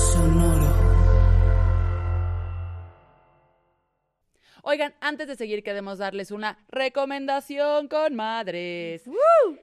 Sonoro. 0.00 0.70
Oigan, 4.62 4.94
antes 5.00 5.28
de 5.28 5.36
seguir 5.36 5.62
queremos 5.62 5.98
darles 5.98 6.30
una 6.30 6.58
recomendación 6.68 7.88
con 7.88 8.14
madres. 8.14 9.04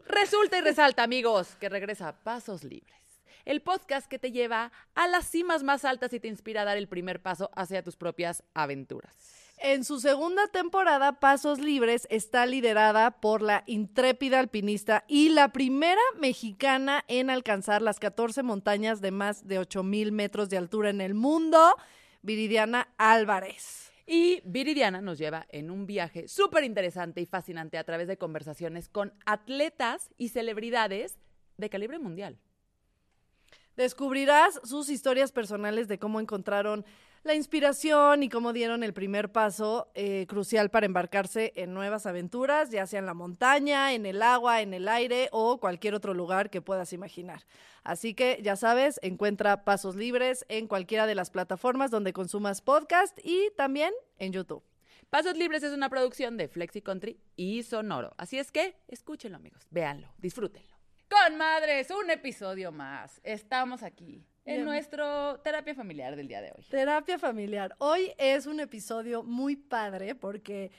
Resulta 0.06 0.58
y 0.58 0.62
resalta, 0.62 1.04
amigos, 1.04 1.56
que 1.60 1.70
regresa 1.70 2.10
a 2.10 2.24
Pasos 2.24 2.64
Libres. 2.64 2.96
El 3.46 3.62
podcast 3.62 4.08
que 4.08 4.20
te 4.20 4.32
lleva 4.32 4.72
a 4.94 5.08
las 5.08 5.26
cimas 5.30 5.64
más 5.64 5.86
altas 5.86 6.14
y 6.14 6.20
te 6.20 6.28
inspira 6.28 6.62
a 6.62 6.66
dar 6.66 6.78
el 6.78 6.88
primer 6.88 7.22
paso 7.22 7.50
hacia 7.56 7.84
tus 7.84 7.96
propias 7.96 8.44
aventuras. 8.54 9.47
En 9.60 9.84
su 9.84 10.00
segunda 10.00 10.48
temporada, 10.48 11.20
Pasos 11.20 11.58
Libres 11.58 12.08
está 12.12 12.46
liderada 12.46 13.20
por 13.20 13.42
la 13.42 13.64
intrépida 13.66 14.40
alpinista 14.40 15.04
y 15.08 15.30
la 15.30 15.52
primera 15.52 16.02
mexicana 16.20 17.04
en 17.08 17.32
alcanzar 17.32 17.82
las 17.82 18.00
14 18.00 18.44
montañas 18.44 19.02
de 19.02 19.10
más 19.10 19.48
de 19.48 19.58
8000 19.58 20.12
metros 20.12 20.50
de 20.50 20.58
altura 20.58 20.92
en 20.92 21.02
el 21.02 21.16
mundo, 21.16 21.76
Viridiana 22.22 22.94
Álvarez. 23.00 23.92
Y 24.06 24.42
Viridiana 24.46 25.02
nos 25.02 25.18
lleva 25.18 25.48
en 25.50 25.72
un 25.72 25.88
viaje 25.88 26.28
súper 26.28 26.64
interesante 26.64 27.20
y 27.20 27.26
fascinante 27.26 27.80
a 27.80 27.84
través 27.84 28.08
de 28.08 28.18
conversaciones 28.18 28.88
con 28.90 29.12
atletas 29.26 30.12
y 30.20 30.30
celebridades 30.30 31.18
de 31.58 31.70
calibre 31.72 31.98
mundial. 31.98 32.38
Descubrirás 33.78 34.60
sus 34.64 34.90
historias 34.90 35.32
personales 35.32 35.88
de 35.88 36.00
cómo 36.00 36.20
encontraron 36.20 36.84
la 37.24 37.36
inspiración 37.36 38.24
y 38.24 38.30
cómo 38.30 38.52
dieron 38.52 38.84
el 38.84 38.92
primer 38.92 39.32
paso 39.32 39.92
eh, 39.94 40.26
crucial 40.28 40.72
para 40.72 40.88
embarcarse 40.88 41.54
en 41.56 41.76
nuevas 41.76 42.08
aventuras, 42.08 42.72
ya 42.72 42.88
sea 42.88 43.00
en 43.00 43.06
la 43.06 43.14
montaña, 43.14 43.94
en 43.94 44.08
el 44.08 44.24
agua, 44.24 44.62
en 44.62 44.74
el 44.74 44.88
aire 44.88 45.30
o 45.32 45.60
cualquier 45.60 45.94
otro 45.94 46.16
lugar 46.16 46.50
que 46.50 46.62
puedas 46.62 46.92
imaginar. 46.92 47.46
Así 47.84 48.16
que 48.16 48.40
ya 48.42 48.56
sabes, 48.56 49.00
encuentra 49.04 49.64
Pasos 49.64 49.96
Libres 49.96 50.44
en 50.50 50.68
cualquiera 50.68 51.06
de 51.06 51.16
las 51.16 51.30
plataformas 51.30 51.92
donde 51.92 52.14
consumas 52.14 52.62
podcast 52.62 53.20
y 53.24 53.52
también 53.58 53.94
en 54.18 54.34
YouTube. 54.34 54.64
Pasos 55.12 55.38
Libres 55.38 55.62
es 55.62 55.72
una 55.72 55.90
producción 55.90 56.36
de 56.36 56.48
Flexi 56.48 56.82
Country 56.82 57.20
y 57.36 57.62
Sonoro. 57.62 58.16
Así 58.18 58.40
es 58.40 58.52
que 58.52 58.76
escúchenlo, 58.88 59.38
amigos. 59.38 59.68
Véanlo, 59.70 60.12
disfrútenlo. 60.18 60.77
Con 61.10 61.38
madres, 61.38 61.90
un 61.90 62.10
episodio 62.10 62.72
más. 62.72 63.22
Estamos 63.24 63.82
aquí 63.82 64.26
en 64.44 64.56
Bien. 64.56 64.66
nuestro 64.66 65.40
terapia 65.40 65.74
familiar 65.74 66.18
del 66.18 66.28
día 66.28 66.42
de 66.42 66.52
hoy. 66.52 66.66
Terapia 66.70 67.18
familiar. 67.18 67.74
Hoy 67.78 68.12
es 68.18 68.46
un 68.46 68.60
episodio 68.60 69.24
muy 69.24 69.56
padre 69.56 70.16
porque 70.16 70.70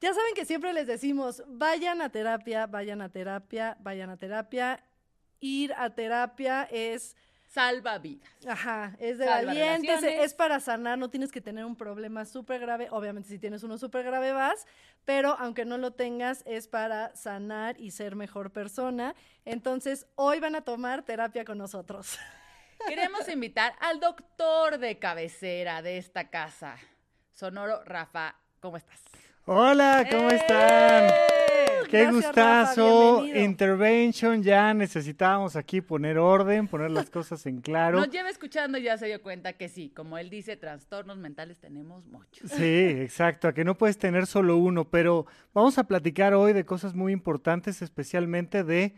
ya 0.00 0.12
saben 0.12 0.34
que 0.34 0.44
siempre 0.44 0.72
les 0.72 0.88
decimos, 0.88 1.44
vayan 1.46 2.02
a 2.02 2.10
terapia, 2.10 2.66
vayan 2.66 3.00
a 3.02 3.08
terapia, 3.08 3.76
vayan 3.80 4.10
a 4.10 4.16
terapia. 4.16 4.82
Ir 5.40 5.72
a 5.74 5.90
terapia 5.90 6.64
es, 6.72 7.16
Salva 7.48 7.98
vidas. 7.98 8.28
ajá, 8.46 8.94
es 8.98 9.16
de 9.18 9.24
Salva 9.24 9.46
valientes, 9.46 10.02
relaciones. 10.02 10.26
es 10.26 10.34
para 10.34 10.60
sanar, 10.60 10.98
no 10.98 11.08
tienes 11.08 11.32
que 11.32 11.40
tener 11.40 11.64
un 11.64 11.76
problema 11.76 12.24
súper 12.26 12.60
grave. 12.60 12.88
Obviamente 12.90 13.30
si 13.30 13.38
tienes 13.38 13.62
uno 13.62 13.78
súper 13.78 14.04
grave 14.04 14.32
vas, 14.32 14.66
pero 15.06 15.34
aunque 15.38 15.64
no 15.64 15.78
lo 15.78 15.92
tengas 15.92 16.42
es 16.46 16.68
para 16.68 17.16
sanar 17.16 17.80
y 17.80 17.90
ser 17.92 18.16
mejor 18.16 18.52
persona. 18.52 19.14
Entonces 19.46 20.06
hoy 20.14 20.40
van 20.40 20.56
a 20.56 20.60
tomar 20.60 21.02
terapia 21.04 21.44
con 21.46 21.56
nosotros. 21.56 22.18
Queremos 22.86 23.28
invitar 23.28 23.74
al 23.80 23.98
doctor 23.98 24.78
de 24.78 24.98
cabecera 24.98 25.80
de 25.82 25.98
esta 25.98 26.28
casa, 26.28 26.76
Sonoro 27.32 27.82
Rafa. 27.84 28.36
¿Cómo 28.60 28.76
estás? 28.76 29.00
Hola, 29.46 30.06
¿cómo 30.10 30.28
están? 30.30 31.10
Qué 31.88 32.02
Gracias, 32.02 32.14
gustazo. 32.14 33.22
Rafa. 33.22 33.38
Intervention, 33.38 34.42
ya 34.42 34.74
necesitábamos 34.74 35.56
aquí 35.56 35.80
poner 35.80 36.18
orden, 36.18 36.68
poner 36.68 36.90
las 36.90 37.10
cosas 37.10 37.44
en 37.46 37.60
claro. 37.60 37.98
Nos 37.98 38.10
lleva 38.10 38.30
escuchando 38.30 38.78
y 38.78 38.82
ya 38.82 38.98
se 38.98 39.06
dio 39.06 39.22
cuenta 39.22 39.52
que 39.54 39.68
sí, 39.68 39.90
como 39.90 40.18
él 40.18 40.30
dice, 40.30 40.56
trastornos 40.56 41.18
mentales 41.18 41.58
tenemos 41.58 42.06
muchos. 42.06 42.50
Sí, 42.50 42.64
exacto, 42.64 43.48
a 43.48 43.54
que 43.54 43.64
no 43.64 43.76
puedes 43.76 43.98
tener 43.98 44.26
solo 44.26 44.56
uno, 44.56 44.88
pero 44.88 45.26
vamos 45.54 45.78
a 45.78 45.84
platicar 45.84 46.34
hoy 46.34 46.52
de 46.52 46.64
cosas 46.64 46.94
muy 46.94 47.12
importantes, 47.12 47.82
especialmente 47.82 48.64
de 48.64 48.94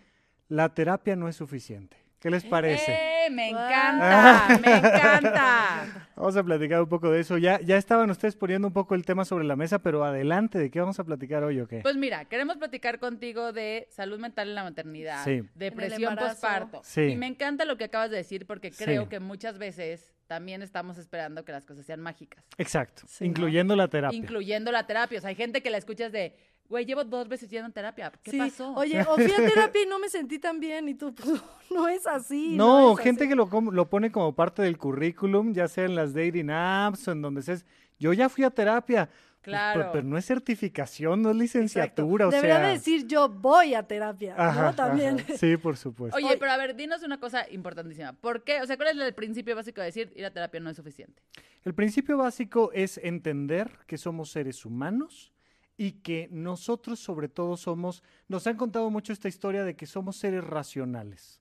la 0.49 0.75
terapia 0.75 1.17
no 1.17 1.29
es 1.29 1.37
suficiente. 1.37 1.97
¿Qué 2.21 2.31
les 2.31 2.45
parece? 2.45 2.93
¡Eh! 2.93 3.31
Me 3.31 3.49
encanta, 3.49 4.49
me 4.63 4.77
encanta. 4.77 6.09
Vamos 6.17 6.37
a 6.37 6.43
platicar 6.43 6.83
un 6.83 6.89
poco 6.89 7.11
de 7.11 7.21
eso. 7.21 7.39
Ya, 7.39 7.61
ya 7.61 7.77
estaban 7.77 8.11
ustedes 8.11 8.37
poniendo 8.37 8.69
un 8.69 8.75
poco 8.75 8.95
el 8.95 9.05
tema 9.07 9.25
sobre 9.25 9.45
la 9.45 9.57
mesa, 9.57 9.79
pero 9.79 10.05
adelante, 10.05 10.59
¿de 10.59 10.71
qué 10.71 10.81
vamos 10.81 10.99
a 11.01 11.05
platicar 11.05 11.43
hoy 11.45 11.61
o 11.61 11.67
qué? 11.67 11.81
Pues 11.81 11.97
mira, 11.97 12.25
queremos 12.27 12.57
platicar 12.59 12.99
contigo 12.99 13.53
de 13.53 13.87
salud 13.91 14.19
mental 14.19 14.49
en 14.49 14.55
la 14.55 14.65
maternidad, 14.65 15.25
Sí. 15.25 15.43
depresión 15.55 16.15
posparto. 16.17 16.81
Sí. 16.85 17.03
Y 17.03 17.17
me 17.17 17.27
encanta 17.27 17.65
lo 17.65 17.77
que 17.79 17.85
acabas 17.85 18.11
de 18.11 18.19
decir 18.19 18.47
porque 18.47 18.71
creo 18.71 19.05
Sí. 19.05 19.09
que 19.09 19.21
muchas 19.21 19.57
veces 19.59 20.13
también 20.27 20.63
estamos 20.63 20.99
esperando 20.99 21.45
que 21.45 21.53
las 21.53 21.65
cosas 21.67 21.85
sean 21.87 22.01
mágicas, 22.01 22.45
Exacto, 22.59 23.03
Sí, 23.07 23.25
¿no? 23.25 23.31
incluyendo 23.31 23.75
la 23.75 23.89
terapia. 23.89 24.17
incluyendo 24.17 24.71
la 24.71 24.87
terapia. 24.87 25.19
O 25.19 25.21
sea, 25.21 25.31
hay 25.31 25.35
gente 25.37 25.61
que 25.63 25.71
la 25.71 25.79
escuchas 25.79 26.13
de, 26.13 26.37
güey, 26.71 26.87
llevo 26.87 27.05
dos 27.05 27.29
veces 27.29 27.51
yendo 27.51 27.69
a 27.69 27.71
terapia. 27.73 28.11
¿Qué 28.23 28.31
Sí, 28.31 28.39
pasó? 28.39 28.73
Oye, 28.75 29.03
o 29.09 29.15
fui 29.17 29.31
a 29.33 29.37
terapia 29.37 29.83
y 29.83 29.87
no 29.87 29.99
me 29.99 30.09
sentí 30.09 30.39
tan 30.39 30.59
bien 30.61 30.89
y 30.89 30.95
tú, 30.95 31.15
pues, 31.15 31.43
no 31.71 31.87
es 31.89 32.07
así. 32.07 32.57
No, 32.57 32.93
es 32.97 33.01
gente 33.05 33.25
así. 33.25 33.29
que 33.29 33.37
lo, 33.37 33.47
lo 33.71 33.91
pone 33.91 34.11
como 34.11 34.35
parte 34.35 34.63
del 34.63 34.79
currículum, 34.79 35.53
ya 35.53 35.69
sea 35.69 35.85
en 35.85 35.95
las 35.97 36.15
dating 36.15 36.49
apps 36.51 37.07
o 37.09 37.13
en 37.13 37.21
donde 37.21 37.43
sea. 37.43 37.59
Yo 37.99 38.15
ya 38.15 38.31
fui 38.31 38.45
a 38.45 38.51
terapia. 38.51 39.07
Pues, 39.07 39.21
Claro. 39.43 39.81
pero, 39.81 39.93
pero 39.93 40.05
no 40.07 40.19
es 40.19 40.27
certificación, 40.27 41.23
no 41.23 41.31
es 41.31 41.37
licenciatura, 41.37 42.29
o 42.29 42.31
Debería 42.31 42.57
sea. 42.59 42.67
de 42.67 42.73
decir 42.75 43.07
yo 43.07 43.27
voy 43.31 43.73
a 43.75 43.83
terapia, 43.87 44.35
Ajá, 44.37 44.63
¿no? 44.65 44.75
También. 44.75 45.19
ajá, 45.19 45.35
Sí, 45.39 45.57
por 45.57 45.79
supuesto. 45.79 46.15
Oye. 46.15 46.37
pero 46.39 46.53
a 46.53 46.59
ver, 46.59 46.77
dinos 46.77 47.03
una 47.03 47.19
cosa 47.19 47.49
importantísima. 47.51 48.13
¿Por 48.13 48.45
qué? 48.45 48.61
O 48.61 48.67
sea, 48.67 48.77
¿cuál 48.77 48.91
es 48.91 48.97
el 49.03 49.15
principio 49.15 49.57
básico 49.57 49.81
de 49.81 49.87
decir 49.87 50.13
ir 50.15 50.27
a 50.27 50.31
terapia 50.31 50.61
no 50.61 50.69
es 50.69 50.77
suficiente? 50.77 51.23
El 51.65 51.75
principio 51.75 52.19
básico 52.19 52.71
es 52.75 52.99
entender 53.03 53.71
que 53.87 53.97
somos 53.97 54.31
seres 54.31 54.67
humanos 54.67 55.33
y 55.81 55.93
que 55.93 56.29
nosotros 56.31 57.01
sobre 57.01 57.31
todo 57.31 57.57
somos, 57.57 58.03
nos 58.29 58.47
han 58.47 58.59
contado 58.59 58.91
mucho 58.91 59.15
esta 59.15 59.29
historia 59.29 59.65
de 59.65 59.77
que 59.77 59.87
somos 59.87 60.19
seres 60.19 60.45
racionales. 60.45 61.41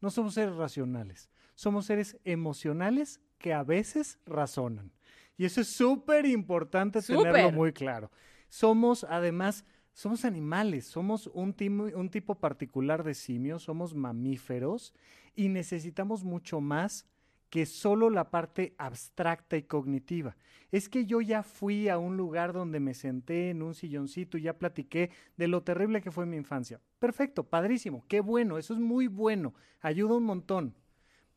No 0.00 0.08
somos 0.08 0.34
seres 0.34 0.54
racionales, 0.54 1.28
somos 1.56 1.86
seres 1.86 2.16
emocionales 2.22 3.20
que 3.38 3.52
a 3.52 3.64
veces 3.64 4.20
razonan. 4.24 4.92
Y 5.36 5.46
eso 5.46 5.60
es 5.60 5.74
súper 5.74 6.26
importante 6.26 7.02
tenerlo 7.02 7.50
muy 7.50 7.72
claro. 7.72 8.12
Somos 8.48 9.02
además, 9.02 9.64
somos 9.92 10.24
animales, 10.24 10.86
somos 10.86 11.26
un, 11.34 11.52
un 11.96 12.08
tipo 12.08 12.36
particular 12.36 13.02
de 13.02 13.14
simios, 13.14 13.64
somos 13.64 13.96
mamíferos 13.96 14.94
y 15.34 15.48
necesitamos 15.48 16.22
mucho 16.22 16.60
más 16.60 17.04
que 17.52 17.66
solo 17.66 18.08
la 18.08 18.30
parte 18.30 18.74
abstracta 18.78 19.58
y 19.58 19.64
cognitiva. 19.64 20.38
Es 20.70 20.88
que 20.88 21.04
yo 21.04 21.20
ya 21.20 21.42
fui 21.42 21.90
a 21.90 21.98
un 21.98 22.16
lugar 22.16 22.54
donde 22.54 22.80
me 22.80 22.94
senté 22.94 23.50
en 23.50 23.60
un 23.60 23.74
silloncito 23.74 24.38
y 24.38 24.44
ya 24.44 24.56
platiqué 24.56 25.10
de 25.36 25.48
lo 25.48 25.62
terrible 25.62 26.00
que 26.00 26.10
fue 26.10 26.24
mi 26.24 26.38
infancia. 26.38 26.80
Perfecto, 26.98 27.44
padrísimo, 27.44 28.06
qué 28.08 28.22
bueno, 28.22 28.56
eso 28.56 28.72
es 28.72 28.80
muy 28.80 29.06
bueno, 29.06 29.52
ayuda 29.82 30.16
un 30.16 30.24
montón. 30.24 30.74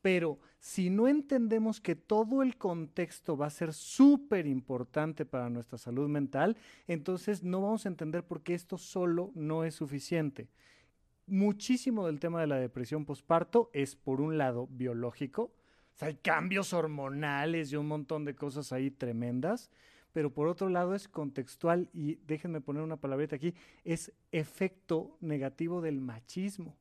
Pero 0.01 0.39
si 0.57 0.89
no 0.89 1.10
entendemos 1.10 1.81
que 1.81 1.98
todo 1.98 2.44
el 2.44 2.56
contexto 2.56 3.36
va 3.36 3.48
a 3.48 3.50
ser 3.50 3.74
súper 3.74 4.48
importante 4.48 5.25
para 5.25 5.50
nuestra 5.50 5.78
salud 5.78 6.07
mental, 6.07 6.56
entonces 6.88 7.44
no 7.44 7.60
vamos 7.60 7.86
a 7.86 7.89
entender 7.89 8.24
por 8.24 8.42
qué 8.42 8.54
esto 8.54 8.78
solo 8.78 9.34
no 9.36 9.66
es 9.66 9.75
suficiente. 9.75 10.48
Muchísimo 11.28 12.06
del 12.06 12.22
tema 12.22 12.39
de 12.39 12.48
la 12.48 12.56
depresión 12.56 13.04
postparto 13.04 13.69
es, 13.74 13.98
por 13.98 14.22
un 14.22 14.38
lado, 14.38 14.69
biológico, 14.72 15.51
o 15.95 15.97
sea, 15.97 16.09
hay 16.09 16.15
cambios 16.15 16.74
hormonales 16.74 17.71
y 17.71 17.77
un 17.77 17.88
montón 17.88 18.25
de 18.25 18.36
cosas 18.36 18.71
ahí 18.74 18.92
tremendas, 18.92 19.69
pero 20.12 20.30
por 20.30 20.47
otro 20.47 20.69
lado 20.69 20.94
es 20.94 21.07
contextual 21.07 21.89
y 21.94 22.15
déjenme 22.27 22.62
poner 22.62 22.83
una 22.83 22.97
palabrita 22.97 23.36
aquí, 23.38 23.53
es 23.83 24.12
efecto 24.31 25.18
negativo 25.21 25.81
del 25.81 26.01
machismo. 26.01 26.75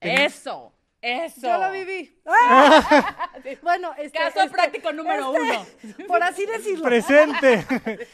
Eso, 0.00 0.72
Eso. 1.00 1.42
Yo 1.42 1.58
lo 1.58 1.70
viví. 1.72 2.18
¡Ah! 2.26 3.30
bueno, 3.62 3.92
este, 3.98 4.18
Caso 4.18 4.40
este, 4.40 4.50
práctico 4.50 4.90
número 4.92 5.30
uno. 5.32 5.66
por 6.08 6.22
así 6.22 6.46
decirlo. 6.46 6.84
Presente. 6.84 7.64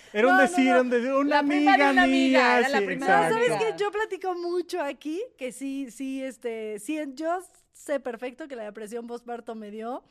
Era 0.12 0.26
un 0.28 0.34
No, 0.34 0.36
no, 0.36 0.42
decir, 0.42 0.64
no. 0.64 0.70
era 0.72 0.80
un 0.80 0.90
decir, 0.90 1.12
una 1.12 1.30
La 1.30 1.38
amiga 1.38 1.76
de 1.76 1.90
una 1.92 2.02
amiga, 2.02 2.06
mía. 2.06 2.58
era 2.58 2.68
la 2.68 2.78
sí, 2.80 2.96
No. 2.96 3.06
¿sabes 3.06 3.52
qué? 3.58 3.74
Yo 3.76 3.92
platico 3.92 4.34
mucho 4.34 4.80
aquí 4.82 5.22
que 5.38 5.52
sí, 5.52 5.90
sí, 5.92 6.22
este, 6.22 6.78
sí, 6.80 6.98
yo 7.14 7.40
sé 7.80 7.98
perfecto 7.98 8.46
que 8.46 8.56
la 8.56 8.64
depresión 8.64 9.06
postparto 9.06 9.54
me 9.54 9.70
dio 9.70 10.04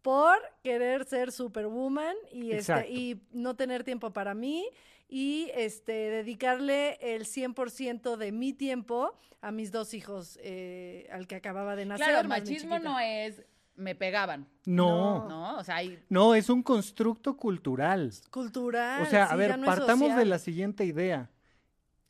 por 0.00 0.36
querer 0.62 1.04
ser 1.04 1.30
superwoman 1.30 2.16
y 2.32 2.52
este 2.52 2.90
y 2.90 3.22
no 3.32 3.54
tener 3.54 3.84
tiempo 3.84 4.12
para 4.12 4.34
mí 4.34 4.66
y 5.08 5.50
este 5.54 5.92
dedicarle 5.92 6.98
el 7.00 7.24
100% 7.24 8.16
de 8.16 8.32
mi 8.32 8.52
tiempo 8.52 9.14
a 9.42 9.52
mis 9.52 9.70
dos 9.70 9.94
hijos 9.94 10.38
eh, 10.42 11.06
al 11.12 11.26
que 11.26 11.36
acababa 11.36 11.76
de 11.76 11.84
nacer. 11.84 12.06
Claro, 12.06 12.22
mi 12.22 12.28
machismo 12.28 12.78
no 12.78 12.98
es 12.98 13.42
me 13.74 13.94
pegaban, 13.94 14.46
No, 14.66 15.20
no, 15.20 15.28
¿no? 15.28 15.56
O 15.56 15.64
sea, 15.64 15.76
hay 15.76 15.98
es 16.36 16.50
un 16.50 16.62
constructo 16.62 17.36
cultural. 17.36 18.12
Cultural. 18.30 19.02
O 19.02 19.06
sea, 19.06 19.24
a 19.24 19.36
ver, 19.36 19.58
no 19.58 19.66
partamos 19.66 20.14
de 20.14 20.24
la 20.26 20.38
siguiente 20.38 20.84
idea. 20.84 21.30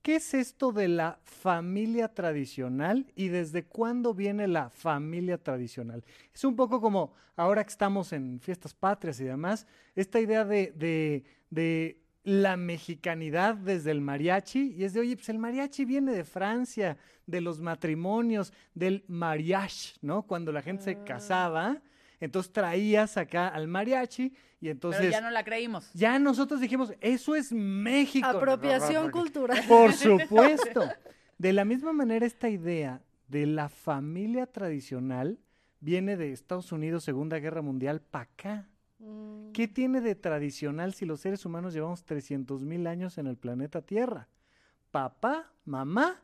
¿Qué 0.02 0.16
es 0.16 0.34
esto 0.34 0.72
de 0.72 0.88
la 0.88 1.20
familia 1.22 2.08
tradicional 2.12 3.06
y 3.14 3.28
desde 3.28 3.64
cuándo 3.64 4.14
viene 4.14 4.48
la 4.48 4.68
familia 4.68 5.38
tradicional? 5.38 6.04
Es 6.34 6.42
un 6.42 6.56
poco 6.56 6.80
como 6.80 7.14
ahora 7.36 7.62
que 7.62 7.70
estamos 7.70 8.12
en 8.12 8.40
fiestas 8.40 8.74
patrias 8.74 9.20
y 9.20 9.24
demás, 9.24 9.66
esta 9.94 10.18
idea 10.20 10.44
de, 10.44 10.72
de, 10.72 11.22
de 11.50 12.00
la 12.24 12.56
mexicanidad 12.56 13.54
desde 13.54 13.92
el 13.92 14.00
mariachi 14.00 14.74
y 14.76 14.84
es 14.84 14.92
de, 14.92 15.00
oye, 15.00 15.14
pues 15.16 15.28
el 15.28 15.38
mariachi 15.38 15.84
viene 15.84 16.12
de 16.12 16.24
Francia, 16.24 16.96
de 17.26 17.40
los 17.40 17.60
matrimonios, 17.60 18.52
del 18.74 19.04
mariage, 19.06 19.94
¿no? 20.02 20.22
Cuando 20.22 20.50
la 20.50 20.62
gente 20.62 20.82
se 20.82 20.90
Ah. 20.92 21.04
casaba, 21.04 21.82
entonces 22.24 22.52
traías 22.52 23.16
acá 23.16 23.48
al 23.48 23.66
mariachi 23.66 24.32
y 24.60 24.68
entonces... 24.68 25.00
pero 25.00 25.10
ya 25.10 25.20
no 25.20 25.30
la 25.30 25.42
creímos. 25.42 25.90
Ya 25.92 26.20
nosotros 26.20 26.60
dijimos, 26.60 26.94
eso 27.00 27.34
es 27.34 27.52
México. 27.52 28.28
Apropiación 28.28 29.10
cultural. 29.10 29.60
Por 29.66 29.92
supuesto. 29.92 30.88
De 31.36 31.52
la 31.52 31.64
misma 31.64 31.92
manera, 31.92 32.24
esta 32.24 32.48
idea 32.48 33.02
de 33.26 33.46
la 33.46 33.68
familia 33.68 34.46
tradicional 34.46 35.40
viene 35.80 36.16
de 36.16 36.32
Estados 36.32 36.70
Unidos, 36.70 37.02
Segunda 37.02 37.40
Guerra 37.40 37.60
Mundial, 37.60 38.00
para 38.00 38.22
acá. 38.22 38.68
Mm. 39.00 39.50
¿Qué 39.50 39.66
tiene 39.66 40.00
de 40.00 40.14
tradicional 40.14 40.94
si 40.94 41.06
los 41.06 41.18
seres 41.22 41.44
humanos 41.44 41.74
llevamos 41.74 42.04
300 42.04 42.62
mil 42.62 42.86
años 42.86 43.18
en 43.18 43.26
el 43.26 43.36
planeta 43.36 43.82
Tierra? 43.82 44.28
Papá, 44.92 45.50
mamá, 45.64 46.22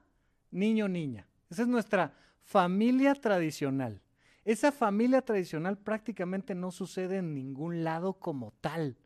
niño, 0.52 0.86
niña. 0.86 1.26
Esa 1.50 1.62
es 1.62 1.68
nuestra 1.68 2.14
familia 2.44 3.16
tradicional. 3.16 4.00
Esa 4.48 4.72
familia 4.72 5.20
tradicional 5.20 5.76
prácticamente 5.76 6.54
no 6.54 6.70
sucede 6.70 7.18
en 7.18 7.34
ningún 7.34 7.84
lado 7.84 8.14
como 8.14 8.54
tal. 8.62 8.96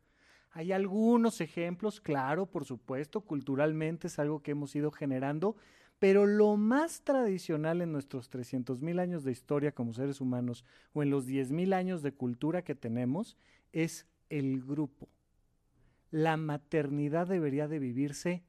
Hay 0.52 0.70
algunos 0.70 1.40
ejemplos, 1.40 2.00
claro, 2.00 2.46
por 2.46 2.64
supuesto, 2.64 3.22
culturalmente 3.22 4.06
es 4.06 4.20
algo 4.20 4.40
que 4.40 4.52
hemos 4.52 4.76
ido 4.76 4.92
generando, 4.92 5.56
pero 5.98 6.26
lo 6.26 6.56
más 6.56 7.02
tradicional 7.02 7.80
en 7.82 7.90
nuestros 7.90 8.28
300 8.28 8.82
mil 8.82 9.00
años 9.00 9.24
de 9.24 9.32
historia 9.32 9.72
como 9.72 9.92
seres 9.92 10.20
humanos 10.20 10.64
o 10.92 11.02
en 11.02 11.10
los 11.10 11.26
10 11.26 11.50
mil 11.50 11.72
años 11.72 12.04
de 12.04 12.12
cultura 12.12 12.62
que 12.62 12.76
tenemos 12.76 13.36
es 13.72 14.06
el 14.28 14.62
grupo. 14.62 15.08
La 16.12 16.36
maternidad 16.36 17.26
debería 17.26 17.66
de 17.66 17.80
vivirse 17.80 18.44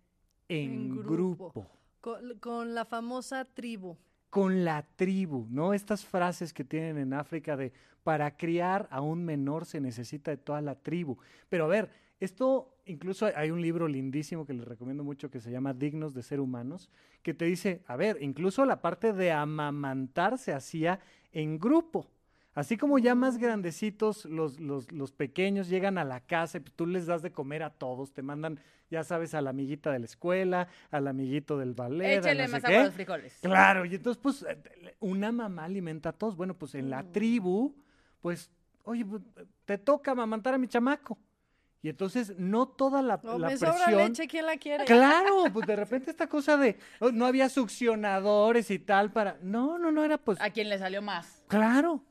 en, 0.47 0.69
En 0.69 0.89
grupo. 0.97 1.51
grupo. 1.53 1.67
Con, 2.01 2.37
con 2.37 2.75
la 2.75 2.85
famosa 2.85 3.45
tribu. 3.45 3.97
Con 4.33 4.65
la 4.65 4.81
tribu, 4.95 5.45
¿no? 5.51 5.75
Estas 5.75 6.03
frases 6.03 6.53
que 6.53 6.63
tienen 6.63 6.97
en 6.97 7.13
África 7.13 7.55
de 7.55 7.71
para 8.03 8.35
criar 8.35 8.87
a 8.89 8.99
un 8.99 9.23
menor 9.23 9.67
se 9.67 9.79
necesita 9.79 10.31
de 10.31 10.37
toda 10.37 10.59
la 10.59 10.73
tribu. 10.73 11.19
Pero 11.49 11.65
a 11.65 11.67
ver, 11.67 11.91
esto 12.19 12.75
incluso 12.87 13.29
hay- 13.35 13.51
un 13.51 13.61
libro 13.61 13.87
lindísimo 13.87 14.43
que 14.47 14.53
les 14.55 14.65
recomiendo 14.65 15.03
mucho 15.03 15.29
que 15.29 15.39
se 15.39 15.51
llama 15.51 15.75
Dignos 15.75 16.15
de 16.15 16.23
ser 16.23 16.39
humanos, 16.39 16.89
que 17.21 17.35
te 17.35 17.45
dice, 17.45 17.83
a 17.85 17.95
ver, 17.95 18.17
incluso 18.23 18.65
la 18.65 18.81
parte 18.81 19.13
de 19.13 19.31
amamantar 19.31 20.39
se 20.39 20.51
hacía 20.51 20.99
en 21.31 21.59
grupo. 21.59 22.09
Así 22.55 22.77
como 22.77 22.99
ya 22.99 23.15
más 23.15 23.37
grandecitos, 23.39 24.25
los, 24.25 24.59
los, 24.59 24.91
los 24.91 25.11
pequeños 25.11 25.69
llegan 25.69 25.97
a 25.97 26.03
la 26.03 26.19
casa 26.19 26.57
y 26.57 26.61
pues, 26.61 26.73
tú 26.73 26.85
les 26.85 27.05
das 27.07 27.21
de 27.23 27.31
comer 27.31 27.63
a 27.63 27.71
todos, 27.71 28.13
te 28.13 28.21
mandan, 28.21 28.59
ya 28.91 29.03
sabes, 29.03 29.33
a 29.33 29.41
la 29.41 29.49
amiguita 29.49 29.91
de 29.91 29.99
la 29.99 30.05
escuela, 30.05 30.67
al 30.91 31.07
amiguito 31.07 31.57
del 31.57 31.73
ballet, 31.73 32.17
al 32.17 32.19
Échale 32.19 32.41
no 32.43 32.47
sé 32.47 32.51
más 32.53 32.61
qué. 32.63 32.67
agua 32.67 32.81
a 32.81 32.85
los 32.85 32.93
frijoles. 32.93 33.37
Claro, 33.41 33.85
y 33.85 33.95
entonces, 33.95 34.21
pues, 34.21 34.45
eh, 34.47 34.95
una 34.99 35.31
mamá 35.31 35.63
alimenta 35.65 36.09
a 36.09 36.13
todos. 36.13 36.35
Bueno, 36.35 36.53
pues 36.53 36.75
en 36.75 36.89
la 36.91 37.01
Mm. 37.01 37.11
tribu, 37.11 37.75
pues, 38.21 38.51
oye, 38.83 39.03
pues, 39.03 39.23
te 39.65 39.77
toca 39.79 40.11
amamantar 40.11 40.53
a 40.53 40.57
mi 40.59 40.67
chamaco. 40.67 41.17
Y 41.81 41.89
entonces, 41.89 42.33
no 42.37 42.67
toda 42.67 43.01
la, 43.01 43.15
O 43.23 43.37
la 43.39 43.47
me 43.49 43.57
sobra 43.57 43.73
presión. 43.87 43.97
leche, 44.09 44.27
¿quién 44.27 44.45
la 44.45 44.57
quiere? 44.57 44.85
Claro, 44.85 45.45
pues 45.53 45.65
de 45.67 45.75
repente 45.75 46.11
esta 46.11 46.27
cosa 46.27 46.55
de 46.55 46.77
oh, 46.99 47.11
no 47.11 47.25
había 47.25 47.49
succionadores 47.49 48.69
y 48.71 48.79
tal 48.79 49.11
para. 49.11 49.37
No, 49.41 49.77
no, 49.79 49.91
no 49.91 50.03
era 50.03 50.17
pues. 50.17 50.39
A 50.39 50.49
quien 50.51 50.69
le 50.69 50.77
salió 50.77 51.01
más. 51.01 51.43
Claro. 51.47 52.01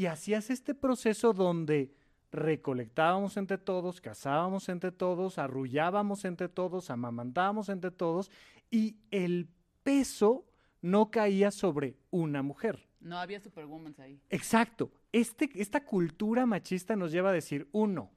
Y 0.00 0.06
hacías 0.06 0.48
este 0.48 0.74
proceso 0.74 1.34
donde 1.34 1.94
recolectábamos 2.32 3.36
entre 3.36 3.58
todos, 3.58 4.00
cazábamos 4.00 4.70
entre 4.70 4.92
todos, 4.92 5.36
arrullábamos 5.36 6.24
entre 6.24 6.48
todos, 6.48 6.88
amamantábamos 6.88 7.68
entre 7.68 7.90
todos 7.90 8.30
y 8.70 8.96
el 9.10 9.50
peso 9.82 10.46
no 10.80 11.10
caía 11.10 11.50
sobre 11.50 11.98
una 12.08 12.42
mujer. 12.42 12.88
No 12.98 13.18
había 13.18 13.40
superwoman 13.40 13.94
ahí. 13.98 14.22
Exacto. 14.30 14.90
Este, 15.12 15.50
esta 15.54 15.84
cultura 15.84 16.46
machista 16.46 16.96
nos 16.96 17.12
lleva 17.12 17.28
a 17.28 17.34
decir, 17.34 17.68
uno, 17.70 18.10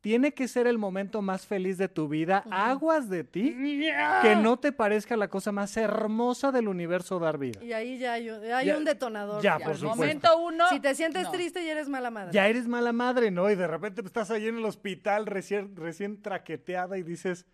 tiene 0.00 0.34
que 0.34 0.46
ser 0.46 0.66
el 0.68 0.78
momento 0.78 1.20
más 1.22 1.46
feliz 1.46 1.78
de 1.78 1.88
tu 1.88 2.06
vida, 2.08 2.44
aguas 2.50 3.08
de 3.08 3.24
ti, 3.24 3.56
que 4.22 4.36
no 4.36 4.56
te 4.58 4.70
parezca 4.70 5.16
la 5.16 5.28
cosa 5.28 5.50
más 5.50 5.76
hermosa 5.76 6.52
del 6.52 6.68
universo 6.68 7.18
dar 7.18 7.38
vida. 7.38 7.62
Y 7.64 7.72
ahí 7.72 7.98
ya 7.98 8.12
hay, 8.12 8.30
un- 8.30 8.44
hay 8.44 8.66
Ya- 8.66 8.76
un 8.76 8.84
detonador. 8.84 9.42
ya, 9.42 9.58
Ya, 9.58 9.64
por 9.64 9.76
supuesto. 9.76 9.96
momento 9.96 10.38
uno. 10.38 10.68
Si 10.68 10.78
te 10.80 10.94
sientes 10.94 11.24
no. 11.24 11.30
triste 11.32 11.62
y 11.64 11.68
eres 11.68 11.88
mala 11.88 12.10
madre. 12.10 12.30
Ya 12.32 12.46
eres 12.46 12.68
mala 12.68 12.92
madre, 12.92 13.30
¿no? 13.30 13.50
Y 13.50 13.56
de 13.56 13.66
repente 13.66 14.02
estás 14.04 14.30
ahí 14.30 14.46
en 14.46 14.58
el 14.58 14.64
hospital 14.64 15.26
recién, 15.26 15.74
recién 15.74 16.22
traqueteada 16.22 16.98
y 16.98 17.02
dices, 17.02 17.46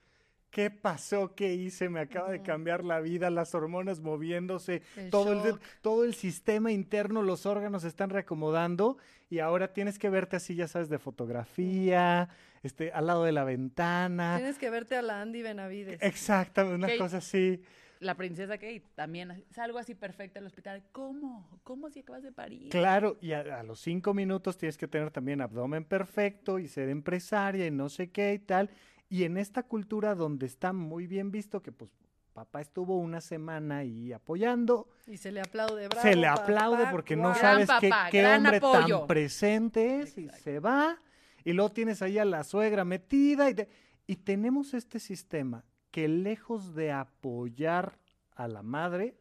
¿qué 0.53 0.71
pasó? 0.71 1.35
¿Qué 1.35 1.55
hice? 1.55 1.89
Me 1.89 1.99
acaba 1.99 2.31
de 2.31 2.43
cambiar 2.43 2.85
la 2.85 3.01
vida, 3.01 3.31
las 3.31 3.55
hormonas 3.57 3.99
moviéndose, 4.01 4.83
El 4.97 5.11
todo, 5.11 5.33
el, 5.33 5.59
todo 5.81 6.05
el 6.05 6.15
sistema 6.15 6.71
interno, 6.71 7.23
los 7.23 7.47
órganos 7.47 7.83
se 7.83 7.89
están 7.89 8.11
reacomodando 8.11 8.99
y 9.31 9.41
ahora 9.41 9.73
tienes 9.73 9.99
que 9.99 10.11
verte 10.11 10.37
así, 10.37 10.55
ya 10.55 10.69
sabes, 10.69 10.89
de 10.91 10.99
fotografía, 10.99 12.29
este, 12.63 12.93
al 12.93 13.07
lado 13.07 13.25
de 13.25 13.33
la 13.33 13.45
ventana. 13.45 14.37
Tienes 14.37 14.59
que 14.59 14.71
verte 14.71 14.95
a 14.95 15.03
la 15.03 15.23
Andy 15.23 15.43
Benavides. 15.43 16.01
Exactamente, 16.03 16.77
una 16.77 16.87
Kate. 16.87 16.99
cosa 16.99 17.17
así. 17.17 17.63
La 18.01 18.17
princesa 18.17 18.59
Kate 18.59 18.83
también. 18.95 19.31
así, 19.31 19.45
Salgo 19.53 19.79
así 19.79 19.95
perfecta 19.95 20.39
al 20.41 20.47
hospital. 20.47 20.83
¿Cómo? 20.93 21.49
¿Cómo 21.65 21.89
si 21.89 22.01
acabas 22.01 22.25
de 22.25 22.33
parir? 22.33 22.69
Claro, 22.69 23.17
y 23.23 23.33
a, 23.33 23.61
a 23.61 23.63
los 23.63 23.81
cinco 23.81 24.13
minutos 24.13 24.59
tienes 24.59 24.77
que 24.77 24.89
tener 24.89 25.11
también 25.13 25.41
abdomen 25.41 25.85
perfecto 25.85 26.59
y 26.59 26.69
ser 26.69 26.89
empresaria 26.91 27.65
y 27.67 27.71
no 27.71 27.89
sé 27.89 28.11
qué 28.11 28.35
y 28.35 28.39
tal. 28.41 28.71
Y 29.13 29.25
en 29.25 29.37
esta 29.37 29.63
cultura 29.63 30.15
donde 30.15 30.47
está 30.47 30.73
muy 30.73 31.07
bien 31.07 31.31
visto 31.31 31.63
que 31.63 31.71
pues 31.71 31.91
papá 32.33 32.63
estuvo 32.63 32.97
una 32.97 33.21
semana 33.21 33.79
ahí 33.79 34.11
apoyando, 34.11 34.89
Y 35.07 35.19
se 35.19 35.31
le 35.31 35.41
aplaude, 35.43 35.87
bravo. 35.89 36.01
se 36.03 36.17
le 36.17 36.27
papá, 36.29 36.43
aplaude 36.43 36.85
porque 36.91 37.15
no 37.15 37.35
sabes 37.35 37.69
qué, 37.79 37.91
papá, 37.91 38.09
qué 38.11 38.27
hombre 38.27 38.57
apoyo. 38.57 38.99
tan 39.01 39.07
presente 39.07 40.01
es 40.01 40.17
y 40.17 40.31
se 40.31 40.59
va. 40.61 40.97
Y 41.45 41.53
luego 41.53 41.73
tienes 41.73 42.01
ahí 42.01 42.17
a 42.17 42.25
la 42.25 42.43
suegra 42.43 42.87
metida 42.87 43.51
y, 43.51 43.55
te- 43.55 43.69
y 44.07 44.17
tenemos 44.17 44.73
este 44.73 44.99
sistema 44.99 45.63
que 45.91 46.09
lejos 46.09 46.75
de 46.75 46.91
apoyar 46.93 47.99
a 48.35 48.49
la 48.49 48.63
madre, 48.63 49.15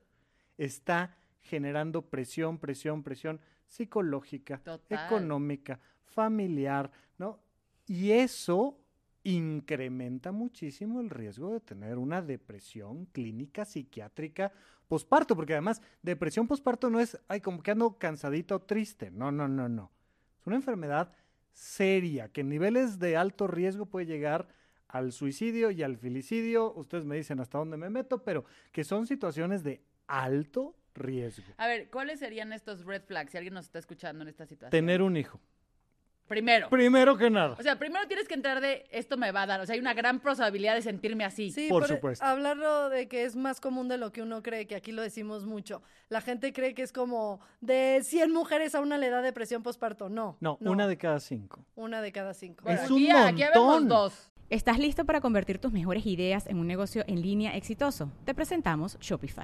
está 0.58 1.18
generando 1.42 2.04
presión, 2.04 2.60
presión, 2.60 3.04
presión 3.04 3.42
psicológica, 3.68 4.60
Total. 4.60 5.06
económica, 5.06 5.80
familiar, 6.06 6.90
¿no? 7.18 7.40
Y 7.88 8.12
eso 8.12 8.78
incrementa 9.24 10.32
muchísimo 10.32 11.00
el 11.00 11.10
riesgo 11.10 11.54
de 11.54 11.60
tener 11.60 11.98
una 11.98 12.22
depresión 12.22 13.06
clínica 13.06 13.66
psiquiátrica 13.66 14.51
posparto, 14.88 15.36
porque 15.36 15.54
además 15.54 15.82
depresión 16.01 16.48
posparto 16.48 16.90
no 16.90 17.00
es, 17.00 17.20
ay, 17.28 17.42
como 17.42 17.62
que 17.62 17.72
ando 17.72 17.98
cansadita 17.98 18.56
o 18.56 18.62
triste, 18.62 19.12
no, 19.12 19.32
no, 19.32 19.48
no, 19.48 19.70
no. 19.70 19.92
Es 20.40 20.48
una 20.48 20.56
enfermedad 20.56 21.13
seria 21.54 22.30
que 22.30 22.42
en 22.42 22.50
niveles 22.50 23.00
de 23.00 23.18
alto 23.18 23.48
riesgo 23.48 23.86
puede 23.86 24.06
llegar 24.06 24.48
al 24.88 25.12
suicidio 25.12 25.72
y 25.72 25.84
al 25.84 25.98
filicidio, 25.98 26.74
ustedes 26.74 27.06
me 27.06 27.16
dicen 27.16 27.40
hasta 27.40 27.58
dónde 27.58 27.78
me 27.78 27.90
meto, 27.90 28.24
pero 28.24 28.44
que 28.72 28.84
son 28.84 29.08
situaciones 29.08 29.63
de 29.63 29.82
alto 30.08 30.75
riesgo. 30.94 31.54
A 31.58 31.68
ver, 31.68 31.90
¿cuáles 31.90 32.20
serían 32.20 32.51
estos 32.51 32.84
red 32.84 33.04
flags 33.04 33.32
si 33.32 33.38
alguien 33.38 33.54
nos 33.54 33.66
está 33.66 33.80
escuchando 33.80 34.24
en 34.24 34.28
esta 34.28 34.46
situación? 34.46 34.72
Tener 34.72 35.01
un 35.01 35.16
hijo. 35.16 35.40
Primero. 36.32 36.70
Primero 36.70 37.18
que 37.18 37.30
nada. 37.30 37.58
O 37.60 37.62
sea, 37.62 37.78
primero 37.78 38.08
tienes 38.08 38.26
que 38.26 38.36
entrar 38.36 38.62
de 38.62 38.86
esto 38.90 39.18
me 39.18 39.34
va 39.34 39.42
a 39.42 39.48
dar. 39.48 39.60
O 39.60 39.66
sea, 39.66 39.74
hay 39.74 39.82
una 39.82 39.94
gran 39.94 40.22
probabilidad 40.22 40.76
de 40.76 40.82
sentirme 40.82 41.26
así. 41.26 41.52
Sí, 41.52 41.68
Por 41.70 41.86
supuesto. 41.86 42.24
hablarlo 42.24 42.88
de 42.90 43.10
que 43.10 43.26
es 43.26 43.36
más 43.36 43.60
común 43.60 43.90
de 43.90 43.98
lo 43.98 44.14
que 44.14 44.22
uno 44.22 44.42
cree, 44.42 44.66
que 44.66 44.76
aquí 44.76 44.94
lo 44.94 45.02
decimos 45.02 45.46
mucho. 45.46 45.84
La 46.08 46.22
gente 46.22 46.54
cree 46.54 46.74
que 46.74 46.84
es 46.84 46.94
como 46.94 47.42
de 47.60 48.00
100 48.02 48.32
mujeres 48.32 48.76
a 48.76 48.80
una 48.80 48.98
le 48.98 49.10
da 49.10 49.22
depresión 49.22 49.62
postparto. 49.62 50.08
No. 50.08 50.38
no, 50.40 50.58
una 50.62 50.88
de 50.88 50.98
cada 50.98 51.20
cinco. 51.20 51.66
Una 51.76 52.02
de 52.02 52.14
cada 52.14 52.34
cinco. 52.34 52.64
Bueno, 52.64 52.80
Es 52.80 52.86
aquí, 52.86 53.12
un 53.12 53.16
aquí 53.18 53.44
vemos 53.54 53.88
dos. 53.90 54.32
¿Estás 54.50 54.80
listo 54.80 55.04
para 55.04 55.20
convertir 55.20 55.60
tus 55.60 55.74
mejores 55.74 56.06
ideas 56.06 56.48
en 56.48 56.60
un 56.60 56.68
negocio 56.68 57.04
en 57.08 57.22
línea 57.22 57.58
exitoso? 57.58 58.10
Te 58.24 58.34
presentamos 58.34 58.98
Shopify. 59.02 59.44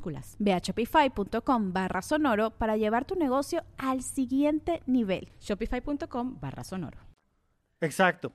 Ve 0.39 0.53
a 0.53 0.59
shopify.com 0.59 1.73
barra 1.73 2.01
sonoro 2.01 2.51
para 2.51 2.77
llevar 2.77 3.05
tu 3.05 3.15
negocio 3.15 3.63
al 3.77 4.01
siguiente 4.01 4.81
nivel. 4.85 5.31
Shopify.com 5.39 6.39
barra 6.39 6.63
sonoro. 6.63 6.99
Exacto. 7.79 8.33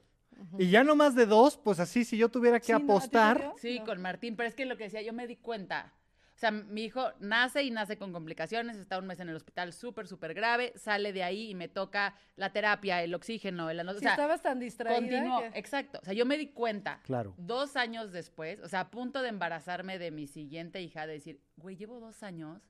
Y 0.58 0.70
ya 0.70 0.85
no 0.85 0.96
más 0.96 1.14
de 1.14 1.26
dos, 1.26 1.56
pues 1.56 1.80
así, 1.80 2.04
si 2.04 2.16
yo 2.16 2.28
tuviera 2.28 2.61
que 2.61 2.66
Sí, 2.66 2.73
¿no? 2.73 2.76
¿A 2.76 2.80
ti 2.80 2.87
te 2.87 2.92
apostar? 2.92 3.52
Sí, 3.56 3.80
con 3.85 4.00
Martín, 4.02 4.37
pero 4.37 4.49
es 4.49 4.54
que 4.54 4.66
lo 4.66 4.76
que 4.76 4.85
decía, 4.85 5.02
yo 5.02 5.12
me 5.12 5.26
di 5.26 5.37
cuenta. 5.37 5.94
O 6.37 6.38
sea, 6.38 6.50
mi 6.50 6.85
hijo 6.85 7.12
nace 7.19 7.62
y 7.62 7.71
nace 7.71 7.97
con 7.97 8.12
complicaciones, 8.12 8.76
está 8.76 8.99
un 8.99 9.07
mes 9.07 9.19
en 9.21 9.31
el 9.31 9.37
hospital 9.37 9.73
súper, 9.73 10.07
súper 10.07 10.35
grave, 10.35 10.75
sale 10.76 11.14
de 11.14 11.23
ahí 11.23 11.49
y 11.50 11.55
me 11.55 11.66
toca 11.66 12.14
la 12.37 12.52
terapia, 12.52 13.02
el 13.02 13.14
oxígeno, 13.14 13.71
el... 13.71 13.81
O 13.88 13.95
Si 13.95 14.00
sea, 14.00 14.11
estabas 14.11 14.43
tan 14.43 14.61
distraída. 14.61 14.99
continuó. 15.00 15.40
que- 15.40 15.59
Exacto. 15.59 15.99
O 16.02 16.05
sea, 16.05 16.12
yo 16.12 16.26
me 16.26 16.37
di 16.37 16.49
cuenta. 16.49 17.00
Claro. 17.05 17.33
Dos 17.38 17.75
años 17.76 18.12
después, 18.12 18.61
o 18.61 18.69
sea, 18.69 18.81
a 18.81 18.90
punto 18.90 19.23
de 19.23 19.31
embarazarme 19.31 19.99
de 19.99 20.11
mi 20.11 20.26
siguiente 20.26 20.83
hija, 20.83 21.07
de 21.07 21.14
decir, 21.14 21.40
güey, 21.57 21.75
llevo 21.76 22.00
dos 22.00 22.23
años 22.23 22.61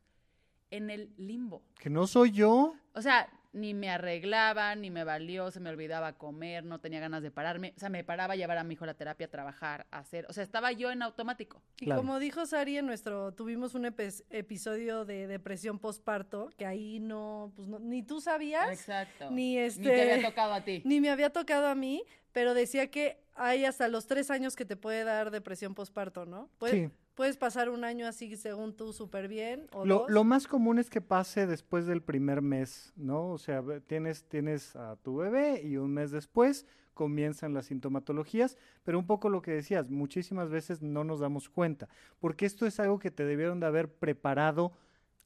en 0.70 0.90
el 0.90 1.12
limbo. 1.16 1.62
que 1.80 1.90
no 1.90 2.06
soy 2.06 2.30
yo. 2.30 2.74
O 2.94 3.02
sea, 3.02 3.28
ni 3.56 3.72
me 3.74 3.88
arreglaba, 3.90 4.74
ni 4.76 4.90
me 4.90 5.02
valió, 5.02 5.50
se 5.50 5.60
me 5.60 5.70
olvidaba 5.70 6.12
comer, 6.12 6.62
no 6.64 6.78
tenía 6.78 7.00
ganas 7.00 7.22
de 7.22 7.30
pararme. 7.30 7.72
O 7.76 7.80
sea, 7.80 7.88
me 7.88 8.04
paraba 8.04 8.34
a 8.34 8.36
llevar 8.36 8.58
a 8.58 8.64
mi 8.64 8.74
hijo 8.74 8.84
a 8.84 8.88
la 8.88 8.94
terapia, 8.94 9.26
a 9.26 9.30
trabajar, 9.30 9.86
a 9.90 9.98
hacer. 9.98 10.26
O 10.28 10.32
sea, 10.32 10.44
estaba 10.44 10.72
yo 10.72 10.90
en 10.90 11.02
automático. 11.02 11.62
Y 11.80 11.86
Claro. 11.86 12.02
como 12.02 12.18
dijo 12.18 12.44
Sari 12.44 12.76
en 12.76 12.86
nuestro, 12.86 13.32
tuvimos 13.32 13.74
un 13.74 13.84
epi- 13.86 14.24
episodio 14.30 15.04
de 15.06 15.26
depresión 15.26 15.78
postparto, 15.78 16.50
que 16.58 16.66
ahí 16.66 17.00
no, 17.00 17.52
pues 17.56 17.66
no- 17.66 17.78
ni 17.78 18.02
tú 18.02 18.20
sabías, 18.20 18.70
Exacto. 18.70 19.30
ni 19.30 19.46
Ni 19.54 19.58
este, 19.58 19.82
te 19.84 20.12
había 20.12 20.28
tocado 20.28 20.52
a 20.52 20.60
ti. 20.62 20.82
ni 20.84 21.00
me 21.00 21.08
había 21.10 21.30
tocado 21.30 21.66
a 21.68 21.74
mí, 21.74 22.02
pero 22.32 22.52
decía 22.52 22.90
que 22.90 23.18
hay 23.34 23.64
hasta 23.64 23.88
los 23.88 24.06
tres 24.06 24.30
años 24.30 24.54
que 24.54 24.64
te 24.66 24.76
puede 24.76 25.02
dar 25.04 25.30
depresión 25.30 25.74
postparto, 25.74 26.26
¿no? 26.26 26.50
Puedes, 26.58 26.90
Sí. 26.90 26.94
Puedes 27.16 27.36
pasar 27.36 27.70
un 27.70 27.82
año 27.82 28.06
así 28.06 28.36
según 28.36 28.76
tú 28.76 28.92
súper 28.92 29.26
bien 29.26 29.66
o 29.72 29.84
Lo, 29.84 30.00
dos. 30.00 30.10
lo 30.10 30.22
más 30.22 30.46
común 30.46 30.78
es 30.78 30.88
que 30.90 31.00
pase 31.00 31.46
después 31.46 31.86
del 31.86 32.02
primer 32.02 32.42
mes, 32.42 32.92
¿no? 32.94 33.30
O 33.30 33.38
sea, 33.38 33.64
tienes, 33.86 34.24
tienes 34.24 34.76
a 34.76 34.96
tu 34.96 35.16
bebé 35.16 35.62
y 35.64 35.78
un 35.78 35.92
mes 35.92 36.12
después 36.12 36.66
comienzan 36.94 37.52
las 37.52 37.66
sintomatologías, 37.66 38.56
pero 38.84 38.98
un 38.98 39.06
poco 39.06 39.28
lo 39.28 39.42
que 39.42 39.50
decías, 39.50 39.90
muchísimas 39.90 40.50
veces 40.50 40.80
no 40.82 41.04
nos 41.04 41.20
damos 41.20 41.48
cuenta, 41.48 41.88
porque 42.20 42.46
esto 42.46 42.66
es 42.66 42.78
algo 42.80 42.98
que 42.98 43.10
te 43.10 43.24
debieron 43.24 43.60
de 43.60 43.66
haber 43.66 43.92
preparado 43.92 44.72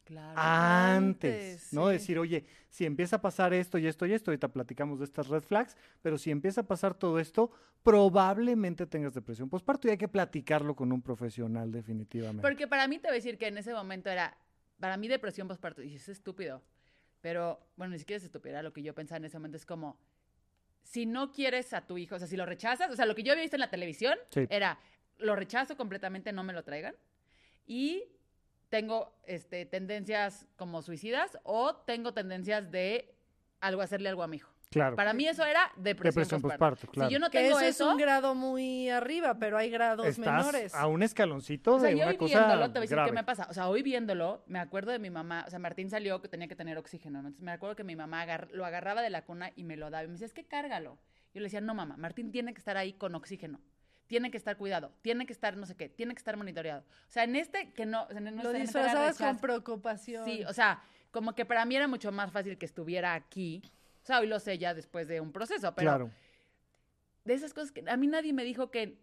Claro. 0.05 0.41
antes, 0.41 0.97
Antes, 0.97 1.73
¿no? 1.73 1.87
sí. 1.87 1.93
Decir, 1.93 2.19
oye, 2.19 2.45
si 2.69 2.85
empieza 2.85 3.17
a 3.17 3.21
pasar 3.21 3.55
esto 3.55 3.79
y 3.79 3.87
esto 3.87 4.07
y 4.07 4.13
esto, 4.13 4.31
ahorita 4.31 4.49
platicamos 4.49 4.99
de 4.99 5.05
estas 5.05 5.29
red 5.29 5.43
flags, 5.43 5.77
pero 6.03 6.19
si 6.19 6.31
empieza 6.31 6.63
a 6.63 6.67
pasar 6.67 6.95
todo 6.95 7.19
esto, 7.21 7.51
probablemente 7.83 8.87
tengas 8.87 9.15
depresión 9.15 9.49
postparto 9.49 9.87
y 9.89 9.93
hay 9.93 9.99
que 9.99 10.09
platicarlo 10.09 10.75
con 10.75 10.93
un 10.93 11.01
profesional 11.01 11.71
definitivamente. 11.71 12.43
Porque 12.43 12.67
para 12.67 12.89
mí 12.89 12.99
te 12.99 13.09
voy 13.09 13.13
a 13.13 13.15
decir 13.15 13.39
que 13.39 13.47
en 13.47 13.59
ese 13.59 13.73
momento 13.73 14.11
era, 14.11 14.37
para 14.79 14.97
mí 14.97 15.07
depresión 15.09 15.47
postparto, 15.47 15.83
y 15.83 15.95
es 15.95 16.09
estúpido, 16.09 16.63
pero 17.21 17.61
bueno, 17.77 17.93
ni 17.93 17.99
siquiera 17.99 18.19
es 18.19 18.25
estúpido, 18.25 18.55
era 18.55 18.63
lo 18.63 18.73
que 18.73 18.83
yo 18.83 18.95
pensaba 18.95 19.19
en 19.19 19.27
ese 19.27 19.39
momento, 19.39 19.57
es 19.57 19.67
como, 19.67 19.99
si 20.83 21.07
no 21.07 21.31
quieres 21.31 21.73
a 21.73 21.87
tu 21.87 21.99
hijo, 21.99 22.17
o 22.17 22.19
sea, 22.19 22.27
si 22.27 22.37
lo 22.37 22.47
rechazas, 22.47 22.91
o 22.91 22.97
sea, 22.97 23.07
lo 23.07 23.15
que 23.15 23.23
yo 23.23 23.33
había 23.33 23.43
visto 23.43 23.57
en 23.57 23.61
la 23.61 23.71
televisión 23.71 24.19
Sí. 24.31 24.47
era, 24.51 24.79
lo 25.19 25.37
rechazo 25.37 25.77
completamente, 25.77 26.33
no 26.33 26.43
me 26.43 26.53
lo 26.53 26.65
traigan, 26.65 26.95
y 27.67 28.05
tengo 28.71 29.13
este, 29.27 29.67
tendencias 29.67 30.47
como 30.57 30.81
suicidas 30.83 31.39
o 31.43 31.75
tengo 31.77 32.15
tendencias 32.15 32.71
de 32.71 33.15
algo 33.61 33.83
hacerle 33.83 34.09
algo 34.09 34.23
a 34.23 34.27
mi 34.29 34.39
hijo. 34.39 34.51
Claro. 34.71 34.95
Para 34.95 35.13
mí 35.13 35.27
eso 35.27 35.45
era 35.45 35.63
depresión, 35.77 36.23
Depresión 36.23 36.41
postparto. 36.43 36.77
postparto, 36.77 36.93
claro. 36.93 37.09
Si 37.09 37.13
yo 37.15 37.19
no 37.19 37.29
que 37.31 37.39
tengo 37.43 37.59
eso, 37.59 37.67
eso, 37.69 37.85
es 37.89 37.91
un 37.93 37.99
grado 37.99 38.37
muy 38.37 38.89
arriba, 38.89 39.37
pero 39.41 39.59
hay 39.59 39.69
grados 39.69 40.07
Estás 40.07 40.25
menores. 40.25 40.73
a 40.77 40.87
un 40.87 41.03
escaloncito 41.03 41.75
O 41.75 41.81
sea, 41.81 41.89
de 41.89 41.97
yo 41.97 42.03
una 42.03 42.13
hoy 42.13 42.17
cosa 42.17 42.39
viéndolo, 42.39 42.67
te 42.67 42.71
voy 42.71 42.79
a 42.79 42.81
decir 42.83 42.95
grave. 42.95 43.11
qué 43.11 43.15
me 43.17 43.25
pasa. 43.25 43.49
O 43.51 43.53
sea, 43.53 43.69
hoy 43.69 43.83
viéndolo, 43.83 44.45
me 44.47 44.61
acuerdo 44.61 44.93
de 44.93 45.01
mi 45.01 45.11
mamá. 45.11 45.43
O 45.45 45.51
sea, 45.51 45.59
Martín 45.59 45.91
salió 45.91 46.23
que 46.23 46.29
tenía 46.29 46.47
que 46.47 46.55
tener 46.55 46.79
oxígeno. 46.79 47.21
¿no? 47.21 47.29
Entonces 47.31 47.43
me 47.45 47.51
acuerdo 47.51 47.75
que 47.75 47.83
mi 47.83 47.97
mamá 47.97 48.21
agar- 48.21 48.49
lo 48.53 48.65
agarraba 48.65 49.03
de 49.03 49.11
la 49.11 49.25
cuna 49.25 49.51
y 49.57 49.65
me 49.65 49.77
lo 49.77 49.91
daba. 49.91 50.05
Y 50.05 50.07
me 50.07 50.13
decía, 50.13 50.27
es 50.27 50.35
que 50.35 50.45
cárgalo. 50.47 50.99
Yo 51.35 51.41
le 51.41 51.47
decía, 51.47 51.61
no, 51.61 51.75
mamá, 51.75 51.97
Martín 51.97 52.31
tiene 52.31 52.55
que 52.55 52.59
estar 52.61 52.77
ahí 52.77 52.93
con 52.93 53.17
oxígeno. 53.17 53.61
Tiene 54.11 54.33
que 54.33 54.37
estar 54.39 54.57
cuidado. 54.57 54.93
Tiene 55.03 55.25
que 55.25 55.33
estar 55.33 55.57
no 55.57 55.67
sé 55.67 55.77
qué. 55.77 55.89
Tiene 55.89 56.15
que 56.15 56.19
estar 56.19 56.37
monitoreado. 56.37 56.81
O 56.81 57.11
sea, 57.13 57.23
en 57.23 57.37
este 57.37 57.73
que 57.75 57.87
no. 57.87 58.03
o 58.03 58.09
sea, 58.09 58.19
en 58.19 58.43
Lo 58.43 58.53
disfrazabas 58.53 59.17
con 59.17 59.39
preocupación. 59.39 60.25
Sí, 60.25 60.43
o 60.49 60.53
sea, 60.53 60.83
como 61.13 61.37
que 61.37 61.45
para 61.47 61.65
mí 61.65 61.77
era 61.77 61.87
mucho 61.87 62.11
más 62.11 62.33
fácil 62.33 62.59
que 62.59 62.67
estuviera 62.67 63.15
aquí. 63.15 63.63
O 64.03 64.07
sea, 64.07 64.19
hoy 64.19 64.27
lo 64.27 64.41
sé 64.41 64.59
ya 64.59 64.75
después 64.75 65.07
de 65.07 65.21
un 65.21 65.31
proceso, 65.31 65.73
pero 65.77 65.91
Claro. 65.93 66.11
de 67.25 67.35
esas 67.35 67.55
cosas 67.55 67.71
que 67.71 67.85
a 67.89 67.97
mí 67.97 68.09
nadie 68.09 68.33
me 68.33 68.43
dijo 68.43 68.73
que, 68.73 68.99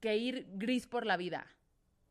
que 0.00 0.16
ir 0.16 0.46
gris 0.54 0.86
por 0.86 1.04
la 1.04 1.18
vida, 1.18 1.46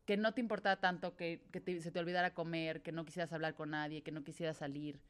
que 0.04 0.16
no 0.16 0.32
te 0.32 0.40
importaba 0.40 0.76
tanto, 0.76 1.16
que, 1.16 1.42
que 1.50 1.60
te- 1.60 1.80
se 1.82 1.90
te 1.90 1.98
olvidara 1.98 2.34
comer, 2.34 2.82
que 2.82 2.92
no 2.92 3.04
quisieras 3.04 3.32
hablar 3.32 3.54
con 3.56 3.70
nadie, 3.70 4.04
que 4.04 4.12
no 4.12 4.22
quisieras 4.22 4.58
salir. 4.58 5.00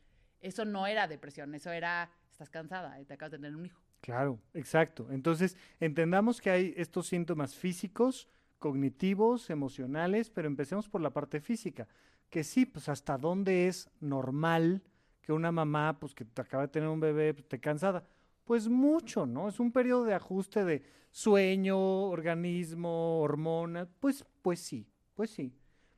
Eso 0.41 0.65
no 0.65 0.87
era 0.87 1.07
depresión, 1.09 1.55
eso 1.55 1.73
era, 1.73 2.11
estás 2.31 2.49
cansada 2.49 2.99
y 3.01 3.05
te 3.05 3.13
acabas 3.13 3.33
de 3.33 3.39
tener 3.39 3.55
un 3.55 3.67
hijo. 3.67 3.83
Claro, 4.01 4.39
exacto. 4.55 5.09
Entonces, 5.11 5.57
entendamos 5.81 6.41
que 6.41 6.51
hay 6.51 6.75
estos 6.77 7.09
síntomas 7.09 7.55
físicos, 7.57 8.29
cognitivos, 8.59 9.51
emocionales, 9.51 10.31
pero 10.31 10.49
empecemos 10.49 10.89
por 10.89 11.01
la 11.01 11.11
parte 11.11 11.41
física. 11.41 11.89
Que 12.31 12.45
sí, 12.45 12.65
pues 12.67 12.89
hasta 12.89 13.19
dónde 13.19 13.69
es 13.69 13.91
normal 14.01 14.83
que 15.23 15.33
una 15.33 15.53
mamá, 15.53 15.99
pues 16.01 16.15
que 16.15 16.25
te 16.25 16.41
acaba 16.41 16.65
de 16.65 16.69
tener 16.69 16.89
un 16.89 17.01
bebé, 17.01 17.35
pues, 17.35 17.45
esté 17.45 17.61
cansada. 17.61 18.05
Pues 18.45 18.69
mucho, 18.69 19.27
¿no? 19.27 19.49
Es 19.49 19.61
un 19.61 19.73
periodo 19.73 20.05
de 20.05 20.15
ajuste 20.15 20.65
de 20.65 20.83
sueño, 21.11 21.79
organismo, 22.09 23.21
hormonas. 23.21 23.89
Pues, 24.01 24.25
pues 24.43 24.61
sí, 24.61 24.87
pues 25.15 25.31
sí. 25.31 25.53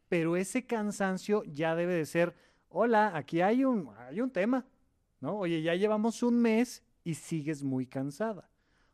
Pero 0.09 0.37
ese 0.37 0.66
cansancio 0.66 1.45
ya 1.45 1.76
debe 1.76 1.95
de 1.95 2.07
ser, 2.07 2.35
hola, 2.69 3.16
aquí 3.16 3.40
hay 3.40 3.64
un, 3.64 3.90
hay 3.99 4.21
un 4.21 4.30
tema, 4.30 4.66
¿no? 5.21 5.37
Oye, 5.38 5.62
ya 5.62 5.75
llevamos 5.75 6.23
un 6.23 6.40
mes 6.40 6.83
y 7.04 7.14
sigues 7.14 7.62
muy 7.62 7.87
cansada. 7.87 8.50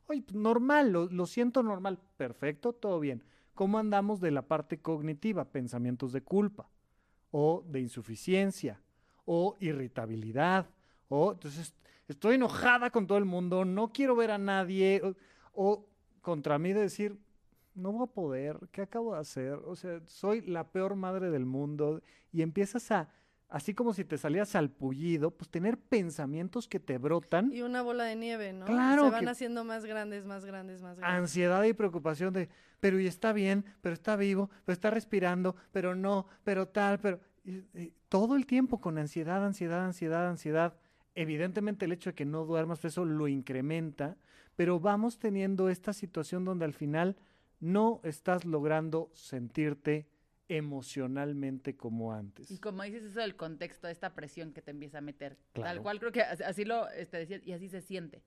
Oye, 0.08 0.22
pues, 0.22 0.36
normal, 0.36 0.92
lo, 0.92 1.26
siento 1.26 1.62
normal. 1.62 1.98
Perfecto, 2.16 2.72
todo 2.72 3.00
bien. 3.00 3.24
¿Cómo 3.54 3.78
andamos 3.78 4.20
de 4.20 4.30
la 4.30 4.42
parte 4.42 4.78
cognitiva? 4.78 5.46
Pensamientos 5.46 6.12
de 6.12 6.22
culpa 6.22 6.68
o 7.30 7.64
de 7.66 7.80
insuficiencia 7.80 8.80
o 9.24 9.56
irritabilidad 9.60 10.70
o 11.08 11.32
entonces 11.32 11.74
estoy 12.06 12.36
enojada 12.36 12.90
con 12.90 13.06
todo 13.06 13.18
el 13.18 13.24
mundo, 13.24 13.64
no 13.64 13.92
quiero 13.92 14.14
ver 14.14 14.30
a 14.30 14.38
nadie 14.38 15.02
o, 15.02 15.14
o 15.52 15.86
contra 16.20 16.58
mí 16.58 16.72
de 16.72 16.82
decir, 16.82 17.18
no 17.74 17.92
voy 17.92 18.04
a 18.04 18.12
poder, 18.12 18.58
¿qué 18.72 18.82
acabo 18.82 19.14
de 19.14 19.20
hacer? 19.20 19.54
O 19.66 19.76
sea, 19.76 20.00
soy 20.06 20.40
la 20.42 20.70
peor 20.70 20.94
madre 20.94 21.30
del 21.30 21.44
mundo 21.44 22.02
y 22.32 22.42
empiezas 22.42 22.90
a, 22.90 23.08
así 23.48 23.74
como 23.74 23.92
si 23.94 24.04
te 24.04 24.18
salías 24.18 24.48
salpullido, 24.50 25.30
pues 25.30 25.48
tener 25.50 25.78
pensamientos 25.78 26.68
que 26.68 26.80
te 26.80 26.98
brotan, 26.98 27.52
Y 27.52 27.62
una 27.62 27.82
bola 27.82 28.04
de 28.04 28.16
nieve, 28.16 28.52
¿no? 28.52 28.66
Claro 28.66 29.04
Se 29.04 29.10
van 29.10 29.24
que- 29.24 29.30
haciendo 29.30 29.64
más 29.64 29.84
grandes, 29.84 30.24
más 30.26 30.44
grandes, 30.44 30.82
más 30.82 30.98
grandes. 30.98 31.18
ansiedad 31.22 31.62
y 31.64 31.72
preocupación 31.72 32.32
de, 32.34 32.48
pero 32.80 32.98
y 33.00 33.06
está 33.06 33.32
bien, 33.32 33.64
pero 33.82 33.92
está 33.94 34.16
vivo, 34.16 34.50
pero 34.64 34.74
está 34.74 34.90
respirando, 34.90 35.54
pero 35.72 35.94
no, 35.94 36.26
pero 36.44 36.66
tal, 36.68 36.98
pero 37.00 37.20
y- 37.44 37.62
y 37.80 37.92
todo 38.08 38.36
el 38.36 38.46
tiempo 38.46 38.80
con 38.80 38.98
ansiedad, 38.98 39.44
ansiedad, 39.44 39.84
ansiedad, 39.84 40.28
ansiedad. 40.28 40.74
Evidentemente 41.14 41.84
el 41.86 41.92
hecho 41.92 42.10
de 42.10 42.14
que 42.14 42.24
no 42.26 42.44
duermas, 42.44 42.84
eso 42.84 43.04
lo 43.04 43.28
incrementa, 43.28 44.16
pero 44.56 44.80
vamos 44.80 45.18
teniendo 45.18 45.68
esta 45.70 45.92
situación 45.92 46.44
donde 46.44 46.64
al 46.64 46.74
final 46.74 47.16
no 47.60 48.00
estás 48.02 48.44
logrando 48.44 49.10
sentirte 49.14 50.06
emocionalmente 50.48 51.76
como 51.76 52.12
antes. 52.12 52.50
Y 52.50 52.58
como 52.58 52.82
dices 52.82 53.02
eso 53.04 53.20
del 53.20 53.36
contexto, 53.36 53.88
esta 53.88 54.14
presión 54.14 54.52
que 54.52 54.62
te 54.62 54.70
empieza 54.70 54.98
a 54.98 55.00
meter. 55.00 55.36
Claro. 55.52 55.70
Tal 55.74 55.82
cual 55.82 55.98
creo 55.98 56.12
que 56.12 56.22
as- 56.22 56.40
así 56.40 56.64
lo 56.64 56.88
este, 56.90 57.18
decías 57.18 57.42
y 57.44 57.52
así 57.52 57.68
se 57.68 57.80
siente. 57.80 58.22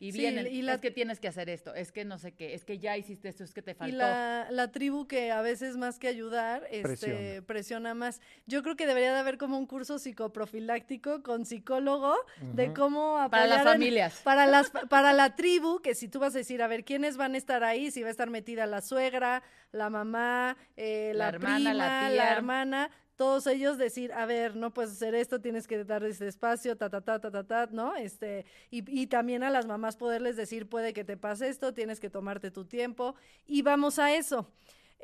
Y 0.00 0.12
Sí, 0.12 0.18
vienen, 0.18 0.46
y 0.46 0.62
la- 0.62 0.74
es 0.74 0.80
que 0.80 0.90
tienes 0.90 1.20
que 1.20 1.28
hacer 1.28 1.48
esto, 1.48 1.74
es 1.74 1.92
que 1.92 2.04
no 2.04 2.18
sé 2.18 2.32
qué, 2.32 2.54
es 2.54 2.64
que 2.64 2.78
ya 2.78 2.96
hiciste 2.96 3.28
esto, 3.28 3.44
es 3.44 3.54
que 3.54 3.62
te 3.62 3.70
Y 3.70 3.74
faltó. 3.74 3.96
la, 3.98 4.48
la 4.50 4.72
tribu 4.72 5.06
que 5.06 5.30
a 5.30 5.42
veces 5.42 5.76
más 5.76 5.98
que 5.98 6.08
ayudar, 6.08 6.64
este, 6.70 6.82
Presiona. 6.82 7.42
presiona. 7.46 7.94
más. 7.94 8.20
Yo 8.46 8.62
creo 8.62 8.76
que 8.76 8.86
debería 8.86 9.12
de 9.12 9.18
haber 9.18 9.38
como 9.38 9.56
un 9.58 9.66
curso 9.66 9.98
psicoprofiláctico 9.98 11.22
con 11.22 11.44
psicólogo 11.46 12.14
de 12.52 12.72
cómo 12.72 13.18
apoyar 13.18 13.30
Para 13.30 13.46
las 13.46 13.58
en- 13.60 13.72
familias. 13.72 14.20
para 14.24 14.46
las 14.46 14.70
para 14.88 15.12
la 15.12 15.34
tribu, 15.36 15.80
que 15.80 15.94
si 15.94 16.08
tú 16.08 16.18
vas 16.18 16.34
a 16.34 16.38
decir, 16.38 16.62
a 16.62 16.66
ver, 16.66 16.84
¿quiénes 16.84 17.16
van 17.16 17.34
a 17.34 17.38
estar 17.38 17.62
ahí? 17.64 17.90
Si 17.90 18.02
va 18.02 18.08
a 18.08 18.10
estar 18.10 18.30
metida 18.30 18.66
la 18.66 18.80
suegra, 18.80 19.42
la 19.72 19.90
mamá, 19.90 20.56
eh, 20.76 21.12
La 21.14 21.24
la, 21.24 21.28
hermana, 21.28 21.56
prima, 21.56 21.74
la 21.74 21.86
la, 22.02 22.08
tía. 22.10 22.32
hermana, 22.32 22.90
todos 23.16 23.46
ellos 23.46 23.78
decir, 23.78 24.12
a 24.12 24.26
ver, 24.26 24.56
no 24.56 24.72
puedes 24.72 24.92
hacer 24.92 25.14
esto, 25.14 25.40
tienes 25.40 25.66
que 25.66 25.84
dar 25.84 26.04
ese 26.04 26.26
espacio, 26.26 26.76
ta, 26.76 26.90
ta, 26.90 27.00
ta, 27.00 27.20
ta, 27.20 27.30
ta, 27.30 27.44
ta, 27.44 27.68
¿no? 27.70 27.94
Este, 27.94 28.44
y, 28.70 28.84
y 28.90 29.06
también 29.06 29.42
a 29.42 29.50
las 29.50 29.66
mamás 29.66 29.96
poderles 29.96 30.36
decir, 30.36 30.68
puede 30.68 30.92
que 30.92 31.04
te 31.04 31.16
pase 31.16 31.48
esto, 31.48 31.74
tienes 31.74 32.00
que 32.00 32.10
tomarte 32.10 32.50
tu 32.50 32.64
tiempo, 32.64 33.14
y 33.46 33.62
vamos 33.62 33.98
a 33.98 34.14
eso. 34.14 34.50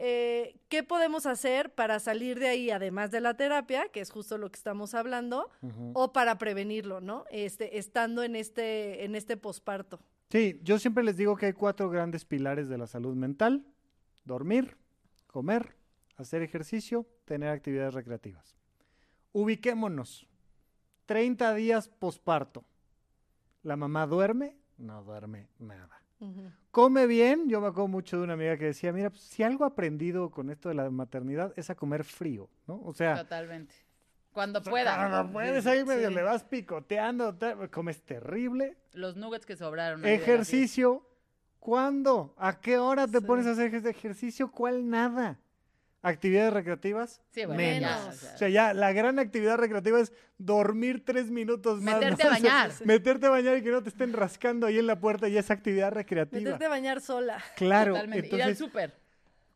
Eh, 0.02 0.56
¿Qué 0.68 0.82
podemos 0.82 1.26
hacer 1.26 1.74
para 1.74 1.98
salir 1.98 2.38
de 2.38 2.48
ahí, 2.48 2.70
además 2.70 3.10
de 3.10 3.20
la 3.20 3.34
terapia, 3.34 3.88
que 3.88 4.00
es 4.00 4.10
justo 4.10 4.38
lo 4.38 4.50
que 4.50 4.56
estamos 4.56 4.94
hablando, 4.94 5.50
o 5.92 6.12
para 6.12 6.38
prevenirlo, 6.38 7.00
¿no? 7.00 7.24
Este, 7.30 7.76
estando 7.76 8.22
en 8.22 8.34
este, 8.34 9.04
en 9.04 9.14
este 9.14 9.36
posparto. 9.36 10.00
Sí, 10.30 10.58
yo 10.62 10.78
siempre 10.78 11.04
les 11.04 11.16
digo 11.16 11.36
que 11.36 11.46
hay 11.46 11.52
cuatro 11.52 11.90
grandes 11.90 12.24
pilares 12.24 12.68
de 12.68 12.78
la 12.78 12.86
salud 12.86 13.14
mental. 13.14 13.66
Dormir, 14.24 14.78
comer, 15.26 15.74
hacer 16.20 16.42
ejercicio, 16.42 17.06
tener 17.24 17.48
actividades 17.50 17.94
recreativas. 17.94 18.56
Ubiquémonos. 19.32 20.26
30 21.06 21.54
días 21.54 21.88
posparto. 21.88 22.64
¿La 23.62 23.76
mamá 23.76 24.06
duerme? 24.06 24.56
No 24.78 25.02
duerme 25.02 25.48
nada. 25.58 26.00
¿Come 26.70 27.06
bien? 27.06 27.48
Yo 27.48 27.60
me 27.60 27.68
acuerdo 27.68 27.88
mucho 27.88 28.18
de 28.18 28.24
una 28.24 28.34
amiga 28.34 28.56
que 28.58 28.66
decía, 28.66 28.92
mira, 28.92 29.10
pues, 29.10 29.22
si 29.22 29.42
algo 29.42 29.64
aprendido 29.64 30.30
con 30.30 30.50
esto 30.50 30.68
de 30.68 30.74
la 30.74 30.90
maternidad 30.90 31.52
es 31.56 31.70
a 31.70 31.74
comer 31.74 32.04
frío, 32.04 32.48
¿no? 32.66 32.80
O 32.84 32.92
sea, 32.92 33.16
Totalmente. 33.16 33.74
Cuando 34.32 34.62
pueda. 34.62 34.94
cuando 34.96 35.32
puedes 35.32 35.66
ahí 35.66 35.84
medio 35.84 36.08
Sí. 36.10 36.14
le 36.14 36.22
vas 36.22 36.44
picoteando, 36.44 37.34
tal, 37.34 37.70
comes 37.70 38.02
terrible. 38.02 38.76
Los 38.92 39.16
nuggets 39.16 39.46
que 39.46 39.56
sobraron. 39.56 40.04
Ejercicio. 40.04 41.06
¿Cuándo? 41.58 42.34
¿A 42.38 42.60
qué 42.60 42.78
hora 42.78 43.06
te 43.06 43.18
Sí. 43.20 43.24
pones 43.26 43.46
a 43.46 43.50
hacer 43.52 43.74
ej- 43.74 43.86
ejercicio? 43.88 44.50
¿Cuál 44.50 44.88
nada? 44.88 45.38
¿Actividades 46.02 46.52
recreativas? 46.52 47.20
Sí, 47.30 47.44
bueno, 47.44 47.58
Menos. 47.60 47.90
ya, 47.90 48.08
o 48.08 48.12
sea, 48.12 48.34
O 48.34 48.38
sea, 48.38 48.48
ya 48.48 48.74
la 48.74 48.92
gran 48.92 49.18
actividad 49.18 49.58
recreativa 49.58 50.00
es 50.00 50.12
dormir 50.38 51.04
tres 51.04 51.30
minutos 51.30 51.82
más. 51.82 51.96
Meterte 51.96 52.24
¿no? 52.24 52.30
a 52.30 52.32
O 52.32 52.36
sea, 52.36 52.50
bañar. 52.52 52.72
Meterte 52.86 53.26
a 53.26 53.30
bañar 53.30 53.58
y 53.58 53.62
que 53.62 53.70
no 53.70 53.82
te 53.82 53.90
estén 53.90 54.12
rascando 54.14 54.66
ahí 54.66 54.78
en 54.78 54.86
la 54.86 54.98
puerta 54.98 55.28
y 55.28 55.36
esa 55.36 55.52
actividad 55.52 55.92
recreativa. 55.92 56.40
Meterte 56.42 56.64
a 56.64 56.68
bañar 56.70 57.00
sola. 57.02 57.42
Claro. 57.56 57.92
totalmente. 57.92 58.28
Ir 58.28 58.34
al 58.34 58.40
Entonces, 58.40 58.58
súper. 58.58 58.94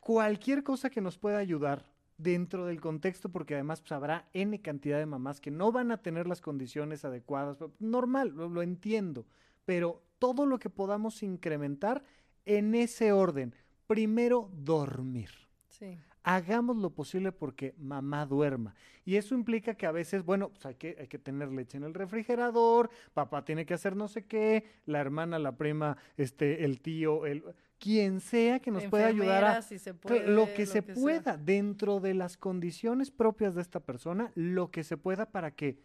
cualquier 0.00 0.62
cosa 0.62 0.90
que 0.90 1.00
nos 1.00 1.16
pueda 1.16 1.38
ayudar 1.38 1.86
dentro 2.18 2.66
del 2.66 2.80
contexto, 2.80 3.30
porque 3.30 3.54
además 3.54 3.80
pues, 3.80 3.92
habrá 3.92 4.28
N 4.34 4.60
cantidad 4.60 4.98
de 4.98 5.06
mamás 5.06 5.40
que 5.40 5.50
no 5.50 5.72
van 5.72 5.90
a 5.92 6.02
tener 6.02 6.26
las 6.26 6.40
condiciones 6.42 7.04
adecuadas. 7.06 7.56
Normal, 7.78 8.32
lo, 8.36 8.48
lo 8.50 8.60
entiendo, 8.62 9.26
pero 9.64 10.02
todo 10.18 10.44
lo 10.46 10.58
que 10.58 10.68
podamos 10.70 11.22
incrementar 11.22 12.04
en 12.44 12.74
ese 12.74 13.12
orden. 13.12 13.54
Primero, 13.86 14.50
dormir. 14.52 15.30
Sí. 15.68 15.98
Hagamos 16.24 16.78
lo 16.78 16.90
posible 16.90 17.30
porque 17.30 17.74
mamá 17.78 18.26
duerma. 18.26 18.74
Y 19.04 19.16
eso 19.16 19.34
implica 19.34 19.74
que 19.74 19.86
a 19.86 19.92
veces, 19.92 20.24
bueno, 20.24 20.48
pues 20.48 20.64
hay 20.66 20.74
que, 20.74 20.96
hay 20.98 21.06
que 21.06 21.18
tener 21.18 21.52
leche 21.52 21.76
en 21.76 21.84
el 21.84 21.94
refrigerador, 21.94 22.90
papá 23.12 23.44
tiene 23.44 23.66
que 23.66 23.74
hacer 23.74 23.94
no 23.94 24.08
sé 24.08 24.24
qué, 24.24 24.64
la 24.86 25.00
hermana, 25.00 25.38
la 25.38 25.56
prima, 25.56 25.96
este, 26.16 26.64
el 26.64 26.80
tío, 26.80 27.26
el 27.26 27.44
quien 27.78 28.20
sea 28.20 28.60
que 28.60 28.70
nos 28.70 28.86
pueda 28.86 29.08
ayudar 29.08 29.44
a, 29.44 29.60
si 29.60 29.78
puede, 29.92 30.26
lo 30.26 30.52
que 30.54 30.64
se 30.64 30.82
pueda 30.82 31.36
dentro 31.36 32.00
de 32.00 32.14
las 32.14 32.38
condiciones 32.38 33.10
propias 33.10 33.54
de 33.54 33.60
esta 33.60 33.80
persona, 33.80 34.32
lo 34.34 34.70
que 34.70 34.84
se 34.84 34.96
pueda 34.96 35.26
para 35.26 35.50
que 35.50 35.78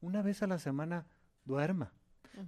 una 0.00 0.22
vez 0.22 0.44
a 0.44 0.46
la 0.46 0.60
semana 0.60 1.06
duerma. 1.44 1.92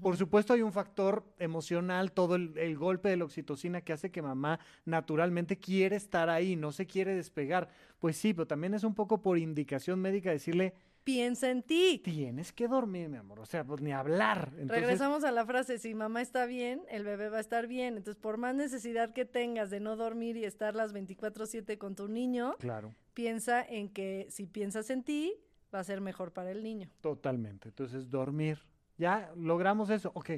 Por 0.00 0.16
supuesto 0.16 0.52
hay 0.52 0.62
un 0.62 0.72
factor 0.72 1.24
emocional, 1.38 2.12
todo 2.12 2.36
el, 2.36 2.56
el 2.56 2.76
golpe 2.76 3.08
de 3.08 3.16
la 3.16 3.24
oxitocina 3.24 3.80
que 3.80 3.92
hace 3.92 4.10
que 4.10 4.22
mamá 4.22 4.60
naturalmente 4.84 5.58
quiere 5.58 5.96
estar 5.96 6.30
ahí, 6.30 6.56
no 6.56 6.72
se 6.72 6.86
quiere 6.86 7.14
despegar. 7.14 7.68
Pues 7.98 8.16
sí, 8.16 8.32
pero 8.34 8.46
también 8.46 8.74
es 8.74 8.84
un 8.84 8.94
poco 8.94 9.20
por 9.20 9.38
indicación 9.38 10.00
médica 10.00 10.30
decirle, 10.30 10.74
Piensa 11.04 11.50
en 11.50 11.64
ti. 11.64 12.00
tienes 12.04 12.52
que 12.52 12.68
dormir, 12.68 13.08
mi 13.08 13.16
amor, 13.16 13.40
o 13.40 13.44
sea, 13.44 13.64
pues 13.64 13.80
ni 13.80 13.90
hablar. 13.92 14.50
Entonces, 14.52 14.82
Regresamos 14.82 15.24
a 15.24 15.32
la 15.32 15.44
frase, 15.44 15.78
si 15.78 15.94
mamá 15.96 16.22
está 16.22 16.46
bien, 16.46 16.82
el 16.88 17.02
bebé 17.02 17.28
va 17.28 17.38
a 17.38 17.40
estar 17.40 17.66
bien. 17.66 17.96
Entonces, 17.96 18.22
por 18.22 18.36
más 18.36 18.54
necesidad 18.54 19.12
que 19.12 19.24
tengas 19.24 19.68
de 19.70 19.80
no 19.80 19.96
dormir 19.96 20.36
y 20.36 20.44
estar 20.44 20.76
las 20.76 20.92
24/7 20.92 21.76
con 21.76 21.96
tu 21.96 22.06
niño, 22.06 22.54
Claro, 22.60 22.94
piensa 23.14 23.64
en 23.64 23.88
que 23.88 24.28
si 24.30 24.46
piensas 24.46 24.90
en 24.90 25.02
ti, 25.02 25.34
va 25.74 25.80
a 25.80 25.84
ser 25.84 26.00
mejor 26.00 26.32
para 26.32 26.52
el 26.52 26.62
niño. 26.62 26.88
totalmente. 27.00 27.70
Entonces, 27.70 28.08
dormir. 28.08 28.60
Ya 28.98 29.32
logramos 29.36 29.90
eso. 29.90 30.12
Ok, 30.14 30.30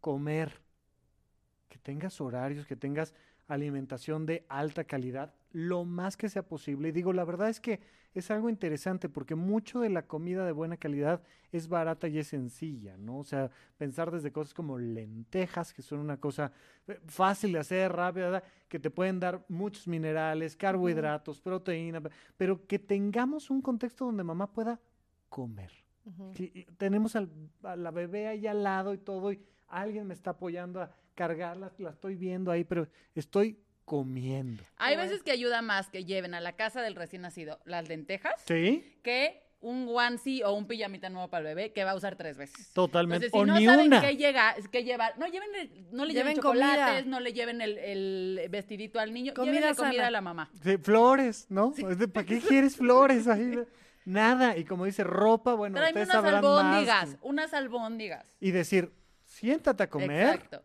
comer. 0.00 0.60
Que 1.68 1.78
tengas 1.78 2.20
horarios, 2.20 2.66
que 2.66 2.76
tengas 2.76 3.14
alimentación 3.48 4.26
de 4.26 4.44
alta 4.48 4.84
calidad, 4.84 5.34
lo 5.52 5.84
más 5.84 6.16
que 6.16 6.28
sea 6.28 6.42
posible. 6.46 6.88
Y 6.88 6.92
digo, 6.92 7.12
la 7.12 7.24
verdad 7.24 7.48
es 7.48 7.60
que 7.60 7.80
es 8.14 8.30
algo 8.30 8.48
interesante 8.48 9.08
porque 9.08 9.34
mucho 9.34 9.80
de 9.80 9.90
la 9.90 10.06
comida 10.06 10.44
de 10.46 10.52
buena 10.52 10.76
calidad 10.76 11.22
es 11.52 11.68
barata 11.68 12.08
y 12.08 12.18
es 12.18 12.28
sencilla, 12.28 12.96
¿no? 12.96 13.18
O 13.18 13.24
sea, 13.24 13.50
pensar 13.76 14.10
desde 14.10 14.32
cosas 14.32 14.54
como 14.54 14.78
lentejas, 14.78 15.72
que 15.74 15.82
son 15.82 15.98
una 16.00 16.18
cosa 16.18 16.52
eh, 16.88 16.98
fácil 17.06 17.52
de 17.52 17.58
hacer, 17.60 17.92
rápida, 17.92 18.42
que 18.68 18.78
te 18.80 18.90
pueden 18.90 19.20
dar 19.20 19.44
muchos 19.48 19.86
minerales, 19.86 20.56
carbohidratos, 20.56 21.40
proteína, 21.40 22.00
pe- 22.00 22.10
pero 22.36 22.66
que 22.66 22.78
tengamos 22.78 23.50
un 23.50 23.60
contexto 23.60 24.06
donde 24.06 24.24
mamá 24.24 24.52
pueda 24.52 24.80
comer. 25.28 25.85
Tenemos 26.78 27.16
al- 27.16 27.30
a 27.62 27.76
la 27.76 27.90
bebé 27.90 28.28
ahí 28.28 28.46
al 28.46 28.62
lado 28.62 28.94
y 28.94 28.98
todo, 28.98 29.32
y 29.32 29.40
alguien 29.68 30.06
me 30.06 30.14
está 30.14 30.30
apoyando 30.30 30.80
a 30.80 30.90
cargarla, 31.14 31.72
la 31.78 31.90
estoy 31.90 32.14
viendo 32.14 32.50
ahí, 32.50 32.64
pero 32.64 32.88
estoy 33.14 33.58
comiendo. 33.84 34.62
Hay 34.76 34.96
veces 34.96 35.22
que 35.22 35.30
ayuda 35.30 35.62
más 35.62 35.88
que 35.88 36.04
lleven 36.04 36.34
a 36.34 36.40
la 36.40 36.52
casa 36.56 36.82
del 36.82 36.94
recién 36.94 37.22
nacido 37.22 37.58
las 37.64 37.88
lentejas 37.88 38.34
¿Sí? 38.46 38.98
que 39.02 39.42
un 39.60 39.88
onesie 39.88 40.44
o 40.44 40.52
un 40.52 40.66
pijamita 40.66 41.08
nuevo 41.08 41.28
para 41.28 41.48
el 41.48 41.54
bebé 41.56 41.72
que 41.72 41.82
va 41.84 41.92
a 41.92 41.94
usar 41.96 42.14
tres 42.16 42.36
veces. 42.36 42.72
Totalmente. 42.72 43.26
Entonces, 43.26 43.32
si 43.32 43.50
o 43.50 43.54
no 43.54 43.58
ni 43.58 43.64
saben 43.66 43.86
una. 43.86 44.00
qué 44.00 44.16
llega, 44.16 44.54
qué 44.70 44.84
llevar, 44.84 45.18
no 45.18 45.26
lleven 45.26 45.48
el- 45.58 45.86
no 45.92 46.04
le 46.04 46.12
lleven, 46.12 46.34
Lleven 46.34 46.42
comida. 46.42 46.74
chocolates, 46.74 47.06
no 47.06 47.20
le 47.20 47.32
lleven 47.32 47.60
el, 47.62 47.78
el 47.78 48.48
vestidito 48.50 49.00
al 49.00 49.14
niño, 49.14 49.32
Comida 49.34 49.54
llévenle 49.54 49.76
comida 49.76 49.92
sana. 49.94 50.06
a 50.08 50.10
la 50.10 50.20
mamá. 50.20 50.50
Sí, 50.62 50.76
flores, 50.76 51.46
¿no? 51.48 51.72
Es 51.76 51.98
de, 51.98 52.06
¿Para 52.06 52.26
qué 52.26 52.40
quieres 52.40 52.76
flores 52.76 53.26
ahí? 53.28 53.58
Nada. 54.06 54.56
Y 54.56 54.64
como 54.64 54.86
dice, 54.86 55.04
ropa, 55.04 55.52
bueno, 55.54 55.76
Tráeme 55.76 56.00
ustedes 56.02 56.08
unas 56.08 56.32
sabrán 56.32 56.42
más. 56.42 56.64
albóndigas, 56.64 57.18
unas 57.20 57.52
albóndigas. 57.52 58.36
Y 58.40 58.52
decir, 58.52 58.92
siéntate 59.24 59.82
a 59.82 59.90
comer 59.90 60.36
Exacto. 60.36 60.62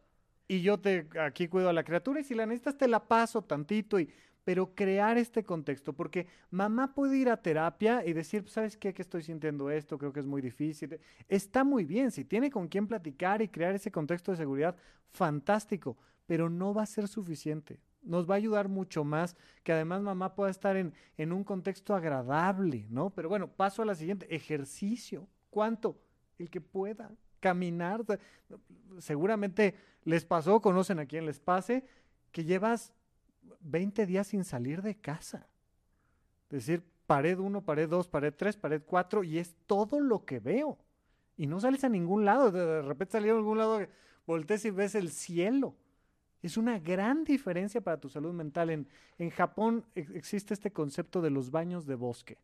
y 0.47 0.61
yo 0.61 0.79
te 0.79 1.07
aquí 1.19 1.47
cuido 1.49 1.67
a 1.67 1.73
la 1.73 1.83
criatura 1.83 2.21
y 2.21 2.23
si 2.23 2.35
la 2.35 2.45
necesitas 2.45 2.77
te 2.77 2.87
la 2.87 3.03
paso 3.05 3.41
tantito 3.41 3.99
y 3.99 4.09
pero 4.43 4.73
crear 4.73 5.19
este 5.19 5.43
contexto 5.43 5.93
porque 5.93 6.25
mamá 6.49 6.95
puede 6.95 7.15
ir 7.17 7.29
a 7.29 7.37
terapia 7.37 8.03
y 8.03 8.13
decir, 8.13 8.41
"Pues, 8.41 8.53
¿sabes 8.53 8.75
qué? 8.75 8.91
Que 8.91 9.03
estoy 9.03 9.21
sintiendo 9.21 9.69
esto, 9.69 9.99
creo 9.99 10.11
que 10.13 10.19
es 10.19 10.25
muy 10.25 10.41
difícil. 10.41 10.99
Está 11.27 11.63
muy 11.63 11.83
bien, 11.85 12.09
si 12.09 12.25
tiene 12.25 12.49
con 12.49 12.67
quién 12.67 12.87
platicar 12.87 13.41
y 13.43 13.49
crear 13.49 13.75
ese 13.75 13.91
contexto 13.91 14.31
de 14.31 14.37
seguridad, 14.37 14.75
fantástico, 15.11 15.95
pero 16.25 16.49
no 16.49 16.73
va 16.73 16.83
a 16.83 16.87
ser 16.87 17.07
suficiente. 17.07 17.79
Nos 18.01 18.29
va 18.29 18.35
a 18.35 18.37
ayudar 18.37 18.67
mucho 18.67 19.03
más 19.03 19.35
que 19.63 19.73
además 19.73 20.01
mamá 20.01 20.33
pueda 20.33 20.49
estar 20.49 20.75
en, 20.75 20.93
en 21.17 21.31
un 21.31 21.43
contexto 21.43 21.93
agradable, 21.93 22.87
¿no? 22.89 23.11
Pero 23.11 23.29
bueno, 23.29 23.47
paso 23.47 23.81
a 23.81 23.85
la 23.85 23.95
siguiente, 23.95 24.33
ejercicio. 24.33 25.27
¿Cuánto? 25.49 25.99
El 26.39 26.49
que 26.49 26.61
pueda. 26.61 27.11
Caminar. 27.39 28.03
seguramente 28.99 29.75
les 30.03 30.25
pasó, 30.25 30.61
conocen 30.61 30.99
a 30.99 31.05
quien 31.05 31.25
les 31.25 31.39
pase, 31.39 31.85
que 32.31 32.43
llevas 32.43 32.93
20 33.61 34.05
días 34.05 34.27
sin 34.27 34.43
salir 34.43 34.81
de 34.81 34.95
casa. 34.95 35.47
Es 36.49 36.65
decir, 36.65 36.83
pared 37.05 37.37
1, 37.37 37.61
pared 37.63 37.89
2, 37.89 38.07
pared 38.07 38.33
3, 38.35 38.57
pared 38.57 38.81
4, 38.85 39.23
y 39.23 39.37
es 39.37 39.55
todo 39.67 39.99
lo 39.99 40.25
que 40.25 40.39
veo. 40.39 40.77
Y 41.37 41.47
no 41.47 41.59
sales 41.59 41.83
a 41.83 41.89
ningún 41.89 42.25
lado. 42.25 42.51
De, 42.51 42.81
repente 42.81 43.13
salí 43.13 43.29
a 43.29 43.33
algún 43.33 43.57
lado, 43.57 43.85
volteas 44.25 44.65
y 44.65 44.69
ves 44.69 44.95
el 44.95 45.11
cielo. 45.11 45.75
Es 46.41 46.57
una 46.57 46.79
gran 46.79 47.23
diferencia 47.23 47.81
para 47.81 47.99
tu 47.99 48.09
salud 48.09 48.33
mental. 48.33 48.69
En, 49.17 49.29
Japón 49.29 49.85
ex- 49.95 50.09
existe 50.11 50.53
este 50.53 50.71
concepto 50.71 51.21
de 51.21 51.29
los 51.29 51.51
baños 51.51 51.85
de 51.85 51.95
bosque, 51.95 52.37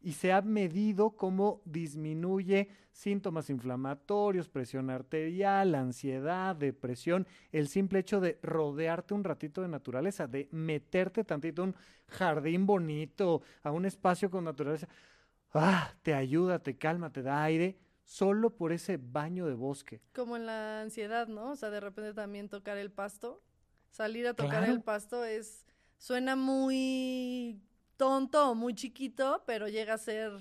y 0.00 0.12
se 0.12 0.32
ha 0.32 0.40
medido 0.42 1.10
cómo 1.10 1.62
disminuye 1.64 2.68
síntomas 2.92 3.50
inflamatorios, 3.50 4.48
presión 4.48 4.88
arterial, 4.90 5.74
ansiedad, 5.74 6.54
depresión, 6.54 7.26
el 7.50 7.66
simple 7.68 8.00
hecho 8.00 8.20
de 8.20 8.38
rodearte 8.42 9.14
un 9.14 9.24
ratito 9.24 9.62
de 9.62 9.68
naturaleza, 9.68 10.26
de 10.26 10.48
meterte 10.52 11.24
tantito 11.24 11.62
a 11.62 11.66
un 11.66 11.74
jardín 12.08 12.66
bonito, 12.66 13.42
a 13.62 13.72
un 13.72 13.84
espacio 13.84 14.30
con 14.30 14.44
naturaleza. 14.44 14.86
Ah, 15.52 15.92
te 16.02 16.14
ayuda, 16.14 16.58
te 16.60 16.76
calma, 16.76 17.10
te 17.10 17.22
da 17.22 17.42
aire 17.42 17.76
solo 18.06 18.50
por 18.56 18.72
ese 18.72 18.96
baño 18.98 19.46
de 19.46 19.54
bosque. 19.54 20.00
Como 20.14 20.36
en 20.36 20.46
la 20.46 20.80
ansiedad, 20.80 21.26
¿no? 21.26 21.50
O 21.50 21.56
sea, 21.56 21.70
de 21.70 21.80
repente 21.80 22.14
también 22.14 22.48
tocar 22.48 22.78
el 22.78 22.90
pasto, 22.92 23.42
salir 23.90 24.26
a 24.28 24.34
tocar 24.34 24.60
Claro. 24.60 24.72
el 24.72 24.80
pasto 24.80 25.24
es 25.24 25.66
suena 25.98 26.36
muy 26.36 27.60
tonto 27.96 28.50
o 28.50 28.54
muy 28.54 28.74
chiquito, 28.74 29.42
pero 29.46 29.66
llega 29.68 29.94
a 29.94 29.98
ser 29.98 30.32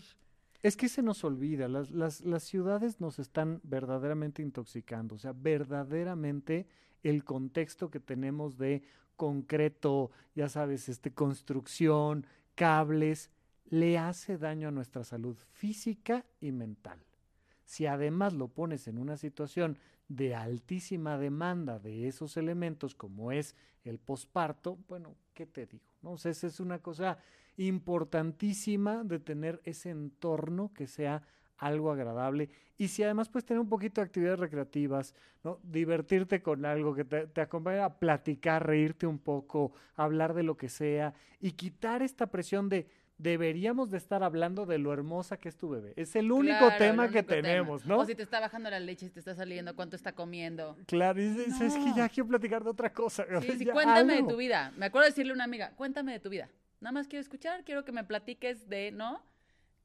Es 0.62 0.78
que 0.78 0.90
se 0.90 1.02
nos 1.02 1.24
olvida, 1.24 1.68
las, 1.68 1.90
las, 1.92 2.22
las 2.22 2.44
ciudades 2.44 3.00
nos 3.02 3.18
están 3.20 3.62
verdaderamente 3.64 4.42
intoxicando, 4.44 5.16
o 5.16 5.18
sea, 5.18 5.34
verdaderamente 5.34 6.68
el 7.04 7.24
contexto 7.24 7.90
que 7.90 8.00
tenemos 8.00 8.58
de 8.58 8.84
concreto, 9.16 10.12
ya 10.36 10.50
sabes, 10.50 10.90
este, 10.90 11.14
construcción, 11.14 12.26
cables, 12.56 13.30
le 13.70 13.98
hace 13.98 14.38
daño 14.38 14.68
a 14.68 14.72
nuestra 14.72 15.04
salud 15.04 15.38
física 15.54 16.26
y 16.42 16.52
mental. 16.52 17.00
Si 17.66 17.86
además 17.86 18.34
lo 18.34 18.48
pones 18.48 18.88
en 18.88 18.98
una 18.98 19.18
situación 19.18 19.78
de 20.08 20.36
altísima 20.36 21.18
demanda 21.18 21.80
de 21.80 22.08
esos 22.08 22.38
elementos, 22.38 22.96
como 22.96 23.32
es 23.32 23.56
el 23.84 24.00
posparto, 24.00 24.78
bueno, 24.88 25.16
¿qué 25.34 25.46
te 25.46 25.66
digo? 25.66 25.86
¿No? 26.02 26.12
O 26.12 26.16
esa 26.16 26.48
es 26.48 26.60
una 26.60 26.80
cosa 26.80 27.18
importantísima 27.58 29.04
de 29.04 29.20
tener 29.20 29.62
ese 29.64 29.90
entorno 29.90 30.72
que 30.74 30.88
sea 30.88 31.24
algo 31.58 31.92
agradable. 31.92 32.50
Y 32.78 32.90
si 32.90 33.04
además 33.04 33.30
puedes 33.30 33.46
tener 33.46 33.62
un 33.62 33.70
poquito 33.70 34.02
de 34.02 34.06
actividades 34.06 34.40
recreativas, 34.40 35.16
¿no? 35.44 35.60
Divertirte 35.64 36.42
con 36.42 36.66
algo 36.66 36.94
que 36.94 37.06
te, 37.06 37.28
te 37.28 37.42
acompañe 37.42 37.80
a 37.80 37.98
platicar, 37.98 38.66
reírte 38.68 39.08
un 39.08 39.20
poco, 39.20 39.72
hablar 39.96 40.34
de 40.34 40.44
lo 40.44 40.58
que 40.58 40.70
sea 40.70 41.14
y 41.40 41.54
quitar 41.54 42.02
esta 42.02 42.28
presión 42.28 42.68
de 42.68 42.88
deberíamos 43.18 43.90
de 43.92 43.98
estar 43.98 44.24
hablando 44.24 44.66
de 44.66 44.78
lo 44.78 44.92
hermosa 44.94 45.38
que 45.38 45.50
es 45.50 45.56
tu 45.58 45.70
bebé. 45.70 45.94
Es 45.96 46.16
el 46.16 46.32
único 46.32 46.58
Claro, 46.58 46.72
el 46.74 46.78
tema 46.78 47.08
que 47.10 47.24
tema. 47.24 47.42
tenemos, 47.42 47.86
¿no? 47.86 48.00
O 48.00 48.06
si 48.06 48.16
te 48.16 48.24
está 48.24 48.40
bajando 48.40 48.70
la 48.70 48.80
leche, 48.80 49.08
si 49.08 49.12
te 49.14 49.20
está 49.20 49.36
saliendo, 49.36 49.76
cuánto 49.76 49.96
está 49.96 50.14
comiendo. 50.14 50.78
Claro, 50.88 51.22
y 51.22 51.30
dices, 51.30 51.62
es 51.62 51.74
que 51.74 51.80
No. 51.80 51.96
ya 51.96 52.10
quiero 52.10 52.28
platicar 52.30 52.64
de 52.64 52.70
otra 52.70 52.92
cosa. 52.92 53.26
Sí, 53.42 53.52
sí, 53.58 53.66
ya 53.66 53.74
cuéntame 53.74 54.14
algo. 54.16 54.28
de 54.28 54.34
tu 54.34 54.38
vida. 54.38 54.74
Me 54.78 54.88
acuerdo 54.88 55.06
de 55.06 55.12
decirle 55.12 55.32
a 55.32 55.36
una 55.36 55.44
amiga, 55.46 55.72
cuéntame 55.76 56.12
de 56.12 56.20
tu 56.20 56.30
vida. 56.30 56.50
Nada 56.82 56.92
más 56.92 57.08
quiero 57.08 57.22
escuchar, 57.22 57.64
quiero 57.64 57.86
que 57.86 57.92
me 57.92 58.04
platiques 58.04 58.68
de, 58.68 58.92
¿no? 58.92 59.24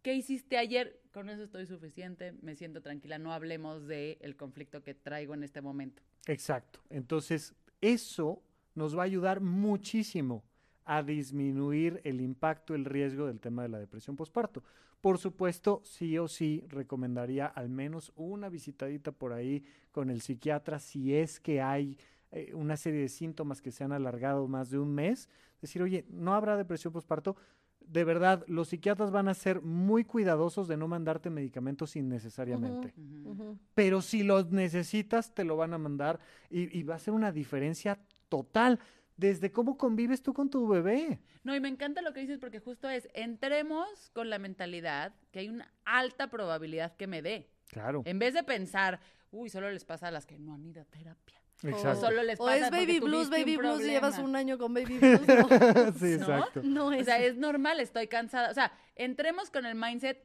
¿Qué 0.02 0.14
hiciste 0.14 0.56
ayer? 0.58 1.00
Con 1.12 1.28
eso 1.28 1.42
estoy 1.42 1.66
suficiente, 1.66 2.32
me 2.42 2.56
siento 2.56 2.80
tranquila. 2.82 3.18
No 3.18 3.32
hablemos 3.32 3.86
del 3.86 4.16
el 4.20 4.36
conflicto 4.36 4.82
que 4.82 4.94
traigo 4.94 5.34
en 5.34 5.42
este 5.44 5.60
momento. 5.60 6.02
Exacto. 6.26 6.80
Entonces, 6.90 7.54
eso 7.80 8.42
nos 8.74 8.96
va 8.96 9.02
a 9.02 9.04
ayudar 9.04 9.40
muchísimo 9.40 10.42
a 10.84 11.02
disminuir 11.02 12.00
el 12.04 12.20
impacto, 12.20 12.74
el 12.74 12.84
riesgo 12.84 13.26
del 13.26 13.40
tema 13.40 13.62
de 13.62 13.68
la 13.68 13.78
depresión 13.78 14.16
postparto. 14.16 14.62
Por 15.00 15.18
supuesto, 15.18 15.80
sí 15.84 16.18
o 16.18 16.28
sí 16.28 16.64
recomendaría 16.68 17.46
al 17.46 17.70
menos 17.70 18.12
una 18.16 18.48
visitadita 18.48 19.12
por 19.12 19.32
ahí 19.32 19.64
con 19.92 20.10
el 20.10 20.20
psiquiatra 20.20 20.78
si 20.78 21.14
es 21.14 21.40
que 21.40 21.62
hay 21.62 21.96
eh, 22.32 22.52
una 22.54 22.76
serie 22.76 23.00
de 23.00 23.08
síntomas 23.08 23.62
que 23.62 23.72
se 23.72 23.82
han 23.82 23.92
alargado 23.92 24.46
más 24.46 24.70
de 24.70 24.78
un 24.78 24.94
mes. 24.94 25.28
Decir, 25.60 25.82
oye, 25.82 26.04
no 26.10 26.34
habrá 26.34 26.56
depresión 26.56 26.92
postparto. 26.92 27.36
De 27.80 28.04
verdad, 28.04 28.44
los 28.46 28.68
psiquiatras 28.68 29.10
van 29.10 29.28
a 29.28 29.34
ser 29.34 29.62
muy 29.62 30.04
cuidadosos 30.04 30.68
de 30.68 30.76
no 30.76 30.86
mandarte 30.86 31.30
medicamentos 31.30 31.96
innecesariamente 31.96 32.92
ujú. 33.24 33.58
pero 33.74 34.02
si 34.02 34.22
los 34.22 34.52
necesitas, 34.52 35.34
te 35.34 35.44
lo 35.44 35.56
van 35.56 35.72
a 35.72 35.78
mandar 35.78 36.20
y, 36.50 36.78
y 36.78 36.82
va 36.82 36.96
a 36.96 36.98
ser 36.98 37.14
una 37.14 37.32
diferencia 37.32 37.98
total 38.28 38.78
desde 39.20 39.52
cómo 39.52 39.76
convives 39.76 40.22
tú 40.22 40.32
con 40.32 40.48
tu 40.48 40.66
bebé. 40.66 41.20
No, 41.44 41.54
y 41.54 41.60
me 41.60 41.68
encanta 41.68 42.00
lo 42.00 42.12
que 42.14 42.20
dices 42.20 42.38
porque 42.38 42.58
justo 42.58 42.88
es, 42.88 43.06
entremos 43.12 44.10
con 44.14 44.30
la 44.30 44.38
mentalidad 44.38 45.14
que 45.30 45.40
hay 45.40 45.48
una 45.50 45.70
alta 45.84 46.28
probabilidad 46.30 46.96
que 46.96 47.06
me 47.06 47.20
dé. 47.20 47.50
Claro, 47.68 48.02
En 48.06 48.18
vez 48.18 48.34
de 48.34 48.42
pensar, 48.42 48.98
uy, 49.30 49.48
solo 49.50 49.70
les 49.70 49.84
pasa 49.84 50.08
a 50.08 50.10
las 50.10 50.26
que 50.26 50.38
no 50.38 50.54
han 50.54 50.64
ido 50.64 50.80
a 50.82 50.84
terapia. 50.86 51.40
O 51.62 51.68
exacto. 51.68 52.00
solo 52.00 52.22
les 52.22 52.40
O 52.40 52.46
pasa 52.46 52.56
es 52.56 52.70
porque 52.70 52.86
baby 52.86 53.00
blues, 53.00 53.28
baby 53.28 53.56
blues, 53.58 53.82
y 53.82 53.90
llevas 53.90 54.18
un 54.18 54.34
año 54.34 54.56
con 54.56 54.72
baby 54.72 54.98
blues. 54.98 55.20
No, 55.28 55.92
sí, 55.98 56.14
exacto. 56.14 56.62
no 56.64 56.86
O 56.86 56.92
es. 56.92 57.04
sea, 57.04 57.18
es 57.22 57.36
normal, 57.36 57.78
estoy 57.80 58.08
cansada. 58.08 58.50
O 58.50 58.54
sea, 58.54 58.72
entremos 58.96 59.50
con 59.50 59.66
el 59.66 59.74
mindset, 59.74 60.24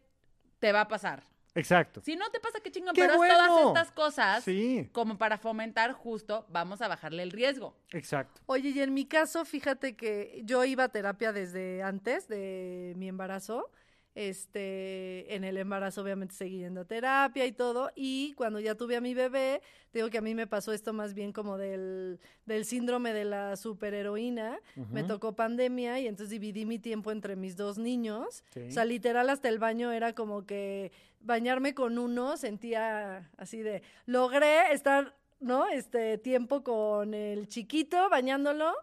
te 0.59 0.71
va 0.71 0.81
a 0.81 0.87
pasar. 0.87 1.23
Exacto. 1.55 2.01
Si 2.03 2.15
no 2.15 2.29
te 2.29 2.39
pasa, 2.39 2.59
qué 2.59 2.69
chingón, 2.71 2.93
¡Qué 2.93 3.01
pero 3.01 3.15
bueno! 3.17 3.33
todas 3.33 3.67
estas 3.67 3.91
cosas 3.91 4.43
Sí, 4.43 4.89
como 4.91 5.17
para 5.17 5.37
fomentar 5.37 5.93
justo, 5.93 6.45
vamos 6.49 6.81
a 6.81 6.87
bajarle 6.87 7.23
el 7.23 7.31
riesgo. 7.31 7.75
exacto. 7.91 8.41
Oye, 8.45 8.69
y 8.69 8.81
en 8.81 8.93
mi 8.93 9.05
caso, 9.05 9.45
fíjate 9.45 9.95
que 9.95 10.41
yo 10.43 10.63
iba 10.65 10.83
a 10.83 10.89
terapia 10.89 11.31
desde 11.33 11.81
antes 11.81 12.27
de 12.27 12.93
mi 12.97 13.07
embarazo. 13.07 13.71
Este, 14.15 15.35
en 15.35 15.43
el 15.43 15.57
embarazo 15.57 16.01
obviamente 16.01 16.33
seguí 16.33 16.59
yendo 16.59 16.81
a 16.81 16.85
terapia 16.85 17.45
y 17.45 17.51
todo. 17.51 17.91
Y 17.95 18.33
cuando 18.33 18.59
ya 18.61 18.75
tuve 18.75 18.95
a 18.95 19.01
mi 19.01 19.13
bebé, 19.13 19.61
digo 19.93 20.09
que 20.09 20.17
a 20.17 20.21
mí 20.21 20.33
me 20.33 20.47
pasó 20.47 20.71
esto 20.71 20.93
más 20.93 21.13
bien 21.13 21.33
como 21.33 21.57
del, 21.57 22.19
del 22.45 22.63
síndrome 22.65 23.13
de 23.13 23.25
la 23.25 23.55
superheroína. 23.57 24.57
Me 24.91 25.01
Ujú. 25.01 25.07
tocó 25.07 25.35
pandemia 25.35 25.99
y 25.99 26.07
entonces 26.07 26.29
dividí 26.31 26.65
mi 26.65 26.79
tiempo 26.79 27.11
entre 27.11 27.35
mis 27.35 27.57
dos 27.57 27.77
niños. 27.77 28.43
Sí. 28.51 28.61
O 28.69 28.71
sea, 28.71 28.85
literal 28.85 29.29
hasta 29.29 29.49
el 29.49 29.59
baño 29.59 29.91
era 29.91 30.13
como 30.13 30.45
que 30.45 30.91
bañarme 31.19 31.73
con 31.73 31.97
uno 31.97 32.37
sentía 32.37 33.29
así 33.37 33.61
de, 33.61 33.81
logré 34.05 34.71
estar, 34.71 35.13
¿no? 35.41 35.67
Este 35.67 36.17
tiempo 36.17 36.63
con 36.63 37.13
el 37.13 37.47
chiquito 37.47 38.09
bañándolo 38.09 38.73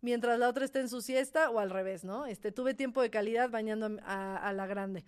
mientras 0.00 0.38
la 0.38 0.48
otra 0.48 0.64
está 0.64 0.80
en 0.80 0.88
su 0.88 1.00
siesta 1.00 1.50
o 1.50 1.58
al 1.58 1.70
revés, 1.70 2.04
¿no? 2.04 2.26
Este, 2.26 2.52
tuve 2.52 2.74
tiempo 2.74 3.02
de 3.02 3.10
calidad 3.10 3.50
bañando 3.50 3.98
a, 4.02 4.36
a 4.36 4.52
la 4.52 4.66
grande. 4.66 5.04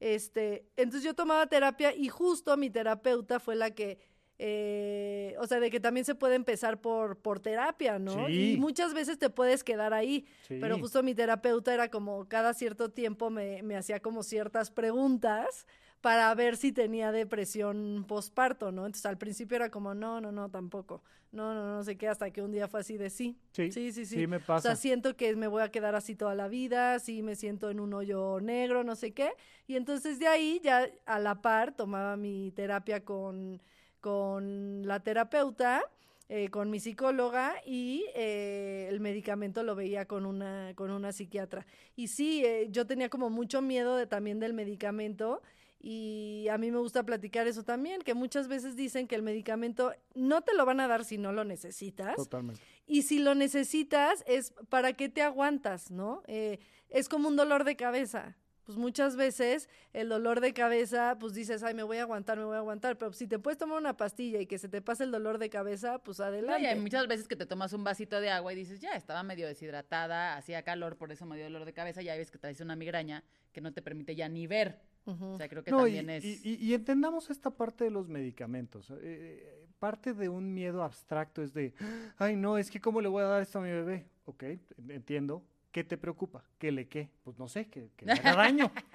Este, 0.00 0.66
entonces 0.76 1.02
yo 1.02 1.14
tomaba 1.14 1.46
terapia 1.46 1.94
y 1.94 2.08
justo 2.08 2.56
mi 2.56 2.68
terapeuta 2.68 3.40
fue 3.40 3.54
la 3.54 3.70
que, 3.70 3.98
eh, 4.38 5.36
o 5.38 5.46
sea, 5.46 5.60
de 5.60 5.70
que 5.70 5.80
también 5.80 6.04
se 6.04 6.14
puede 6.14 6.34
empezar 6.34 6.80
por, 6.80 7.18
por 7.18 7.40
terapia, 7.40 7.98
¿no? 7.98 8.26
Sí. 8.26 8.54
Y 8.54 8.56
muchas 8.58 8.92
veces 8.92 9.18
te 9.18 9.30
puedes 9.30 9.62
quedar 9.62 9.94
ahí. 9.94 10.26
Sí. 10.48 10.58
Pero 10.60 10.78
justo 10.78 11.02
mi 11.02 11.14
terapeuta 11.14 11.72
era 11.72 11.90
como 11.90 12.28
cada 12.28 12.52
cierto 12.52 12.90
tiempo 12.90 13.30
me, 13.30 13.62
me 13.62 13.76
hacía 13.76 14.00
como 14.00 14.22
ciertas 14.22 14.70
preguntas 14.70 15.66
para 16.04 16.34
ver 16.34 16.58
si 16.58 16.70
tenía 16.70 17.12
depresión 17.12 18.04
posparto, 18.06 18.70
¿no? 18.70 18.84
Entonces 18.84 19.06
al 19.06 19.16
principio 19.16 19.56
era 19.56 19.70
como, 19.70 19.94
no, 19.94 20.20
no, 20.20 20.32
no, 20.32 20.50
tampoco. 20.50 21.02
No, 21.32 21.54
no, 21.54 21.76
no 21.76 21.82
sé 21.82 21.96
qué, 21.96 22.08
hasta 22.08 22.30
que 22.30 22.42
un 22.42 22.52
día 22.52 22.68
fue 22.68 22.80
así 22.80 22.98
de 22.98 23.08
sí. 23.08 23.38
Sí, 23.52 23.72
sí, 23.72 23.90
sí. 23.90 24.04
sí 24.04 24.26
me 24.26 24.36
O 24.36 24.40
pasa. 24.40 24.68
sea, 24.68 24.76
siento 24.76 25.16
que 25.16 25.34
me 25.34 25.46
voy 25.46 25.62
a 25.62 25.70
quedar 25.70 25.94
así 25.94 26.14
toda 26.14 26.34
la 26.34 26.46
vida, 26.46 26.98
sí 26.98 27.22
me 27.22 27.36
siento 27.36 27.70
en 27.70 27.80
un 27.80 27.94
hoyo 27.94 28.38
negro, 28.42 28.84
no 28.84 28.96
sé 28.96 29.14
qué. 29.14 29.30
Y 29.66 29.76
entonces 29.76 30.18
de 30.18 30.26
ahí 30.28 30.60
ya 30.62 30.90
a 31.06 31.18
la 31.18 31.40
par 31.40 31.74
tomaba 31.74 32.18
mi 32.18 32.52
terapia 32.54 33.02
con, 33.02 33.62
con 34.02 34.86
la 34.86 35.00
terapeuta, 35.00 35.82
eh, 36.28 36.50
con 36.50 36.68
mi 36.68 36.80
psicóloga 36.80 37.54
y 37.64 38.04
eh, 38.14 38.88
el 38.90 39.00
medicamento 39.00 39.62
lo 39.62 39.74
veía 39.74 40.04
con 40.04 40.26
una, 40.26 40.72
con 40.74 40.90
una 40.90 41.12
psiquiatra. 41.12 41.64
Y 41.96 42.08
sí, 42.08 42.44
eh, 42.44 42.68
yo 42.70 42.86
tenía 42.86 43.08
como 43.08 43.30
mucho 43.30 43.62
miedo 43.62 43.96
de, 43.96 44.06
también 44.06 44.38
del 44.38 44.52
medicamento. 44.52 45.40
Y 45.86 46.48
a 46.50 46.56
mí 46.56 46.70
me 46.70 46.78
gusta 46.78 47.02
platicar 47.02 47.46
eso 47.46 47.62
también, 47.62 48.00
que 48.00 48.14
muchas 48.14 48.48
veces 48.48 48.74
dicen 48.74 49.06
que 49.06 49.16
el 49.16 49.22
medicamento 49.22 49.92
no 50.14 50.40
te 50.40 50.54
lo 50.54 50.64
van 50.64 50.80
a 50.80 50.88
dar 50.88 51.04
si 51.04 51.18
no 51.18 51.30
lo 51.30 51.44
necesitas. 51.44 52.16
Totalmente. 52.16 52.62
Y 52.86 53.02
si 53.02 53.18
lo 53.18 53.34
necesitas, 53.34 54.24
es 54.26 54.54
para 54.70 54.94
qué 54.94 55.10
te 55.10 55.20
aguantas, 55.20 55.90
¿no? 55.90 56.22
Eh, 56.26 56.58
es 56.88 57.10
como 57.10 57.28
un 57.28 57.36
dolor 57.36 57.64
de 57.64 57.76
cabeza. 57.76 58.34
Pues 58.64 58.78
muchas 58.78 59.14
veces 59.16 59.68
el 59.92 60.08
dolor 60.08 60.40
de 60.40 60.54
cabeza, 60.54 61.18
pues 61.20 61.34
dices, 61.34 61.62
ay, 61.62 61.74
me 61.74 61.82
voy 61.82 61.98
a 61.98 62.02
aguantar, 62.04 62.38
me 62.38 62.44
voy 62.46 62.54
a 62.54 62.60
aguantar. 62.60 62.96
Pero 62.96 63.12
si 63.12 63.26
te 63.26 63.38
puedes 63.38 63.58
tomar 63.58 63.76
una 63.76 63.94
pastilla 63.98 64.40
y 64.40 64.46
que 64.46 64.56
se 64.56 64.70
te 64.70 64.80
pase 64.80 65.04
el 65.04 65.10
dolor 65.10 65.36
de 65.36 65.50
cabeza, 65.50 65.98
pues 65.98 66.18
No, 66.18 66.24
adelante. 66.24 66.62
y 66.62 66.66
hay 66.68 66.80
muchas 66.80 67.06
veces 67.06 67.28
que 67.28 67.36
te 67.36 67.44
tomas 67.44 67.74
un 67.74 67.84
vasito 67.84 68.22
de 68.22 68.30
agua 68.30 68.54
y 68.54 68.56
dices, 68.56 68.80
ya, 68.80 68.92
estaba 68.92 69.22
medio 69.22 69.46
deshidratada, 69.46 70.38
hacía 70.38 70.62
calor, 70.62 70.96
por 70.96 71.12
eso 71.12 71.26
me 71.26 71.36
dio 71.36 71.44
dolor 71.44 71.66
de 71.66 71.74
cabeza, 71.74 72.00
ya 72.00 72.16
ves 72.16 72.30
que 72.30 72.38
traes 72.38 72.58
una 72.62 72.74
migraña 72.74 73.22
que 73.52 73.60
no 73.60 73.70
te 73.74 73.82
permite 73.82 74.14
ya 74.16 74.30
ni 74.30 74.46
ver. 74.46 74.80
O 75.06 75.36
sea, 75.36 75.48
creo 75.48 75.62
que 75.62 75.70
No, 75.70 75.86
y, 75.86 75.96
también 75.96 76.10
es... 76.10 76.24
y- 76.24 76.40
y- 76.44 76.54
y 76.70 76.74
entendamos 76.74 77.30
esta 77.30 77.50
parte 77.50 77.84
de 77.84 77.90
los 77.90 78.08
medicamentos. 78.08 78.90
Eh, 79.02 79.66
parte 79.78 80.14
de 80.14 80.28
un 80.28 80.54
miedo 80.54 80.82
abstracto 80.82 81.42
es 81.42 81.52
de, 81.52 81.74
ay, 82.18 82.36
no, 82.36 82.56
es 82.58 82.70
que 82.70 82.80
¿cómo 82.80 83.00
le 83.00 83.08
voy 83.08 83.22
a 83.22 83.26
dar 83.26 83.42
esto 83.42 83.58
a 83.58 83.62
mi 83.62 83.70
bebé? 83.70 84.06
Ok, 84.24 84.44
entiendo. 84.88 85.42
¿Qué 85.72 85.82
te 85.84 85.98
preocupa? 85.98 86.44
¿Qué 86.58 86.70
le 86.70 86.88
qué? 86.88 87.10
Pues 87.24 87.38
no 87.38 87.48
sé, 87.48 87.66
que, 87.68 87.90
que 87.96 88.06
le 88.06 88.12
haga 88.12 88.34
daño. 88.36 88.70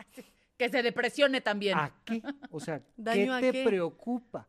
Que 0.57 0.67
se 0.67 0.83
depresione 0.83 1.39
también. 1.39 1.77
¿A 1.77 1.89
qué? 2.03 2.21
O 2.51 2.59
sea, 2.59 2.79
¿qué 2.95 2.95
¿Daño 3.03 3.33
a 3.33 3.39
te 3.39 3.51
qué? 3.51 3.63
preocupa? 3.63 4.47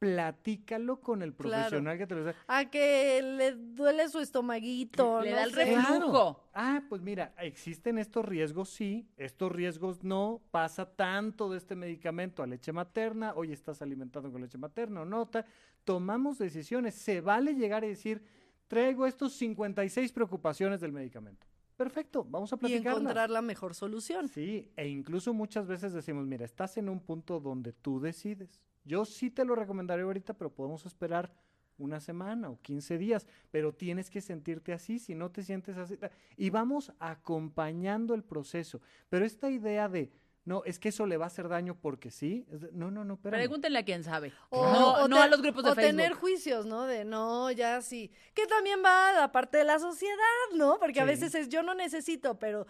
Platícalo 0.00 0.98
con 1.00 1.22
el 1.22 1.34
Claro. 1.34 1.50
profesional 1.52 1.98
que 1.98 2.06
te 2.06 2.14
lo 2.14 2.28
está 2.30 2.42
A 2.48 2.70
que 2.70 3.20
le 3.22 3.52
duele 3.52 4.08
su 4.08 4.18
estomaguito. 4.18 5.20
Le 5.22 5.30
no 5.30 5.36
da 5.36 5.44
el 5.44 5.52
reflujo. 5.52 6.48
Ah, 6.54 6.82
pues 6.88 7.02
mira, 7.02 7.34
existen 7.38 7.98
estos 7.98 8.24
riesgos, 8.24 8.70
sí, 8.70 9.06
estos 9.18 9.52
riesgos 9.52 10.02
no, 10.02 10.40
pasa 10.50 10.86
tanto 10.96 11.50
de 11.50 11.58
este 11.58 11.76
medicamento 11.76 12.42
a 12.42 12.46
leche 12.46 12.72
materna, 12.72 13.34
hoy 13.36 13.52
estás 13.52 13.82
alimentando 13.82 14.32
con 14.32 14.40
leche 14.40 14.56
materna 14.58 15.02
o 15.02 15.04
no, 15.04 15.26
ta- 15.28 15.44
tomamos 15.84 16.38
decisiones, 16.38 16.94
se 16.94 17.20
vale 17.20 17.54
llegar 17.54 17.84
y 17.84 17.88
decir, 17.88 18.22
traigo 18.68 19.06
estos 19.06 19.34
56 19.34 20.12
preocupaciones 20.12 20.80
del 20.80 20.92
medicamento. 20.92 21.46
Perfecto, 21.76 22.24
vamos 22.28 22.50
a 22.52 22.56
Y 22.56 22.58
platicarlas. 22.58 23.00
encontrar 23.02 23.30
la 23.30 23.42
mejor 23.42 23.74
solución. 23.74 24.28
Sí, 24.28 24.70
e 24.76 24.88
incluso 24.88 25.32
muchas 25.34 25.66
veces 25.66 25.92
decimos, 25.92 26.26
mira, 26.26 26.44
estás 26.46 26.76
en 26.78 26.88
un 26.88 27.00
punto 27.00 27.38
donde 27.38 27.72
tú 27.74 28.00
decides. 28.00 28.60
Yo 28.90 29.04
sí 29.04 29.30
te 29.30 29.44
lo 29.44 29.54
recomendaré 29.54 30.02
ahorita, 30.02 30.34
pero 30.34 30.50
podemos 30.52 30.84
esperar 30.84 31.32
una 31.78 32.00
semana 32.00 32.50
o 32.50 32.58
15 32.60 32.98
días, 32.98 33.26
pero 33.52 33.72
tienes 33.72 34.10
que 34.10 34.20
sentirte 34.20 34.72
así, 34.72 34.98
si 34.98 35.14
no 35.14 35.30
te 35.30 35.44
sientes 35.44 35.76
así. 35.78 35.96
Y 36.36 36.50
vamos 36.50 36.92
acompañando 36.98 38.14
el 38.14 38.24
proceso. 38.24 38.80
Pero 39.08 39.24
esta 39.24 39.48
idea 39.48 39.88
de, 39.88 40.12
no, 40.44 40.62
es 40.64 40.78
que 40.80 40.88
eso 40.88 41.06
le 41.06 41.16
va 41.16 41.26
a 41.26 41.28
hacer 41.28 41.48
daño 41.48 41.76
porque 41.80 42.10
sí, 42.10 42.44
no, 42.72 42.90
no, 42.90 43.04
no, 43.04 43.14
espérame. 43.14 43.38
Pregúntenle 43.40 43.78
a 43.78 43.84
quién 43.84 44.02
sabe. 44.02 44.32
O, 44.50 44.72
no 44.72 44.92
o 45.04 45.08
no 45.08 45.16
te- 45.16 45.22
a 45.22 45.26
los 45.28 45.40
grupos 45.40 45.62
de 45.64 45.70
o 45.70 45.74
Facebook. 45.74 45.96
tener 45.96 46.12
juicios, 46.14 46.66
¿no? 46.66 46.84
De 46.86 47.04
no, 47.04 47.50
ya 47.52 47.80
sí. 47.80 48.10
Que 48.34 48.46
también 48.48 48.82
va 48.84 49.10
a 49.10 49.12
la 49.20 49.32
parte 49.32 49.58
de 49.58 49.64
la 49.64 49.78
sociedad, 49.78 50.16
¿no? 50.56 50.78
Porque 50.80 51.00
a 51.00 51.04
veces 51.04 51.34
es 51.36 51.48
yo 51.48 51.62
no 51.62 51.74
necesito, 51.74 52.38
pero 52.38 52.66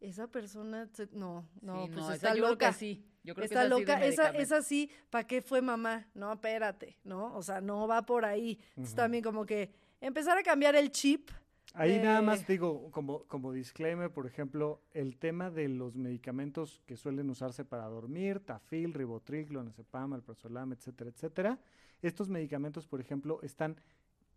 esa 0.00 0.28
persona, 0.28 0.88
no, 1.12 1.48
no, 1.60 1.86
Sí, 1.86 1.90
pues 1.92 2.04
esa 2.04 2.14
está 2.14 2.28
yo 2.30 2.34
creo 2.42 2.48
loca. 2.50 2.68
que 2.68 2.74
sí. 2.74 3.04
Yo 3.26 3.34
creo 3.34 3.44
Está 3.44 3.64
que 3.64 3.68
loca, 3.68 4.04
esa, 4.04 4.28
esa 4.30 4.62
sí, 4.62 4.88
¿para 5.10 5.26
qué 5.26 5.42
fue 5.42 5.60
mamá? 5.60 6.06
No, 6.14 6.32
espérate, 6.32 6.96
¿no? 7.02 7.34
O 7.34 7.42
sea, 7.42 7.60
no 7.60 7.88
va 7.88 8.02
por 8.02 8.24
ahí. 8.24 8.60
Es 8.76 8.90
Ujú. 8.90 8.94
también 8.94 9.24
como 9.24 9.44
que 9.44 9.72
empezar 10.00 10.38
a 10.38 10.44
cambiar 10.44 10.76
el 10.76 10.92
chip. 10.92 11.30
Ahí 11.74 11.98
nada 11.98 12.22
más 12.22 12.46
digo, 12.46 12.88
como, 12.92 13.24
como 13.24 13.52
disclaimer, 13.52 14.12
por 14.12 14.28
ejemplo, 14.28 14.80
el 14.92 15.16
tema 15.16 15.50
de 15.50 15.68
los 15.68 15.96
medicamentos 15.96 16.80
que 16.86 16.96
suelen 16.96 17.28
usarse 17.28 17.64
para 17.64 17.86
dormir, 17.86 18.38
tafil, 18.38 18.94
ribotril, 18.94 19.46
clonazepam, 19.48 20.12
alprazolam, 20.12 20.72
etcétera, 20.72 21.10
etcétera. 21.10 21.58
Estos 22.02 22.28
medicamentos, 22.28 22.86
por 22.86 23.00
ejemplo, 23.00 23.40
están 23.42 23.80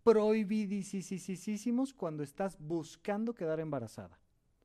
prohibidísimos 0.03 1.93
cuando 1.93 2.23
estás 2.23 2.57
buscando 2.59 3.35
quedar 3.35 3.59
embarazada. 3.59 4.19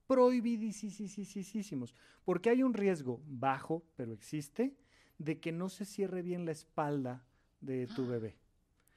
Prohibidísimos. 0.06 1.94
Porque 2.24 2.50
hay 2.50 2.62
un 2.62 2.74
riesgo 2.74 3.20
bajo, 3.26 3.84
pero 3.96 4.12
existe, 4.12 4.76
de 5.18 5.40
que 5.40 5.52
no 5.52 5.68
se 5.68 5.84
cierre 5.84 6.22
bien 6.22 6.44
la 6.44 6.52
espalda 6.52 7.24
de 7.60 7.86
tu 7.86 8.06
bebé. 8.06 8.36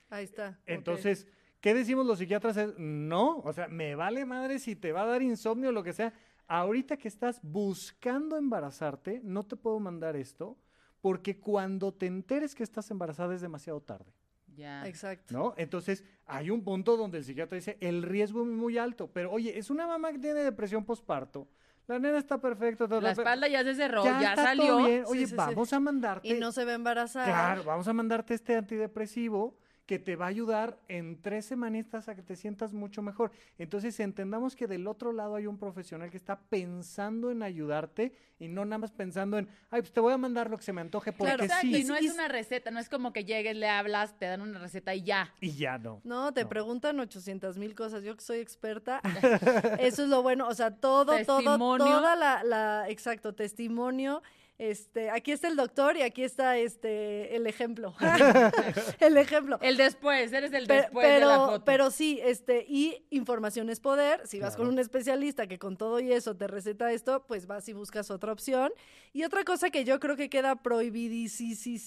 Ahí 0.09 0.23
está. 0.23 0.59
Entonces, 0.65 1.27
¿qué 1.59 1.73
decimos 1.73 2.05
los 2.05 2.19
psiquiatras? 2.19 2.77
No, 2.77 3.39
o 3.39 3.53
sea, 3.53 3.67
me 3.67 3.95
vale 3.95 4.25
madre 4.25 4.59
si 4.59 4.75
te 4.75 4.91
va 4.91 5.03
a 5.03 5.07
dar 5.07 5.21
insomnio 5.21 5.69
o 5.69 5.73
lo 5.73 5.83
que 5.83 5.93
sea. 5.93 6.13
Ahorita 6.47 6.97
que 6.97 7.09
estás 7.09 7.41
buscando 7.43 8.37
embarazarte, 8.37 9.19
no 9.23 9.45
te 9.45 9.57
puedo 9.57 9.79
mandar 9.79 10.15
esto, 10.15 10.57
porque 11.01 11.39
cuando 11.39 11.93
te 11.93 12.05
enteres 12.05 12.55
que 12.55 12.63
estás 12.63 12.89
embarazada 12.89 13.35
es 13.35 13.41
demasiado 13.41 13.81
tarde, 13.81 14.13
Ya. 14.57 14.85
Exacto. 14.87 15.33
¿no? 15.33 15.53
Entonces, 15.55 16.03
hay 16.25 16.49
un 16.49 16.63
punto 16.63 16.97
donde 16.97 17.19
el 17.19 17.23
psiquiatra 17.23 17.55
dice, 17.55 17.77
el 17.79 18.03
riesgo 18.03 18.41
es 18.41 18.47
muy 18.47 18.77
alto, 18.77 19.09
pero 19.13 19.31
oye, 19.31 19.57
es 19.57 19.69
una 19.69 19.87
mamá 19.87 20.11
que 20.11 20.19
tiene 20.19 20.41
depresión 20.41 20.83
posparto, 20.83 21.47
la 21.87 21.99
nena 21.99 22.17
está 22.17 22.37
perfecta, 22.41 22.85
todo, 22.87 22.99
La 22.99 23.11
pero 23.13 23.21
espalda 23.21 23.47
ya 23.47 23.63
se 23.63 23.75
cerró, 23.75 24.03
ya, 24.03 24.19
ya, 24.19 24.29
está 24.31 24.43
salió. 24.43 24.67
todo 24.67 24.85
bien. 24.87 25.05
Sí, 25.05 25.11
Oye, 25.11 25.21
sí, 25.21 25.27
sí. 25.27 25.35
vamos 25.37 25.71
a 25.71 25.79
mandarte 25.79 26.27
Y 26.27 26.33
no 26.33 26.51
se 26.51 26.65
va 26.65 26.71
a 26.71 26.75
embarazar. 26.75 27.25
Claro, 27.25 27.63
vamos 27.63 27.87
a 27.87 27.93
mandarte 27.93 28.33
este 28.33 28.57
antidepresivo 28.57 29.57
que 29.87 29.97
te 29.99 30.15
va 30.17 30.25
a 30.25 30.27
ayudar 30.27 30.77
en 30.89 31.19
tres 31.21 31.45
semanitas 31.45 32.09
a 32.09 32.13
que 32.15 32.21
te 32.21 32.35
sientas 32.35 32.73
mucho 32.73 33.01
mejor. 33.01 33.31
Entonces 33.57 33.97
entendamos 34.01 34.55
que 34.55 34.67
del 34.67 34.85
otro 34.85 35.13
lado 35.13 35.35
hay 35.35 35.47
un 35.47 35.57
profesional 35.57 36.11
que 36.11 36.17
está 36.17 36.37
pensando 36.41 37.31
en 37.31 37.41
ayudarte 37.41 38.11
y 38.37 38.49
no 38.49 38.65
nada 38.65 38.79
más 38.79 38.91
pensando 38.91 39.37
en, 39.37 39.47
ay, 39.71 39.81
pues 39.81 39.93
te 39.93 40.01
voy 40.01 40.11
a 40.13 40.17
mandar 40.17 40.49
lo 40.49 40.57
que 40.57 40.63
se 40.63 40.73
me 40.73 40.81
antoje 40.81 41.13
porque 41.13 41.29
Claro, 41.33 41.43
Exacto, 41.45 41.67
sí. 41.67 41.77
y 41.77 41.83
no 41.85 41.95
es 41.95 42.13
una 42.13 42.27
receta, 42.27 42.69
no 42.69 42.79
es 42.79 42.89
como 42.89 43.13
que 43.13 43.23
llegues, 43.23 43.55
le 43.55 43.69
hablas, 43.69 44.19
te 44.19 44.25
dan 44.25 44.41
una 44.41 44.59
receta 44.59 44.93
y 44.93 45.03
ya. 45.03 45.33
Y 45.39 45.53
ya 45.55 45.77
no. 45.77 46.01
No, 46.03 46.33
te 46.33 46.43
No. 46.43 46.49
preguntan 46.49 46.99
800 46.99 47.57
mil 47.57 47.73
cosas. 47.73 48.03
Yo 48.03 48.13
que 48.15 48.21
soy 48.23 48.39
experta, 48.39 49.01
eso 49.79 50.03
es 50.03 50.09
lo 50.09 50.21
bueno. 50.21 50.47
O 50.49 50.53
sea, 50.53 50.71
todo, 50.71 51.17
todo, 51.25 51.37
Testimonio. 51.37 51.85
toda 51.85 52.15
la, 52.17 52.43
la, 52.43 52.89
exacto, 52.89 53.33
testimonio. 53.33 54.21
Este, 54.59 55.11
aquí 55.11 55.31
está 55.31 55.47
el 55.47 55.55
doctor 55.55 55.97
y 55.97 56.01
aquí 56.01 56.23
está 56.23 56.57
este 56.57 57.35
el 57.35 57.45
ejemplo. 57.45 57.93
el 58.99 59.15
ejemplo. 59.17 59.59
El 59.61 59.77
después, 59.77 60.33
eres 60.33 60.51
el 60.51 60.65
después 60.65 61.07
de 61.07 61.19
la 61.19 61.35
foto. 61.37 61.63
pero 61.63 61.91
sí, 61.91 62.19
este, 62.23 62.65
y 62.67 63.05
información 63.11 63.69
es 63.69 63.79
poder. 63.79 64.25
Si 64.25 64.39
vas 64.39 64.55
con 64.55 64.67
un 64.67 64.79
especialista 64.79 65.45
que 65.45 65.59
con 65.59 65.77
todo 65.77 65.99
y 65.99 66.11
eso 66.11 66.35
te 66.35 66.47
receta 66.47 66.91
esto, 66.91 67.23
pues 67.27 67.45
vas 67.45 67.69
y 67.69 67.73
buscas 67.73 68.09
otra 68.09 68.31
opción. 68.31 68.71
Y 69.13 69.25
otra 69.25 69.43
cosa 69.43 69.69
que 69.69 69.83
yo 69.83 69.99
creo 69.99 70.15
que 70.15 70.27
queda 70.29 70.55
prohibidísimo 70.55 71.77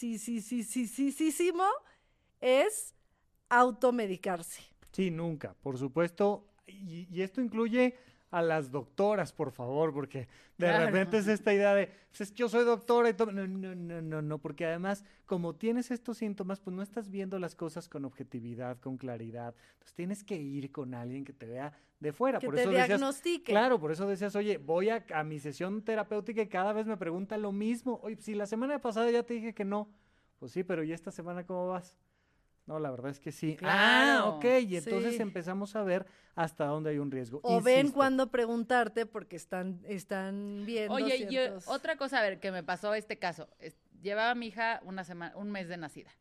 es 2.40 2.94
automedicarse. 3.48 4.62
Sí, 4.92 5.10
nunca, 5.10 5.54
por 5.60 5.76
supuesto. 5.76 6.46
Y, 6.68 7.08
y 7.10 7.22
esto 7.22 7.40
incluye 7.40 7.96
a 8.30 8.42
las 8.42 8.70
doctoras, 8.70 9.32
por 9.32 9.50
favor, 9.50 9.92
porque 9.92 10.20
de 10.56 10.66
Claro. 10.66 10.86
repente 10.86 11.18
es 11.18 11.26
esta 11.26 11.52
idea 11.52 11.74
de, 11.74 11.90
pues 12.16 12.32
yo 12.34 12.48
soy 12.48 12.64
doctora 12.64 13.10
y 13.10 13.14
todo. 13.14 13.32
No, 13.32 13.46
no, 13.46 13.74
no, 13.74 14.00
no, 14.00 14.22
no, 14.22 14.38
porque 14.38 14.66
además, 14.66 15.04
como 15.26 15.54
tienes 15.56 15.90
estos 15.90 16.18
síntomas, 16.18 16.60
pues 16.60 16.74
no 16.76 16.82
estás 16.82 17.10
viendo 17.10 17.38
las 17.38 17.56
cosas 17.56 17.88
con 17.88 18.04
objetividad, 18.04 18.78
con 18.78 18.96
claridad. 18.98 19.54
Entonces 19.72 19.94
tienes 19.94 20.22
que 20.24 20.36
ir 20.36 20.70
con 20.70 20.94
alguien 20.94 21.24
que 21.24 21.32
te 21.32 21.46
vea 21.46 21.72
de 21.98 22.12
fuera. 22.12 22.38
Que 22.38 22.46
por 22.46 22.54
te 22.54 22.62
eso 22.62 22.70
decías, 22.70 22.88
diagnostique. 22.88 23.52
Claro, 23.52 23.80
por 23.80 23.90
eso 23.90 24.06
decías, 24.08 24.34
oye, 24.36 24.58
voy 24.58 24.90
a, 24.90 25.04
a 25.12 25.24
mi 25.24 25.38
sesión 25.38 25.82
terapéutica 25.82 26.40
y 26.42 26.46
cada 26.48 26.72
vez 26.72 26.86
me 26.86 26.96
pregunta 26.96 27.36
lo 27.36 27.52
mismo. 27.52 27.98
Oye, 28.02 28.16
si 28.20 28.34
la 28.34 28.46
semana 28.46 28.80
pasada 28.80 29.10
ya 29.10 29.22
te 29.24 29.34
dije 29.34 29.54
que 29.54 29.64
no, 29.64 29.88
pues 30.38 30.52
sí, 30.52 30.62
pero 30.62 30.84
¿y 30.84 30.92
esta 30.92 31.10
semana 31.10 31.44
cómo 31.44 31.68
vas? 31.68 31.96
No, 32.70 32.78
la 32.78 32.92
verdad 32.92 33.10
es 33.10 33.18
que 33.18 33.32
sí. 33.32 33.56
Ah, 33.62 34.26
ok. 34.36 34.44
Y 34.68 34.76
entonces 34.76 35.16
sí. 35.16 35.22
empezamos 35.22 35.74
a 35.74 35.82
ver 35.82 36.06
hasta 36.36 36.66
dónde 36.66 36.90
hay 36.90 36.98
un 36.98 37.10
riesgo. 37.10 37.40
O 37.42 37.60
ven 37.60 37.90
cuándo 37.90 38.30
preguntarte 38.30 39.06
porque 39.06 39.34
están, 39.34 39.80
están 39.88 40.62
viendo 40.64 40.94
Oye, 40.94 41.18
yo- 41.24 41.28
ciertos... 41.30 41.66
otra 41.66 41.96
cosa, 41.96 42.20
a 42.20 42.22
ver, 42.22 42.38
que 42.38 42.52
me 42.52 42.62
pasó 42.62 42.94
este 42.94 43.18
caso. 43.18 43.48
Es- 43.58 43.76
llevaba 44.00 44.30
a 44.30 44.34
mi 44.36 44.46
hija 44.46 44.80
una 44.84 45.02
semana, 45.02 45.36
un 45.36 45.50
mes 45.50 45.66
de 45.66 45.78
nacida. 45.78 46.12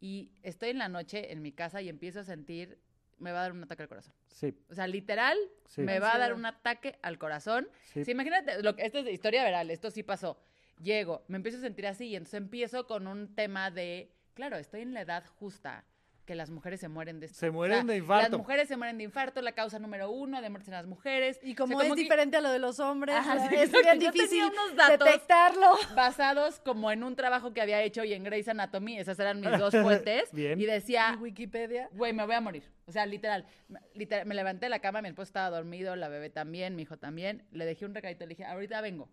Y 0.00 0.30
estoy 0.44 0.68
en 0.70 0.78
la 0.78 0.88
noche 0.88 1.32
en 1.32 1.42
mi 1.42 1.50
casa 1.50 1.82
y 1.82 1.88
empiezo 1.88 2.20
a 2.20 2.24
sentir, 2.24 2.78
me 3.18 3.32
va 3.32 3.40
a 3.40 3.42
dar 3.42 3.52
un 3.52 3.64
ataque 3.64 3.82
al 3.82 3.88
corazón. 3.88 4.14
Sí, 4.28 4.54
O 4.70 4.74
sea, 4.76 4.86
literal, 4.86 5.36
sí, 5.66 5.82
me 5.82 5.98
va 5.98 6.14
a 6.14 6.18
dar 6.18 6.32
un 6.32 6.46
ataque 6.46 6.96
al 7.02 7.18
corazón. 7.18 7.68
sí. 7.82 8.04
Sí, 8.04 8.12
imagínate, 8.12 8.62
lo, 8.62 8.76
que- 8.76 8.84
esto 8.86 9.00
es 9.00 9.04
de 9.04 9.10
historia 9.12 9.42
veral, 9.42 9.68
esto 9.72 9.90
sí 9.90 10.04
pasó. 10.04 10.38
Llego, 10.80 11.24
me 11.26 11.38
empiezo 11.38 11.58
a 11.58 11.62
sentir 11.62 11.88
así 11.88 12.06
y 12.06 12.14
entonces 12.14 12.34
empiezo 12.38 12.86
con 12.86 13.08
un 13.08 13.34
tema 13.34 13.72
de, 13.72 14.12
claro, 14.38 14.56
estoy 14.56 14.82
en 14.82 14.94
la 14.94 15.00
edad 15.00 15.24
justa 15.40 15.84
que 16.24 16.36
las 16.36 16.48
mujeres 16.50 16.78
se 16.78 16.86
mueren 16.88 17.18
de 17.18 17.26
esto. 17.26 17.38
Se 17.40 17.50
mueren 17.50 17.86
de 17.88 17.96
infarto. 17.96 18.28
Las 18.30 18.38
mujeres 18.38 18.68
se 18.68 18.76
mueren 18.76 18.98
de 18.98 19.02
infarto, 19.04 19.42
la 19.42 19.50
causa 19.52 19.80
número 19.80 20.10
uno 20.12 20.40
de 20.40 20.48
muertes 20.48 20.68
en 20.68 20.74
las 20.74 20.86
mujeres. 20.86 21.40
Y 21.42 21.54
O 21.54 21.56
sea, 21.56 21.64
como 21.66 21.80
es 21.82 21.88
que 21.88 21.94
diferente 22.02 22.36
a 22.36 22.40
lo 22.40 22.50
de 22.52 22.60
los 22.60 22.78
hombres, 22.78 23.16
Ajá, 23.16 23.48
sí, 23.48 23.54
es 23.56 23.72
bien 23.72 23.98
difícil 23.98 24.44
unos 24.44 24.76
datos. 24.76 25.06
detectarlo. 25.08 25.72
basados 25.96 26.60
como 26.60 26.92
en 26.92 27.02
un 27.02 27.16
trabajo 27.16 27.52
que 27.52 27.60
había 27.62 27.82
hecho 27.82 28.04
y 28.04 28.12
en 28.12 28.22
Grey's 28.22 28.46
Anatomy, 28.46 28.98
esas 28.98 29.18
eran 29.18 29.40
mis 29.40 29.58
dos 29.58 29.74
fuentes. 29.82 30.30
Bien. 30.32 30.60
Y 30.60 30.66
decía, 30.66 31.14
Y 31.18 31.22
Wikipedia. 31.22 31.88
güey, 31.92 32.12
me 32.12 32.24
voy 32.24 32.34
a 32.36 32.40
morir. 32.40 32.70
O 32.86 32.92
sea, 32.92 33.06
literal, 33.06 33.44
me- 33.68 33.80
literal, 33.94 34.24
me 34.26 34.34
levanté 34.36 34.66
de 34.66 34.70
la 34.70 34.78
cama, 34.78 35.02
mi 35.02 35.08
esposo 35.08 35.28
estaba 35.30 35.50
dormido, 35.56 35.96
la 35.96 36.08
bebé 36.08 36.30
también, 36.30 36.76
mi 36.76 36.82
hijo 36.82 36.96
también. 36.98 37.46
Le 37.50 37.64
dejé 37.64 37.86
un 37.86 37.94
recadito, 37.94 38.24
le 38.26 38.30
dije, 38.36 38.44
ahorita 38.44 38.80
vengo. 38.82 39.04
O 39.04 39.08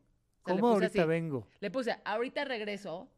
sea, 0.47 0.55
¿Cómo 0.55 0.67
ahorita 0.67 0.99
así. 1.01 1.07
vengo? 1.07 1.47
Le 1.61 1.71
puse, 1.71 1.95
ahorita 2.03 2.43
regreso. 2.43 3.09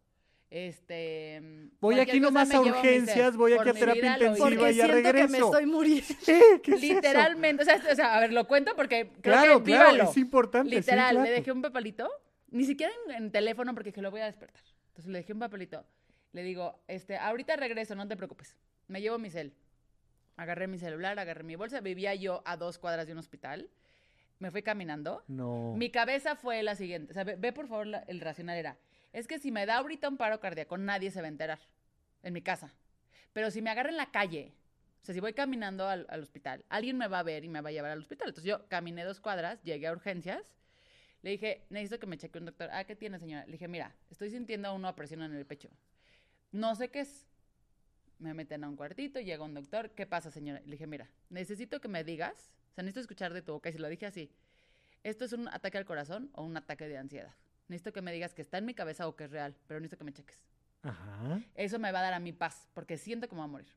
Este. 0.50 1.42
Voy 1.82 2.00
aquí 2.00 2.20
nomás 2.20 2.52
a 2.54 2.62
urgencias, 2.62 3.36
voy 3.36 3.54
aquí 3.54 3.70
a 3.70 3.74
terapia 3.74 4.14
intensiva 4.14 4.72
y 4.72 4.76
ya 4.76 4.86
siento 4.86 4.96
que 4.98 5.04
me 5.04 5.12
regreso. 5.12 5.46
estoy 5.46 5.66
muriendo. 5.66 6.06
¿Qué? 6.26 6.62
¿Qué 6.64 6.72
es 6.72 6.84
eso? 6.84 6.94
Literalmente, 6.96 7.64
o 7.64 7.66
sea, 7.66 7.82
o 7.92 7.96
sea, 7.96 8.16
a 8.16 8.20
ver, 8.22 8.32
lo 8.34 8.48
cuento 8.48 8.74
porque 8.76 9.10
creo 9.10 9.22
Claro, 9.22 9.58
que 9.64 9.72
claro, 9.72 9.92
vívalo. 9.92 10.10
es 10.10 10.18
importante. 10.18 10.70
sí, 10.70 10.76
Literal, 10.78 11.12
claro. 11.16 11.26
le 11.26 11.32
dejé 11.32 11.52
un 11.52 11.62
papelito, 11.62 12.10
ni 12.50 12.64
siquiera 12.66 12.94
en, 13.10 13.16
en 13.16 13.32
teléfono 13.32 13.74
porque 13.74 13.90
dije, 13.92 14.02
lo 14.02 14.10
voy 14.12 14.22
a 14.22 14.26
despertar. 14.26 14.62
Entonces 14.90 15.12
le 15.12 15.18
dejé 15.20 15.34
un 15.34 15.40
papelito. 15.40 15.86
Le 16.32 16.44
digo, 16.44 16.82
este, 16.88 17.18
ahorita 17.18 17.56
regreso, 17.58 17.96
no 17.96 18.08
te 18.08 18.16
preocupes. 18.16 18.56
Me 18.88 19.02
llevo 19.02 19.18
mi 19.20 19.30
cel. 19.30 19.54
Agarré 20.38 20.68
mi 20.68 20.78
celular, 20.78 21.18
agarré 21.20 21.44
mi 21.44 21.56
bolsa. 21.56 21.82
Vivía 21.82 22.14
yo 22.16 22.42
a 22.46 22.58
dos 22.58 22.78
cuadras 22.78 23.06
de 23.08 23.14
un 23.14 23.20
hospital. 23.20 23.70
Me 24.40 24.52
fui 24.52 24.62
caminando. 24.62 25.24
No. 25.28 25.74
Mi 25.76 25.90
cabeza 25.90 26.36
fue 26.36 26.62
la 26.64 26.76
siguiente. 26.76 27.12
O 27.12 27.14
sea, 27.14 27.24
ve, 27.24 27.36
ve, 27.38 27.52
por 27.52 27.68
favor 27.68 27.88
la- 27.88 28.04
el 28.08 28.22
racional 28.22 28.56
era. 28.58 28.78
Es 29.18 29.26
que 29.28 29.40
si 29.40 29.50
me 29.50 29.66
da 29.66 29.78
ahorita 29.78 30.10
un 30.10 30.16
paro 30.16 30.40
cardíaco, 30.40 30.78
nadie 30.78 31.10
se 31.10 31.22
va 31.22 31.26
a 31.26 31.30
enterar. 31.30 31.58
En 32.22 32.34
mi 32.34 32.44
casa. 32.44 32.72
Pero 33.34 33.50
si 33.50 33.64
me 33.64 33.72
agarra 33.72 33.90
en 33.90 33.98
la 33.98 34.12
calle, 34.12 34.54
o 35.02 35.06
sea, 35.08 35.16
si 35.16 35.20
voy 35.20 35.34
caminando 35.34 35.88
al, 35.88 36.06
al 36.10 36.22
hospital, 36.22 36.64
alguien 36.70 37.00
me 37.00 37.08
va 37.08 37.18
a 37.18 37.24
ver 37.24 37.44
y 37.44 37.50
me 37.50 37.62
va 37.62 37.70
a 37.70 37.72
llevar 37.72 37.90
al 37.90 37.98
hospital. 37.98 38.28
Entonces 38.28 38.48
yo 38.48 38.68
caminé 38.68 39.04
dos 39.04 39.20
cuadras, 39.20 39.60
llegué 39.64 39.88
a 39.88 39.92
urgencias. 39.92 40.54
Le 41.24 41.32
dije, 41.32 41.66
necesito 41.72 41.98
que 41.98 42.06
me 42.06 42.20
cheque 42.20 42.38
un 42.38 42.46
doctor. 42.46 42.70
Ah, 42.72 42.84
¿qué 42.84 42.96
tiene, 42.96 43.18
señora? 43.18 43.44
Le 43.48 43.54
dije, 43.54 43.68
mira, 43.68 43.96
estoy 44.12 44.30
sintiendo 44.30 44.72
una 44.76 44.94
presión 44.94 45.24
en 45.24 45.34
el 45.34 45.48
pecho. 45.48 45.70
No 46.52 46.76
sé 46.76 46.90
qué 46.90 47.00
es. 47.00 47.26
Me 48.20 48.36
meten 48.36 48.66
a 48.66 48.70
un 48.70 48.76
cuartito, 48.76 49.20
llega 49.20 49.44
un 49.44 49.56
doctor. 49.56 49.90
¿Qué 49.96 50.06
pasa, 50.06 50.30
señora? 50.30 50.62
Le 50.64 50.74
dije, 50.74 50.86
mira, 50.86 51.10
necesito 51.32 51.82
que 51.82 51.88
me 51.88 52.04
digas, 52.04 52.52
o 52.72 52.76
sea, 52.76 52.84
necesito 52.84 53.00
escuchar 53.00 53.34
de 53.34 53.42
tu 53.42 53.54
boca, 53.54 53.70
y 53.70 53.74
se 53.74 53.80
lo 53.80 53.90
dije 53.90 54.06
así, 54.06 54.30
¿esto 55.04 55.26
es 55.26 55.34
un 55.34 55.48
ataque 55.48 55.80
al 55.80 55.86
corazón 55.86 56.30
o 56.34 56.44
un 56.44 56.56
ataque 56.56 56.88
de 56.88 57.00
ansiedad? 57.00 57.34
Necesito 57.68 57.92
que 57.94 58.02
me 58.02 58.12
digas 58.14 58.34
que 58.34 58.42
está 58.42 58.58
en 58.58 58.66
mi 58.66 58.74
cabeza 58.74 59.08
o 59.08 59.16
que 59.16 59.26
es 59.26 59.32
real, 59.32 59.56
pero 59.68 59.80
necesito 59.80 59.98
que 59.98 60.04
me 60.06 60.14
cheques. 60.14 60.38
Ajá. 60.84 61.42
Eso 61.56 61.80
me 61.80 61.92
va 61.92 62.00
a 62.00 62.04
dar 62.04 62.14
a 62.14 62.20
mi 62.20 62.32
paz, 62.34 62.68
porque 62.74 62.98
siento 62.98 63.28
que 63.28 63.36
me 63.36 63.42
voy 63.42 63.46
a 63.50 63.52
morir. 63.52 63.74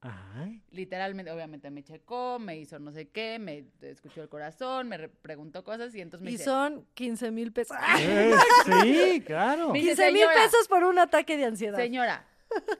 Ajá. 0.00 0.48
Literalmente, 0.70 1.30
obviamente 1.30 1.70
me 1.70 1.84
checó, 1.84 2.38
me 2.40 2.56
hizo 2.58 2.78
no 2.80 2.90
sé 2.92 3.08
qué, 3.10 3.38
me 3.38 3.66
escuchó 3.82 4.20
el 4.22 4.28
corazón, 4.28 4.88
me 4.88 4.96
re- 4.96 5.08
preguntó 5.08 5.62
cosas 5.62 5.94
y 5.94 6.00
entonces 6.00 6.24
me 6.24 6.30
Y 6.30 6.32
dice, 6.34 6.44
son 6.44 6.86
15 6.94 7.30
mil 7.30 7.52
pesos. 7.52 7.76
Eh, 8.00 8.32
sí, 8.82 9.22
claro. 9.24 9.70
Mi- 9.70 9.80
dice, 9.80 9.94
15 10.08 10.12
mil 10.12 10.26
pesos 10.34 10.66
por 10.68 10.82
un 10.82 10.98
ataque 10.98 11.36
de 11.36 11.44
ansiedad. 11.44 11.78
Señora, 11.78 12.26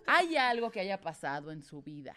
¿hay 0.07 0.37
algo 0.37 0.71
que 0.73 0.81
haya 0.81 1.01
pasado 1.01 1.53
en 1.53 1.63
su 1.63 1.81
vida 1.83 2.15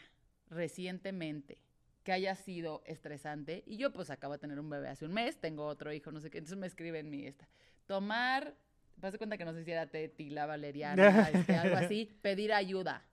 recientemente 0.49 1.57
que 2.05 2.13
haya 2.13 2.35
sido 2.35 2.81
estresante? 2.85 3.63
Y 3.65 3.75
yo 3.75 3.91
pues 3.91 4.09
acabo 4.09 4.31
de 4.33 4.39
tener 4.39 4.59
un 4.61 4.69
bebé 4.69 4.87
hace 4.87 5.03
un 5.05 5.11
mes, 5.11 5.37
tengo 5.41 5.65
otro 5.65 5.91
hijo, 5.91 6.11
no 6.13 6.21
sé 6.21 6.29
qué, 6.29 6.37
entonces 6.37 6.57
me 6.57 6.67
escribe 6.67 6.99
en 6.99 7.09
mi 7.09 7.25
esta. 7.25 7.49
Tomar, 7.87 8.55
pase 9.01 9.17
cuenta 9.17 9.37
que 9.37 9.43
no 9.43 9.51
sé 9.53 9.65
si 9.65 9.71
era 9.71 9.87
tetila, 9.87 10.45
valeriana, 10.45 11.29
este, 11.33 11.55
algo 11.57 11.75
así, 11.75 12.17
pedir 12.21 12.53
ayuda, 12.53 13.03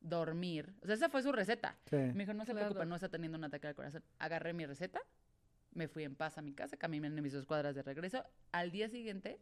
dormir. 0.00 0.74
O 0.82 0.86
sea, 0.86 0.96
esa 0.96 1.08
fue 1.08 1.22
su 1.22 1.32
receta. 1.32 1.76
Sí. 1.88 1.96
Me 1.96 2.24
dijo, 2.24 2.34
no 2.34 2.44
se 2.44 2.52
Claro. 2.52 2.66
preocupe, 2.68 2.86
no 2.86 2.94
está 2.96 3.08
teniendo 3.08 3.38
un 3.38 3.44
ataque 3.44 3.68
al 3.68 3.74
corazón. 3.74 4.02
Agarré 4.18 4.52
mi 4.52 4.66
receta, 4.66 5.00
me 5.72 5.88
fui 5.88 6.04
en 6.04 6.14
paz 6.14 6.36
a 6.38 6.42
mi 6.42 6.52
casa, 6.52 6.76
caminé 6.76 7.06
en 7.06 7.22
mis 7.22 7.32
dos 7.32 7.46
cuadras 7.46 7.74
de 7.74 7.82
regreso. 7.82 8.24
Al 8.52 8.70
día 8.70 8.88
siguiente, 8.88 9.40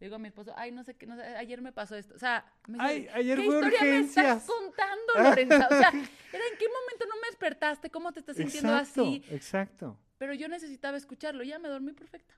le 0.00 0.06
digo 0.06 0.16
a 0.16 0.18
mi 0.18 0.28
esposo, 0.28 0.52
ay, 0.56 0.70
no 0.72 0.82
sé 0.84 0.94
qué, 0.94 1.06
no 1.06 1.16
sé, 1.16 1.22
ayer 1.22 1.60
me 1.62 1.72
pasó 1.72 1.96
esto. 1.96 2.14
O 2.14 2.18
sea, 2.18 2.44
me 2.68 2.74
dice, 2.78 2.86
Ay, 2.88 3.08
ayer 3.14 3.38
¿qué 3.38 3.44
fue 3.46 3.54
historia 3.56 3.80
me 3.82 3.98
estás 4.00 4.16
urgencias. 4.16 4.44
contando, 4.46 5.12
Lorenza? 5.30 5.66
O 5.66 5.78
sea, 5.78 5.88
era 6.32 6.44
en 6.52 6.58
qué 6.58 6.66
momento 6.94 7.06
no 7.14 7.20
me 7.20 7.28
despertaste, 7.28 7.90
cómo 7.90 8.12
te 8.12 8.20
estás 8.20 8.36
sintiendo 8.36 8.70
Exacto, 8.76 9.02
así. 9.02 9.22
exacto. 9.30 9.98
Pero 10.18 10.34
yo 10.34 10.48
necesitaba 10.48 10.96
escucharlo, 10.96 11.42
ya 11.42 11.58
me 11.58 11.68
dormí 11.68 11.92
perfecta. 11.92 12.34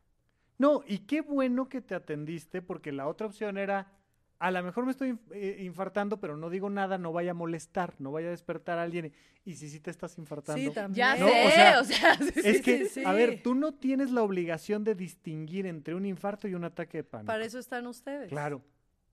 No, 0.58 0.82
y 0.86 1.00
qué 1.00 1.20
bueno 1.20 1.68
que 1.68 1.80
te 1.82 1.94
atendiste, 1.94 2.62
porque 2.62 2.90
la 2.92 3.06
otra 3.08 3.26
opción 3.26 3.58
era, 3.58 3.92
a 4.38 4.50
lo 4.50 4.62
mejor 4.62 4.86
me 4.86 4.90
estoy 4.92 5.18
eh, 5.32 5.58
infartando, 5.60 6.18
pero 6.18 6.36
no 6.36 6.48
digo 6.48 6.70
nada, 6.70 6.96
no 6.96 7.12
vaya 7.12 7.32
a 7.32 7.34
molestar, 7.34 7.94
no 7.98 8.10
vaya 8.10 8.28
a 8.28 8.30
despertar 8.30 8.78
a 8.78 8.82
alguien. 8.82 9.12
Y 9.44 9.54
si 9.54 9.68
sí 9.68 9.78
te 9.80 9.90
estás 9.90 10.16
infartando. 10.18 10.60
Sí, 10.60 10.70
también. 10.74 10.96
Ya 10.96 11.16
No, 11.16 11.28
sé, 11.28 11.46
o 11.46 11.50
sea, 11.50 11.80
o 11.82 11.84
sea, 11.84 12.14
sí, 12.16 12.40
Es 12.42 12.56
sí, 12.56 12.62
que, 12.62 12.86
sí, 12.86 13.02
a 13.04 13.12
ver, 13.12 13.42
tú 13.42 13.54
no 13.54 13.74
tienes 13.74 14.10
la 14.10 14.22
obligación 14.22 14.82
de 14.82 14.94
distinguir 14.94 15.66
entre 15.66 15.94
un 15.94 16.06
infarto 16.06 16.48
y 16.48 16.54
un 16.54 16.64
ataque 16.64 16.98
de 16.98 17.04
pánico. 17.04 17.26
Para 17.26 17.44
eso 17.44 17.58
están 17.58 17.86
ustedes. 17.86 18.30
Claro, 18.30 18.62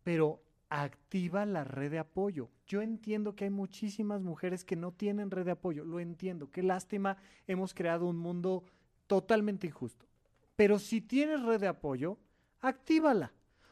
pero 0.03 0.42
activa 0.82 1.46
la 1.46 1.64
red 1.64 1.92
de 1.92 2.00
apoyo. 2.00 2.50
Yo 2.66 2.82
entiendo 2.82 3.36
que 3.36 3.44
hay 3.44 3.52
muchísimas 3.52 4.24
mujeres 4.24 4.66
que 4.66 4.76
no 4.76 4.92
tienen 4.92 5.30
red 5.30 5.46
de 5.46 5.52
apoyo, 5.52 5.86
lo 5.86 6.00
entiendo. 6.00 6.50
Qué 6.50 6.64
lástima, 6.64 7.18
hemos 7.46 7.76
creado 7.76 8.08
un 8.08 8.18
mundo 8.18 8.64
totalmente 9.06 9.68
injusto. 9.68 10.08
Pero 10.56 10.80
si 10.80 11.00
tienes 11.00 11.44
red 11.44 11.60
de 11.60 11.68
apoyo, 11.68 12.18
actívala. 12.60 13.32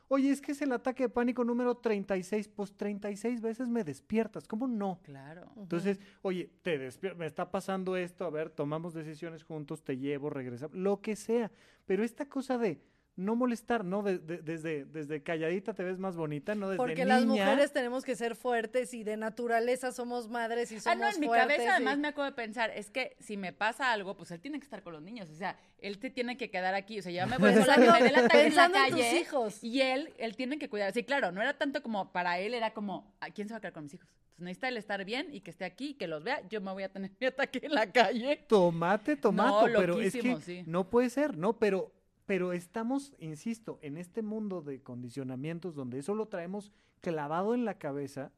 Oye, 0.09 0.29
es 0.29 0.41
que 0.41 0.51
es 0.51 0.61
el 0.61 0.73
ataque 0.73 1.03
de 1.03 1.09
pánico 1.09 1.43
número 1.43 1.75
36, 1.75 2.49
pues 2.49 2.73
36 2.75 3.41
veces 3.41 3.67
me 3.67 3.83
despiertas, 3.83 4.45
¿cómo 4.45 4.67
no? 4.67 4.99
Claro. 5.03 5.49
Entonces, 5.55 5.99
oye, 6.21 6.51
te 6.61 6.77
despier- 6.77 7.15
me 7.15 7.25
está 7.25 7.49
pasando 7.49 7.95
esto, 7.95 8.25
a 8.25 8.29
ver, 8.29 8.49
tomamos 8.49 8.93
decisiones 8.93 9.43
juntos, 9.43 9.83
te 9.83 9.97
llevo, 9.97 10.29
regresamos, 10.29 10.75
lo 10.75 11.01
que 11.01 11.15
sea. 11.15 11.49
Pero 11.85 12.03
esta 12.03 12.27
cosa 12.27 12.57
de 12.57 12.79
no 13.17 13.35
molestar, 13.35 13.83
¿no? 13.83 14.01
De- 14.03 14.17
de- 14.19 14.37
desde, 14.41 14.85
desde 14.85 15.21
calladita 15.21 15.73
te 15.73 15.83
ves 15.83 15.99
más 15.99 16.15
bonita, 16.15 16.55
¿no? 16.55 16.69
Desde 16.69 16.77
Porque 16.77 17.03
las 17.05 17.25
mujeres 17.25 17.71
tenemos 17.73 18.03
que 18.05 18.15
ser 18.15 18.35
fuertes 18.35 18.93
y 18.93 19.03
de 19.03 19.17
naturaleza 19.17 19.91
somos 19.91 20.29
madres 20.29 20.71
y 20.71 20.79
somos 20.79 20.87
Ah, 20.87 20.95
no, 21.09 21.13
en 21.13 21.19
mi 21.19 21.27
fuertes 21.27 21.47
cabeza 21.57 21.63
y- 21.71 21.75
además 21.75 21.97
me 21.99 22.07
acabo 22.07 22.23
de 22.25 22.31
pensar, 22.31 22.71
es 22.73 22.89
que 22.89 23.17
si 23.19 23.35
me 23.37 23.51
pasa 23.53 23.91
algo, 23.91 24.15
pues 24.15 24.31
él 24.31 24.39
tiene 24.39 24.59
que 24.59 24.63
estar 24.63 24.81
con 24.81 24.93
los 24.93 25.01
niños, 25.01 25.29
o 25.29 25.35
sea, 25.35 25.59
él 25.79 25.99
te 25.99 26.09
tiene 26.09 26.37
que 26.37 26.49
quedar 26.49 26.73
aquí, 26.73 26.99
o 26.99 27.01
sea, 27.03 27.11
yo 27.11 27.27
me 27.27 27.37
voy 27.37 27.53
sola, 27.53 27.75
que 27.75 27.81
me 27.81 27.99
dé 28.01 28.07
en 28.07 28.13
la 28.13 28.27
Pensando 28.29 28.77
en 28.77 28.83
tus 28.91 28.99
calle, 29.01 29.19
hijos. 29.19 29.63
y 29.63 29.81
él, 29.81 30.13
él 30.17 30.35
tiene 30.37 30.57
que 30.57 30.69
cuidar, 30.69 30.93
sí, 30.93 31.03
claro, 31.03 31.31
no 31.33 31.41
era 31.41 31.57
tanto 31.57 31.83
como 31.83 32.11
para 32.13 32.39
él, 32.39 32.53
era 32.53 32.73
como, 32.73 33.13
¿a 33.19 33.29
quién 33.29 33.47
se 33.47 33.53
va 33.53 33.57
a 33.57 33.61
quedar 33.61 33.73
con 33.73 33.83
mis 33.83 33.93
hijos? 33.93 34.07
Entonces 34.07 34.45
necesita 34.45 34.69
él 34.69 34.77
estar 34.77 35.03
bien 35.05 35.27
y 35.33 35.41
que 35.41 35.51
esté 35.51 35.65
aquí, 35.65 35.89
y 35.89 35.93
que 35.95 36.07
los 36.07 36.23
vea, 36.23 36.41
yo 36.49 36.61
me 36.61 36.71
voy 36.71 36.83
a 36.83 36.89
tener 36.89 37.11
mi 37.19 37.27
ataque 37.27 37.59
en 37.63 37.73
la 37.75 37.91
calle. 37.91 38.45
Tomate, 38.47 39.17
tomato, 39.17 39.67
No, 39.67 39.79
pero 39.79 39.99
es 39.99 40.13
que 40.13 40.37
sí. 40.37 40.63
no 40.65 40.89
puede 40.89 41.09
ser, 41.09 41.37
¿no? 41.37 41.53
Pero, 41.59 41.91
pero 42.31 42.53
estamos, 42.53 43.13
insisto, 43.19 43.77
en 43.81 43.97
este 43.97 44.21
mundo 44.21 44.61
de 44.61 44.79
condicionamientos 44.81 45.75
donde 45.75 45.99
eso 45.99 46.15
lo 46.15 46.27
traemos 46.29 46.71
clavado 47.01 47.53
en 47.53 47.65
la 47.65 47.73
cabeza, 47.77 48.31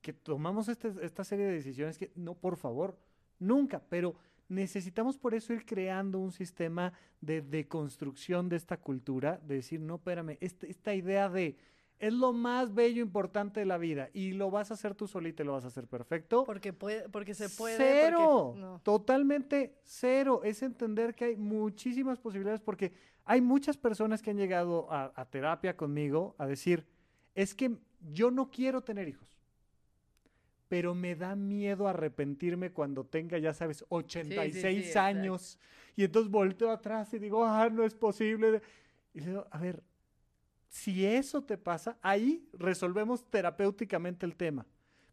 que 0.00 0.12
tomamos 0.12 0.68
este- 0.68 0.92
esta 1.02 1.24
serie 1.24 1.46
de 1.46 1.54
decisiones 1.54 1.98
que, 1.98 2.12
no, 2.14 2.34
por 2.36 2.56
favor, 2.56 2.96
nunca, 3.40 3.82
pero 3.88 4.14
necesitamos 4.48 5.18
por 5.18 5.34
eso 5.34 5.52
ir 5.52 5.66
creando 5.66 6.20
un 6.20 6.30
sistema 6.30 6.92
de 7.20 7.42
deconstrucción 7.42 8.48
de 8.48 8.54
esta 8.54 8.76
cultura, 8.76 9.40
de 9.44 9.56
decir, 9.56 9.80
no, 9.80 9.96
espérame, 9.96 10.38
este- 10.40 10.70
esta 10.70 10.94
idea 10.94 11.28
de 11.28 11.56
es 11.98 12.12
lo 12.12 12.32
más 12.32 12.72
bello 12.74 13.00
importante 13.02 13.58
de 13.60 13.66
la 13.66 13.78
vida 13.78 14.08
y 14.12 14.32
lo 14.32 14.50
vas 14.52 14.70
a 14.70 14.74
hacer 14.74 14.94
tú 14.94 15.06
solita 15.08 15.42
y 15.42 15.46
lo 15.46 15.52
vas 15.52 15.64
a 15.64 15.68
hacer 15.68 15.86
perfecto. 15.86 16.42
Porque, 16.44 16.72
puede, 16.72 17.08
porque 17.08 17.32
se 17.34 17.48
puede. 17.48 17.76
Cero, 17.76 18.46
porque- 18.54 18.60
no. 18.60 18.80
totalmente 18.82 19.78
cero. 19.84 20.40
Es 20.42 20.62
entender 20.62 21.14
que 21.14 21.26
hay 21.26 21.36
muchísimas 21.36 22.18
posibilidades 22.18 22.60
porque 22.60 22.92
hay 23.24 23.40
muchas 23.40 23.76
personas 23.76 24.22
que 24.22 24.30
han 24.30 24.36
llegado 24.36 24.90
a, 24.92 25.12
a 25.14 25.24
terapia 25.26 25.76
conmigo 25.76 26.34
a 26.38 26.46
decir, 26.46 26.86
es 27.34 27.54
que 27.54 27.76
yo 28.12 28.30
no 28.30 28.50
quiero 28.50 28.82
tener 28.82 29.08
hijos, 29.08 29.38
pero 30.68 30.94
me 30.94 31.14
da 31.14 31.36
miedo 31.36 31.86
arrepentirme 31.86 32.72
cuando 32.72 33.04
tenga, 33.04 33.38
ya 33.38 33.52
sabes, 33.52 33.84
86 33.90 34.86
exacto. 34.86 35.00
años. 35.00 35.58
Y 35.96 36.04
entonces 36.04 36.30
volteo 36.30 36.70
atrás 36.70 37.12
y 37.12 37.18
digo, 37.18 37.44
ah, 37.44 37.68
no 37.68 37.84
es 37.84 37.94
posible. 37.94 38.62
Y 39.12 39.20
le 39.20 39.26
digo, 39.26 39.46
a 39.50 39.58
ver, 39.58 39.82
si 40.68 41.04
eso 41.04 41.42
te 41.42 41.58
pasa, 41.58 41.98
ahí 42.00 42.48
resolvemos 42.54 43.28
terapéuticamente 43.28 44.24
el 44.24 44.34
tema. 44.34 44.66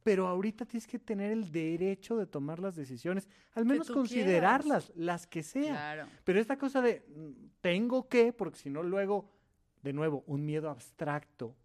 Pero 0.04 0.28
ahorita 0.28 0.66
tienes 0.66 0.88
que 0.88 0.98
tener 0.98 1.32
el 1.32 1.52
derecho 1.52 2.18
de 2.18 2.26
tomar 2.26 2.60
las 2.60 2.76
decisiones, 2.76 3.28
al 3.54 3.66
menos 3.66 3.92
considerarlas, 3.92 4.92
las 4.96 5.28
que 5.28 5.44
sean. 5.44 5.76
Claro. 5.76 6.08
Pero 6.24 6.40
esta 6.40 6.58
cosa 6.58 6.82
de 6.82 7.06
mm, 7.08 7.32
tengo 7.62 8.08
que, 8.08 8.32
porque 8.32 8.58
si 8.58 8.70
no 8.70 8.82
luego, 8.82 9.30
de 9.84 9.94
nuevo, 9.94 10.24
un 10.28 10.46
miedo 10.46 10.70
abstracto. 10.70 11.56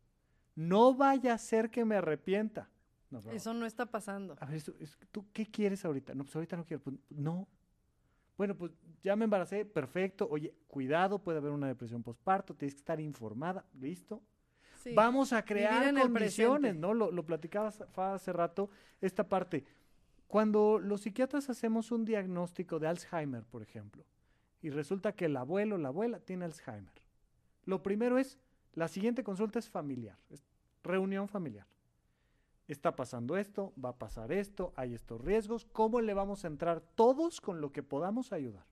No 0.57 0.94
vaya 0.94 1.35
a 1.35 1.38
ser 1.38 1.70
que 1.70 1.85
me 1.85 1.97
arrepienta. 1.97 2.70
No. 3.11 3.20
Eso 3.31 3.55
no 3.55 3.66
está 3.66 3.87
pasando. 3.87 4.37
A 4.40 4.47
ver, 4.47 4.62
¿tú 5.12 5.27
qué 5.33 5.47
quieres 5.47 5.85
ahorita? 5.85 6.14
No, 6.14 6.25
pues 6.25 6.35
ahorita 6.35 6.57
no 6.57 6.64
quiero. 6.64 6.83
Pues, 6.83 6.97
no. 7.11 7.47
Bueno, 8.37 8.57
pues 8.57 8.73
ya 9.03 9.14
me 9.14 9.25
embaracé, 9.25 9.64
perfecto. 9.64 10.27
Oye, 10.29 10.53
cuidado, 10.66 11.20
puede 11.20 11.38
haber 11.38 11.53
una 11.53 11.68
depresión 11.68 12.03
postparto, 12.03 12.55
tienes 12.55 12.75
que 12.75 12.81
estar 12.81 13.01
informada, 13.01 13.64
¿listo? 13.75 14.20
Sí. 14.85 14.92
Vamos 14.94 15.33
a 15.33 15.42
crear 15.47 15.94
condiciones. 15.99 16.77
¿no? 16.77 16.92
Lo, 16.92 17.11
lo 17.11 17.25
platicabas 17.25 17.83
hace 17.97 18.33
rato, 18.35 18.68
esta 19.01 19.27
parte. 19.27 19.64
Cuando 20.27 20.79
los 20.79 21.01
psiquiatras 21.01 21.49
hacemos 21.49 21.90
un 21.90 22.05
diagnóstico 22.05 22.79
de 22.79 22.88
Alzheimer, 22.88 23.44
por 23.44 23.62
ejemplo, 23.62 24.05
y 24.61 24.68
resulta 24.68 25.12
que 25.12 25.25
el 25.25 25.38
abuelo 25.38 25.77
o 25.77 25.79
la 25.79 25.88
abuela 25.88 26.20
tiene 26.20 26.44
Alzheimer, 26.44 26.92
lo 27.64 27.83
primero 27.83 28.18
es, 28.18 28.38
la 28.75 28.88
siguiente 28.88 29.25
consulta 29.25 29.59
es 29.59 29.70
familiar, 29.70 30.18
es 30.29 30.44
reunión 30.83 31.29
familiar. 31.29 31.66
Está 32.68 32.94
pasando 32.94 33.38
esto, 33.38 33.73
va 33.83 33.90
a 33.90 33.99
pasar 33.99 34.33
esto, 34.33 34.75
hay 34.77 34.92
estos 34.92 35.18
riesgos, 35.23 35.64
¿cómo 35.64 36.03
le 36.03 36.12
vamos 36.12 36.44
a 36.44 36.49
entrar 36.49 36.83
todos 36.94 37.40
con 37.40 37.62
lo 37.62 37.73
que 37.73 37.83
podamos 37.83 38.33
ayudar? 38.33 38.66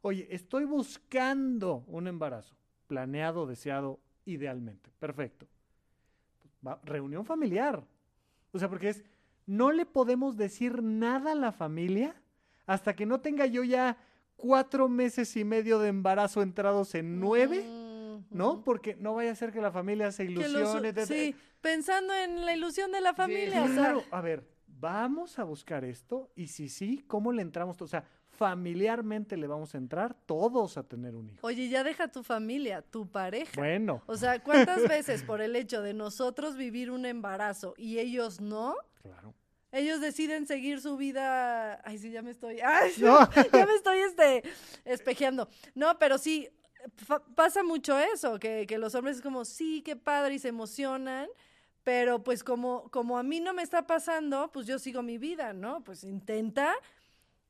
Oye, 0.00 0.26
estoy 0.30 0.64
buscando 0.64 1.84
un 1.86 2.06
embarazo, 2.06 2.56
planeado, 2.86 3.46
deseado, 3.46 4.00
idealmente, 4.24 4.90
perfecto. 4.98 5.46
Va- 6.66 6.80
reunión 6.84 7.24
familiar. 7.24 7.82
O 8.52 8.58
sea, 8.58 8.68
porque 8.68 8.88
es, 8.90 9.04
no 9.46 9.72
le 9.72 9.84
podemos 9.86 10.36
decir 10.36 10.82
nada 10.82 11.32
a 11.32 11.34
la 11.34 11.52
familia 11.52 12.14
hasta 12.66 12.94
que 12.96 13.04
no 13.06 13.20
tenga 13.20 13.46
yo 13.46 13.62
ya 13.64 13.96
cuatro 14.36 14.88
meses 14.88 15.36
y 15.36 15.44
medio 15.44 15.78
de 15.78 15.88
embarazo 15.88 16.42
entrados 16.42 16.94
en 16.94 17.20
nueve, 17.20 17.64
¿no? 18.30 18.62
Porque 18.64 18.96
no 18.96 19.14
vaya 19.14 19.32
a 19.32 19.34
ser 19.34 19.52
que 19.52 19.60
la 19.60 19.70
familia 19.72 20.10
se 20.12 20.24
los- 20.28 20.46
ilusione. 20.48 20.92
de- 20.92 21.06
sí, 21.06 21.36
pensando 21.60 22.14
en 22.14 22.44
la 22.44 22.54
ilusión 22.54 22.90
de 22.92 23.00
la 23.00 23.12
familia. 23.14 23.64
Claro, 23.66 24.02
a 24.10 24.20
ver, 24.20 24.48
vamos 24.66 25.38
a 25.38 25.44
buscar 25.44 25.84
esto 25.84 26.30
y 26.34 26.46
si 26.48 26.68
sí, 26.68 27.04
¿cómo 27.06 27.32
le 27.32 27.42
entramos? 27.42 27.80
O 27.82 27.86
sea, 27.86 28.04
familiarmente 28.36 29.36
le 29.36 29.46
vamos 29.46 29.74
a 29.74 29.78
entrar 29.78 30.14
todos 30.26 30.76
a 30.76 30.82
tener 30.82 31.14
un 31.14 31.30
hijo. 31.30 31.46
oye, 31.46 31.68
ya 31.68 31.82
deja 31.84 32.08
tu 32.08 32.22
familia, 32.22 32.82
tu 32.82 33.06
pareja. 33.10 33.52
Bueno, 33.56 34.02
O 34.06 34.16
sea, 34.16 34.42
¿cuántas 34.42 34.82
veces 34.88 35.22
por 35.22 35.40
el 35.40 35.56
hecho 35.56 35.82
de 35.82 35.94
nosotros 35.94 36.56
vivir 36.56 36.90
un 36.90 37.06
embarazo 37.06 37.74
y 37.76 37.98
ellos 37.98 38.40
no? 38.40 38.74
claro. 39.02 39.34
Ellos 39.72 40.00
deciden 40.00 40.46
seguir 40.46 40.80
su 40.80 40.96
vida. 40.96 41.80
Ay, 41.84 41.98
sí, 41.98 42.12
ya 42.12 42.22
me 42.22 42.30
estoy. 42.30 42.60
Ay, 42.64 42.92
No. 42.98 43.28
ya 43.52 43.66
me 43.66 43.74
estoy 43.74 43.98
este, 43.98 44.44
espejeando. 44.84 45.48
No, 45.74 45.98
pero 45.98 46.16
sí, 46.16 46.48
pasa 47.34 47.64
mucho 47.64 47.98
eso, 47.98 48.38
que, 48.38 48.66
que 48.68 48.78
los 48.78 48.94
hombres 48.94 49.16
es 49.16 49.22
como, 49.22 49.44
sí, 49.44 49.82
qué 49.84 49.96
padre, 49.96 50.34
y 50.34 50.38
se 50.38 50.48
emocionan, 50.48 51.26
Pero 51.82 52.22
pues 52.22 52.44
como, 52.44 52.88
como 52.90 53.18
a 53.18 53.22
mí 53.24 53.40
no 53.40 53.52
me 53.52 53.62
está 53.62 53.84
pasando, 53.86 54.50
pues 54.52 54.66
yo 54.66 54.78
sigo 54.78 55.02
mi 55.02 55.18
vida, 55.18 55.52
¿no? 55.52 55.82
Pues 55.84 56.04
intenta 56.04 56.72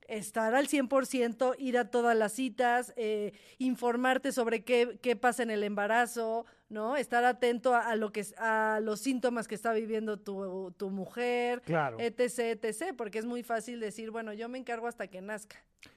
estar 0.09 0.55
al 0.55 0.69
100%, 0.69 1.55
ir 1.59 1.79
a 1.79 1.91
todas 1.91 2.17
las 2.17 2.33
citas, 2.33 2.93
eh, 2.97 3.33
informarte 3.59 4.33
sobre 4.33 4.65
qué, 4.65 4.99
qué, 5.03 5.17
pasa 5.17 5.43
en 5.43 5.51
el 5.51 5.63
embarazo, 5.63 6.47
¿no? 6.69 6.97
Estar 6.97 7.25
atento 7.25 7.75
a, 7.75 7.89
a, 7.89 7.97
lo 7.97 8.13
que 8.13 8.25
a 8.39 8.81
los 8.83 9.01
síntomas 9.01 9.49
que 9.49 9.55
está 9.55 9.73
viviendo 9.73 10.19
tu, 10.19 10.73
tu 10.77 10.91
mujer, 10.91 11.63
claro. 11.63 11.99
etc, 12.01 12.63
etc, 12.63 12.95
porque 12.97 13.19
es 13.19 13.25
muy 13.25 13.43
fácil 13.43 13.81
decir, 13.81 14.11
bueno, 14.11 14.33
yo 14.33 14.49
me 14.49 14.59
encargo 14.59 14.87
hasta 14.87 15.07
que 15.07 15.21
nazca. 15.21 15.57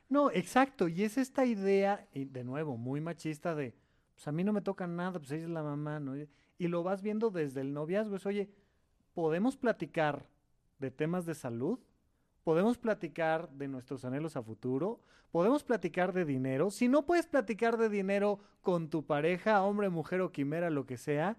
No, 0.10 0.32
exacto, 0.32 0.88
y 0.88 1.04
es 1.04 1.18
esta 1.18 1.46
idea, 1.46 2.08
y 2.14 2.26
de 2.26 2.44
nuevo, 2.44 2.78
muy 2.78 3.02
machista 3.02 3.56
de, 3.56 3.76
pues 4.16 4.28
a 4.28 4.32
mí 4.32 4.44
no 4.44 4.54
me 4.54 4.62
toca 4.62 4.88
nada, 4.88 5.20
pues 5.20 5.32
ella 5.32 5.44
es 5.44 5.50
la 5.50 5.64
mamá, 5.64 6.00
¿no? 6.00 6.16
Y 6.58 6.68
lo 6.68 6.84
vas 6.84 7.02
viendo 7.02 7.30
desde 7.30 7.62
el 7.62 7.74
noviazgo, 7.74 8.16
es, 8.16 8.26
oye, 8.26 8.50
¿podemos 9.14 9.58
platicar 9.58 10.26
de 10.80 10.92
temas 10.92 11.26
de 11.26 11.36
salud? 11.36 11.80
Podemos 12.48 12.78
platicar 12.78 13.50
de 13.50 13.68
nuestros 13.68 14.06
anhelos 14.06 14.38
a 14.38 14.42
futuro, 14.42 15.02
podemos 15.32 15.66
platicar 15.66 16.14
de 16.14 16.24
dinero. 16.24 16.72
Si 16.72 16.88
no 16.88 17.06
puedes 17.06 17.28
platicar 17.28 17.76
de 17.76 17.90
dinero 17.90 18.40
con 18.62 18.90
tu 18.90 19.06
pareja, 19.06 19.62
hombre, 19.64 19.90
mujer 19.90 20.22
o 20.22 20.32
quimera, 20.32 20.70
lo 20.70 20.86
que 20.86 20.96
sea, 20.96 21.36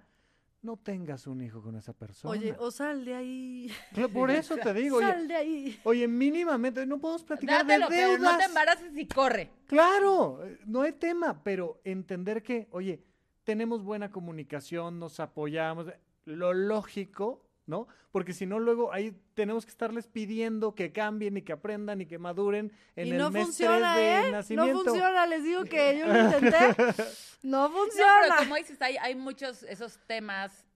no 0.61 0.77
tengas 0.77 1.27
un 1.27 1.41
hijo 1.41 1.63
con 1.63 1.77
esa 1.77 1.95
persona. 1.95 2.33
Oye, 2.33 2.55
o 2.59 2.71
sal 2.71 3.07
de 3.07 3.15
ahí. 3.15 3.73
Por 4.13 4.31
eso 4.31 4.59
te 4.59 4.75
digo. 4.75 5.01
sal 5.01 5.21
oye, 5.21 5.27
de 5.29 5.35
ahí. 5.35 5.81
Oye, 5.85 6.07
mínimamente, 6.07 6.85
no 6.85 6.99
podemos 6.99 7.25
platicar 7.25 7.67
Dátelo, 7.67 7.89
de 7.89 7.97
deudas. 7.97 8.19
Pero 8.19 8.31
no 8.33 8.37
te 8.37 8.45
embaraces 8.45 8.95
y 8.95 9.07
corre. 9.07 9.51
Claro, 9.65 10.43
no 10.67 10.83
hay 10.83 10.93
tema, 10.93 11.43
pero 11.43 11.81
entender 11.85 12.43
que, 12.43 12.69
oye, 12.71 13.03
tenemos 13.45 13.83
buena 13.83 14.11
comunicación, 14.11 14.99
nos 14.99 15.21
apoyamos, 15.21 15.87
lo 16.27 16.53
lógico 16.53 17.48
¿no? 17.69 17.87
Porque 18.11 18.33
si 18.33 18.47
no, 18.47 18.59
luego 18.59 18.93
ahí 18.93 19.15
tenemos 19.35 19.65
que 19.65 19.71
estarles 19.71 20.09
pidiendo 20.09 20.75
que 20.75 20.91
cambien 20.91 21.37
y 21.37 21.43
que 21.43 21.53
aprendan 21.53 22.01
y 22.01 22.07
que 22.07 22.19
maduren 22.19 22.73
en 22.97 23.07
y 23.07 23.11
el 23.11 23.19
no 23.19 23.31
mes 23.31 23.45
funciona, 23.45 23.97
de 23.97 24.29
¿eh? 24.29 24.33
nacimiento. 24.33 24.73
No 24.73 24.85
funciona, 24.85 25.27
les 25.27 25.45
digo 25.45 25.65
que 25.65 25.99
yo 25.99 26.07
lo 26.07 26.19
intenté. 26.19 26.59
no 27.43 27.71
funciona. 27.71 28.15
No, 28.15 28.23
pero 28.23 28.37
como 28.39 28.57
dices, 28.57 28.81
hay, 28.81 28.97
hay 28.97 29.15
muchos 29.15 29.63
esos 29.65 29.99
temas. 30.07 30.67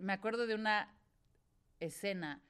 Me 0.00 0.14
acuerdo 0.14 0.46
de 0.46 0.54
una 0.54 0.92
escena 1.80 2.40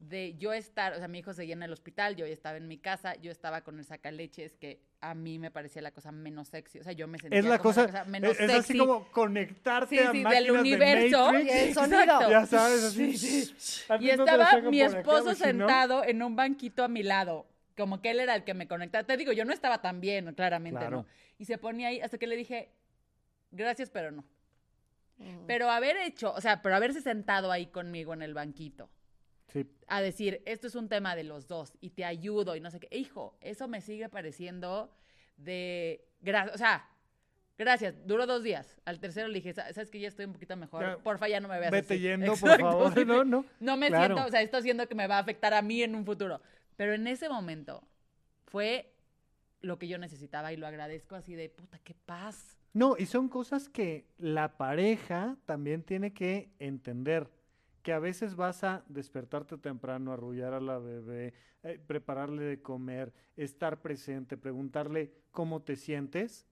de 0.00 0.34
yo 0.36 0.52
estar, 0.52 0.92
o 0.92 0.96
sea, 0.98 1.08
mi 1.08 1.20
hijo 1.20 1.32
seguía 1.32 1.54
en 1.54 1.62
el 1.62 1.72
hospital, 1.72 2.14
yo 2.16 2.26
estaba 2.26 2.56
en 2.58 2.68
mi 2.68 2.76
casa, 2.78 3.14
yo 3.16 3.30
estaba 3.30 3.62
con 3.62 3.78
el 3.78 3.84
sacaleches, 3.84 4.56
que 4.56 4.80
a 5.00 5.14
mí 5.14 5.38
me 5.38 5.50
parecía 5.50 5.80
la 5.82 5.92
cosa 5.92 6.12
menos 6.12 6.48
sexy, 6.48 6.78
o 6.80 6.84
sea, 6.84 6.92
yo 6.92 7.06
me 7.08 7.18
sentía 7.18 7.38
es 7.38 7.44
la 7.46 7.58
como 7.58 7.70
cosa, 7.70 7.82
la 7.82 7.88
cosa 7.88 8.04
menos 8.04 8.32
es, 8.32 8.40
es 8.40 8.50
sexy. 8.52 8.58
así 8.72 8.78
como 8.78 9.08
conectarte 9.12 9.96
Sí, 9.96 10.02
a 10.02 10.12
sí, 10.12 10.22
del 10.24 10.44
de 10.44 10.52
universo. 10.52 11.26
Matrix. 11.32 11.46
Y 11.46 11.50
el 11.58 11.68
Exacto. 11.68 11.90
sonido. 11.96 12.30
Ya 12.30 12.46
sabes, 12.46 12.84
así. 12.84 13.54
Y 14.00 14.10
estaba 14.10 14.60
mi 14.60 14.82
acá, 14.82 14.98
esposo 14.98 15.24
no- 15.24 15.34
sentado 15.34 16.04
en 16.04 16.22
un 16.22 16.36
banquito 16.36 16.84
a 16.84 16.88
mi 16.88 17.02
lado, 17.02 17.46
como 17.76 18.02
que 18.02 18.10
él 18.10 18.20
era 18.20 18.34
el 18.34 18.44
que 18.44 18.54
me 18.54 18.68
conectaba. 18.68 19.04
Te 19.04 19.16
digo, 19.16 19.32
yo 19.32 19.44
no 19.44 19.52
estaba 19.52 19.80
tan 19.80 20.00
bien, 20.00 20.32
claramente 20.34 20.80
Claro. 20.80 20.96
no. 20.98 21.06
Y 21.38 21.46
se 21.46 21.56
ponía 21.58 21.88
ahí 21.88 22.00
hasta 22.00 22.18
que 22.18 22.26
le 22.26 22.36
dije, 22.36 22.70
gracias, 23.52 23.90
pero 23.90 24.10
no. 24.10 24.24
Mm. 25.18 25.46
Pero 25.46 25.70
haber 25.70 25.96
hecho, 25.98 26.32
o 26.32 26.40
sea, 26.40 26.60
pero 26.62 26.74
haberse 26.76 27.00
sentado 27.00 27.50
ahí 27.52 27.66
conmigo 27.66 28.12
en 28.14 28.22
el 28.22 28.34
banquito 28.34 28.90
Sí, 29.48 29.66
a 29.88 30.00
decir, 30.00 30.42
esto 30.46 30.66
es 30.66 30.74
un 30.74 30.88
tema 30.88 31.14
de 31.14 31.22
los 31.24 31.46
dos 31.46 31.74
y 31.80 31.90
te 31.90 32.04
ayudo 32.04 32.56
y 32.56 32.60
no 32.60 32.70
sé 32.70 32.80
qué. 32.80 32.88
Hijo, 32.96 33.36
eso 33.40 33.68
me 33.68 33.80
sigue 33.80 34.08
pareciendo 34.08 34.90
de, 35.36 36.04
o 36.52 36.58
sea, 36.58 36.88
gracias, 37.58 37.94
duró 38.06 38.26
dos 38.26 38.42
días. 38.42 38.80
Al 38.84 39.00
tercero 39.00 39.28
le 39.28 39.34
dije, 39.34 39.52
"Sa- 39.52 39.72
sabes 39.72 39.90
que 39.90 40.00
ya 40.00 40.08
estoy 40.08 40.24
un 40.24 40.32
poquito 40.32 40.56
mejor, 40.56 40.82
Ya, 40.82 40.96
porfa, 40.98 41.28
ya 41.28 41.40
no 41.40 41.48
me 41.48 41.58
veas 41.60 41.70
vete 41.70 41.94
así". 41.94 42.02
yendo, 42.02 42.34
por 42.36 42.58
favor. 42.58 42.92
No, 43.06 43.24
no. 43.24 43.44
no 43.60 43.76
me 43.76 43.88
Claro. 43.88 44.14
siento, 44.14 44.28
o 44.28 44.30
sea, 44.30 44.40
esto 44.42 44.60
siento 44.62 44.88
que 44.88 44.94
me 44.94 45.06
va 45.06 45.16
a 45.16 45.20
afectar 45.20 45.52
a 45.54 45.62
mí 45.62 45.82
en 45.82 45.94
un 45.94 46.04
futuro. 46.06 46.40
Pero 46.76 46.94
en 46.94 47.06
ese 47.06 47.28
momento 47.28 47.86
fue 48.46 48.92
lo 49.60 49.78
que 49.78 49.88
yo 49.88 49.98
necesitaba 49.98 50.52
y 50.52 50.56
lo 50.56 50.66
agradezco 50.66 51.14
así 51.16 51.34
de, 51.34 51.48
puta, 51.50 51.78
qué 51.78 51.94
paz. 51.94 52.58
No, 52.72 52.96
y 52.98 53.06
son 53.06 53.28
cosas 53.28 53.68
que 53.68 54.08
la 54.18 54.56
pareja 54.56 55.36
también 55.46 55.82
tiene 55.84 56.12
que 56.12 56.50
entender. 56.58 57.30
Que 57.84 57.92
a 57.92 57.98
veces 57.98 58.34
vas 58.34 58.64
a 58.64 58.82
despertarte 58.88 59.58
temprano, 59.58 60.10
arrullar 60.12 60.54
a 60.54 60.60
la 60.60 60.78
bebé, 60.78 61.34
eh, 61.62 61.78
prepararle 61.86 62.42
de 62.42 62.62
comer, 62.62 63.12
estar 63.36 63.80
presente, 63.82 64.36
preguntarle 64.36 65.12
cómo 65.30 65.60
te 65.62 65.76
sientes. 65.76 66.46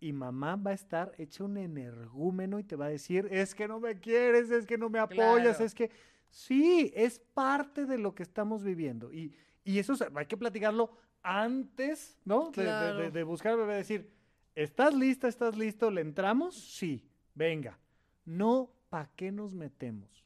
Y 0.00 0.12
mamá 0.12 0.54
va 0.56 0.70
a 0.70 0.74
estar 0.74 1.12
hecha 1.18 1.42
un 1.44 1.56
energúmeno 1.56 2.58
y 2.60 2.64
te 2.64 2.76
va 2.76 2.86
a 2.86 2.90
decir, 2.90 3.26
es 3.30 3.54
que 3.54 3.66
no 3.66 3.80
me 3.80 3.98
quieres, 3.98 4.50
es 4.50 4.66
que 4.66 4.78
no 4.78 4.88
me 4.88 4.98
apoyas, 5.00 5.56
Claro. 5.56 5.64
es 5.64 5.74
que... 5.74 5.90
Sí, 6.30 6.92
es 6.96 7.18
parte 7.20 7.86
de 7.86 7.96
lo 7.98 8.14
que 8.14 8.22
estamos 8.24 8.64
viviendo. 8.64 9.12
Y, 9.12 9.32
y 9.64 9.78
eso 9.78 9.94
hay 10.16 10.26
que 10.26 10.36
platicarlo 10.36 10.90
antes, 11.22 12.18
¿no? 12.24 12.50
De- 12.50 12.64
de- 12.64 13.10
de 13.10 13.22
buscar 13.22 13.52
al 13.52 13.58
bebé, 13.58 13.74
decir, 13.74 14.10
¿Estás 14.54 14.94
lista? 14.94 15.26
¿Estás 15.26 15.56
listo? 15.56 15.90
¿Le 15.90 16.00
entramos? 16.00 16.54
Sí. 16.54 17.04
Venga. 17.34 17.76
No, 18.24 18.70
¿para 18.94 19.10
qué 19.16 19.32
nos 19.32 19.54
metemos? 19.54 20.24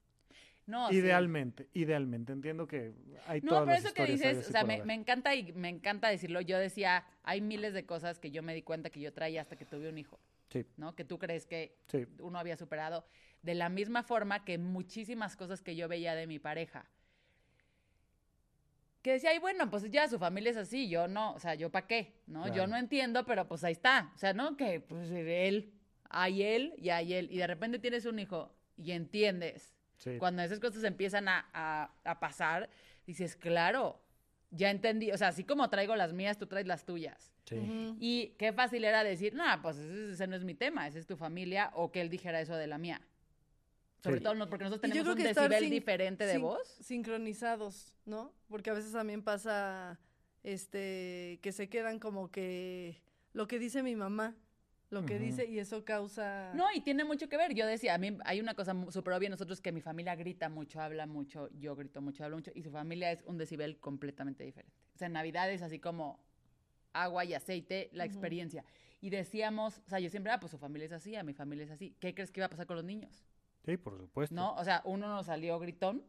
No, 0.67 0.91
sí. 0.91 0.97
idealmente, 0.97 1.71
idealmente. 1.73 2.35
Entiendo 2.35 2.67
que 2.67 2.93
hay 3.27 3.41
No, 3.41 3.49
todas 3.49 3.65
pero 3.65 3.73
las 3.77 3.85
eso 3.87 3.95
que 3.95 4.05
dices, 4.05 4.47
o 4.47 4.51
y 4.51 4.53
sea, 4.53 4.63
me, 4.63 4.93
encanta 4.93 5.35
y 5.35 5.55
me 5.55 5.71
encanta 5.71 6.11
decirlo. 6.11 6.43
Yo 6.43 6.59
decía, 6.59 7.07
hay 7.23 7.41
miles 7.41 7.73
de 7.73 7.87
cosas 7.87 8.19
que 8.19 8.31
yo 8.31 8.43
me 8.43 8.55
di 8.55 8.61
cuenta 8.61 8.91
que 8.91 9.01
yo 9.01 9.11
traía 9.15 9.41
hasta 9.41 9.57
que 9.57 9.65
tuve 9.65 9.89
un 9.89 9.97
hijo, 9.97 10.21
Sí, 10.51 10.67
¿no? 10.77 10.95
Que 10.95 11.05
tú 11.07 11.19
crees 11.19 11.47
que 11.47 11.79
sí. 11.87 12.05
uno 12.19 12.39
había 12.39 12.59
superado. 12.59 13.07
De 13.41 13.55
la 13.55 13.71
misma 13.71 14.03
forma 14.03 14.45
que 14.45 14.59
muchísimas 14.59 15.35
cosas 15.35 15.63
que 15.63 15.75
yo 15.75 15.89
veía 15.89 16.15
de 16.15 16.27
mi 16.27 16.39
pareja. 16.39 16.85
Que 19.01 19.13
decía, 19.13 19.31
ay, 19.31 19.39
bueno, 19.39 19.71
pues 19.71 19.91
ya 19.91 20.07
su 20.09 20.19
familia 20.19 20.51
es 20.51 20.59
así, 20.59 20.91
yo 20.91 21.09
no, 21.09 21.33
o 21.33 21.39
sea, 21.39 21.55
yo 21.55 21.71
para 21.71 21.87
qué, 21.87 22.21
¿no? 22.27 22.53
Yo 22.55 22.67
no 22.67 22.77
entiendo, 22.77 23.25
pero 23.25 23.49
pues 23.49 23.65
ahí 23.65 23.73
está. 23.73 24.13
O 24.15 24.19
sea, 24.19 24.35
¿no? 24.35 24.59
Que 24.59 24.81
pues 24.81 25.11
él, 25.11 25.73
hay 26.11 26.43
él 26.43 26.75
y 26.77 26.91
hay 26.91 27.15
él. 27.15 27.29
Y 27.31 27.39
de 27.39 27.47
repente 27.47 27.79
tienes 27.79 28.05
un 28.05 28.19
hijo 28.19 28.58
y 28.79 28.93
entiendes. 28.93 29.75
sí. 29.97 30.17
Cuando 30.19 30.43
esas 30.43 30.61
cosas 30.61 30.85
empiezan 30.85 31.29
a, 31.29 31.49
a- 31.53 31.91
a 32.05 32.21
pasar, 32.21 32.71
dices, 33.07 33.37
claro, 33.37 34.01
ya 34.51 34.71
entendí. 34.71 35.11
O 35.13 35.19
sea, 35.19 35.29
así 35.29 35.45
como 35.45 35.69
traigo 35.69 35.95
las 35.97 36.13
mías, 36.13 36.39
tú 36.39 36.47
traes 36.47 36.67
las 36.67 36.85
tuyas. 36.87 37.33
sí. 37.47 37.57
Y 38.01 38.29
qué 38.39 38.53
fácil 38.53 38.85
era 38.85 39.03
decir, 39.05 39.35
no, 39.35 39.45
pues 39.63 39.77
ese, 39.79 40.13
ese 40.13 40.27
no 40.27 40.37
es 40.37 40.45
mi 40.45 40.55
tema, 40.55 40.87
ese 40.87 40.99
es 41.01 41.07
tu 41.07 41.17
familia, 41.17 41.71
o 41.75 41.91
que 41.91 42.01
él 42.01 42.09
dijera 42.11 42.41
eso 42.41 42.55
de 42.57 42.67
la 42.69 42.79
mía. 42.79 43.01
Sobre 44.03 44.19
Sí. 44.19 44.23
todo 44.23 44.35
no- 44.35 44.49
porque 44.49 44.65
nosotros 44.65 44.83
tenemos 44.83 45.09
un 45.13 45.17
que 45.21 45.29
estar 45.29 45.49
decibel 45.49 45.65
sin- 45.65 45.71
diferente 45.73 46.25
de 46.27 46.33
sin- 46.35 46.43
voz. 46.43 46.69
Sincronizados, 46.81 47.93
¿no? 48.07 48.33
Porque 48.49 48.71
a 48.71 48.75
veces 48.75 48.93
también 48.93 49.23
pasa, 49.23 49.99
este, 50.45 51.41
que 51.43 51.51
se 51.53 51.69
quedan 51.69 51.99
como 51.99 52.31
que 52.31 53.03
lo 53.33 53.47
que 53.49 53.59
dice 53.59 53.83
mi 53.83 53.97
mamá, 53.97 54.37
lo 54.91 55.05
que 55.05 55.19
dice 55.19 55.47
y 55.47 55.59
eso 55.59 55.85
causa. 55.85 56.53
No, 56.55 56.67
y 56.75 56.81
tiene 56.81 57.05
mucho 57.05 57.29
que 57.29 57.37
ver. 57.37 57.55
Yo 57.55 57.67
decía, 57.67 57.95
a 57.95 57.99
mí 57.99 58.17
hay 58.25 58.41
una 58.41 58.55
cosa 58.55 58.75
súper 58.91 59.15
obvia, 59.15 59.29
nosotros 59.29 59.61
que 59.61 59.71
mi 59.73 59.81
familia 59.81 60.15
grita 60.17 60.49
mucho, 60.49 60.81
habla 60.81 61.07
mucho, 61.07 61.51
yo 61.59 61.77
grito 61.77 62.01
mucho, 62.01 62.25
hablo 62.25 62.37
mucho, 62.37 62.51
y 62.55 62.63
su 62.63 62.71
familia 62.71 63.13
es 63.13 63.23
un 63.25 63.37
decibel 63.37 63.79
completamente 63.79 64.45
diferente. 64.45 64.75
O 64.95 64.99
sea, 64.99 65.07
en 65.07 65.13
Navidad 65.13 65.51
es 65.51 65.63
así 65.63 65.79
como 65.79 66.19
agua 66.93 67.25
y 67.25 67.35
aceite, 67.35 67.91
la 67.93 68.05
experiencia. 68.05 68.65
Y 69.01 69.11
decíamos, 69.11 69.79
o 69.87 69.89
sea, 69.91 70.01
yo 70.01 70.11
siempre, 70.11 70.33
ah, 70.33 70.41
pues 70.41 70.51
su 70.51 70.59
familia 70.59 70.87
es 70.87 70.93
así, 70.93 71.15
a 71.15 71.23
mi 71.23 71.35
familia 71.35 71.65
es 71.65 71.71
así. 71.71 71.95
¿Qué 72.01 72.15
crees 72.15 72.31
que 72.31 72.41
iba 72.41 72.47
a 72.47 72.51
pasar 72.51 72.67
con 72.67 72.77
los 72.77 72.85
niños? 72.85 73.28
Sí, 73.69 73.77
por 73.77 73.99
supuesto. 73.99 74.35
¿No? 74.35 74.55
O 74.55 74.65
sea, 74.65 74.81
uno 74.87 75.09
nos 75.09 75.27
salió 75.27 75.59
gritón 75.59 76.03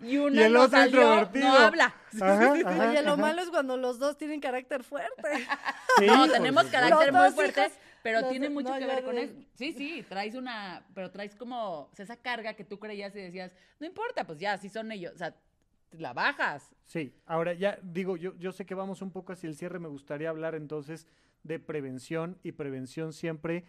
y 0.00 0.16
uno 0.16 0.40
Y 0.40 0.44
el 0.44 0.52
nos 0.52 0.66
otro 0.66 0.78
salió, 0.78 1.00
introvertido. 1.02 1.48
no 1.48 1.54
habla. 1.56 1.86
Ajá, 2.20 2.52
ajá, 2.66 2.90
Oye, 2.90 3.02
lo 3.02 3.12
ajá. 3.14 3.16
malo 3.16 3.42
es 3.42 3.50
cuando 3.50 3.76
los 3.76 3.98
dos 3.98 4.16
tienen 4.16 4.38
carácter 4.40 4.84
fuerte. 4.84 5.22
Sí, 5.98 6.06
No, 6.06 6.28
tenemos 6.30 6.64
carácter 6.66 7.12
muy 7.12 7.30
fuerte, 7.30 7.60
hijos, 7.62 7.72
pero 8.02 8.20
los 8.20 8.30
tiene 8.30 8.48
mucho 8.48 8.68
no, 8.72 8.78
que 8.78 8.86
ver 8.86 9.04
con 9.04 9.14
de- 9.16 9.22
eso. 9.24 9.34
Sí, 9.54 9.72
sí, 9.72 10.04
traes 10.08 10.34
una, 10.36 10.84
pero 10.94 11.10
traes 11.10 11.34
como 11.36 11.82
o 11.82 11.90
sea, 11.94 12.04
esa 12.04 12.16
carga 12.16 12.54
que 12.54 12.64
tú 12.64 12.78
creías 12.80 13.14
y 13.16 13.20
decías, 13.20 13.52
no 13.80 13.86
importa, 13.86 14.24
pues 14.24 14.38
ya, 14.40 14.52
así 14.54 14.68
son 14.68 14.90
ellos, 14.92 15.12
o 15.14 15.18
sea, 15.18 15.34
la 15.92 16.12
bajas. 16.12 16.68
Sí, 16.86 17.12
ahora 17.26 17.54
ya 17.54 17.78
digo, 17.82 18.16
yo, 18.16 18.36
yo 18.38 18.50
sé 18.52 18.66
que 18.66 18.74
vamos 18.74 19.02
un 19.02 19.10
poco 19.12 19.32
hacia 19.32 19.48
el 19.48 19.54
cierre, 19.56 19.78
me 19.80 19.88
gustaría 19.88 20.28
hablar 20.30 20.54
entonces 20.56 21.06
de 21.44 21.58
prevención 21.60 22.38
y 22.44 22.52
prevención 22.52 23.12
siempre. 23.12 23.64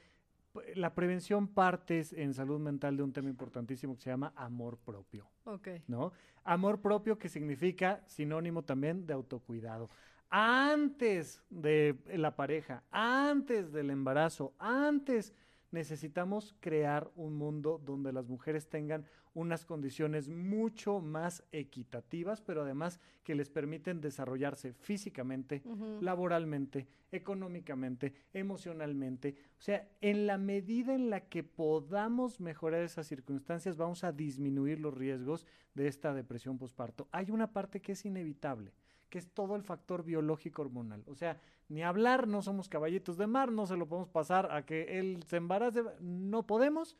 La 0.75 0.93
prevención 0.93 1.47
parte 1.47 2.03
en 2.11 2.33
salud 2.33 2.59
mental 2.59 2.97
de 2.97 3.03
un 3.03 3.13
tema 3.13 3.29
importantísimo 3.29 3.95
que 3.95 4.01
se 4.01 4.09
llama 4.09 4.33
amor 4.35 4.77
propio. 4.77 5.27
Ok. 5.45 5.67
¿no? 5.87 6.11
Amor 6.43 6.81
propio 6.81 7.17
que 7.17 7.29
significa 7.29 8.03
sinónimo 8.07 8.63
también 8.63 9.05
de 9.05 9.13
autocuidado. 9.13 9.89
Antes 10.29 11.43
de 11.49 11.97
la 12.15 12.35
pareja, 12.35 12.83
antes 12.91 13.71
del 13.71 13.89
embarazo, 13.89 14.53
antes 14.59 15.33
necesitamos 15.71 16.55
crear 16.59 17.11
un 17.15 17.35
mundo 17.35 17.81
donde 17.83 18.11
las 18.11 18.27
mujeres 18.27 18.67
tengan 18.67 19.05
unas 19.35 19.65
condiciones 19.65 20.27
mucho 20.27 21.01
más 21.01 21.43
equitativas, 21.51 22.41
pero 22.41 22.63
además 22.63 22.99
que 23.23 23.35
les 23.35 23.49
permiten 23.49 24.01
desarrollarse 24.01 24.73
físicamente, 24.73 25.61
laboralmente, 26.01 26.87
económicamente, 27.11 28.13
emocionalmente. 28.33 29.35
O 29.59 29.61
sea, 29.61 29.87
en 30.01 30.25
la 30.25 30.37
medida 30.37 30.95
en 30.95 31.09
la 31.09 31.19
que 31.19 31.43
podamos 31.43 32.39
mejorar 32.39 32.81
esas 32.81 33.07
circunstancias, 33.07 33.77
vamos 33.77 34.03
a 34.03 34.11
disminuir 34.11 34.79
los 34.79 34.93
riesgos 34.93 35.45
de 35.75 35.87
esta 35.87 36.13
depresión 36.13 36.57
posparto. 36.57 37.07
Hay 37.11 37.29
una 37.29 37.51
parte 37.51 37.81
que 37.81 37.91
es 37.91 38.05
inevitable 38.05 38.73
que 39.09 39.19
es 39.19 39.29
todo 39.29 39.55
el 39.55 39.63
factor 39.63 40.03
biológico 40.03 40.61
hormonal. 40.61 41.03
O 41.07 41.15
sea, 41.15 41.39
ni 41.69 41.83
hablar, 41.83 42.27
no 42.27 42.41
somos 42.41 42.67
caballitos 42.67 43.17
de 43.17 43.27
mar, 43.27 43.51
no 43.51 43.65
se 43.65 43.77
lo 43.77 43.87
podemos 43.87 44.09
pasar 44.09 44.51
a 44.51 44.65
que 44.65 44.99
él 44.99 45.23
se 45.23 45.37
embarace, 45.37 45.83
no 46.01 46.45
podemos. 46.45 46.97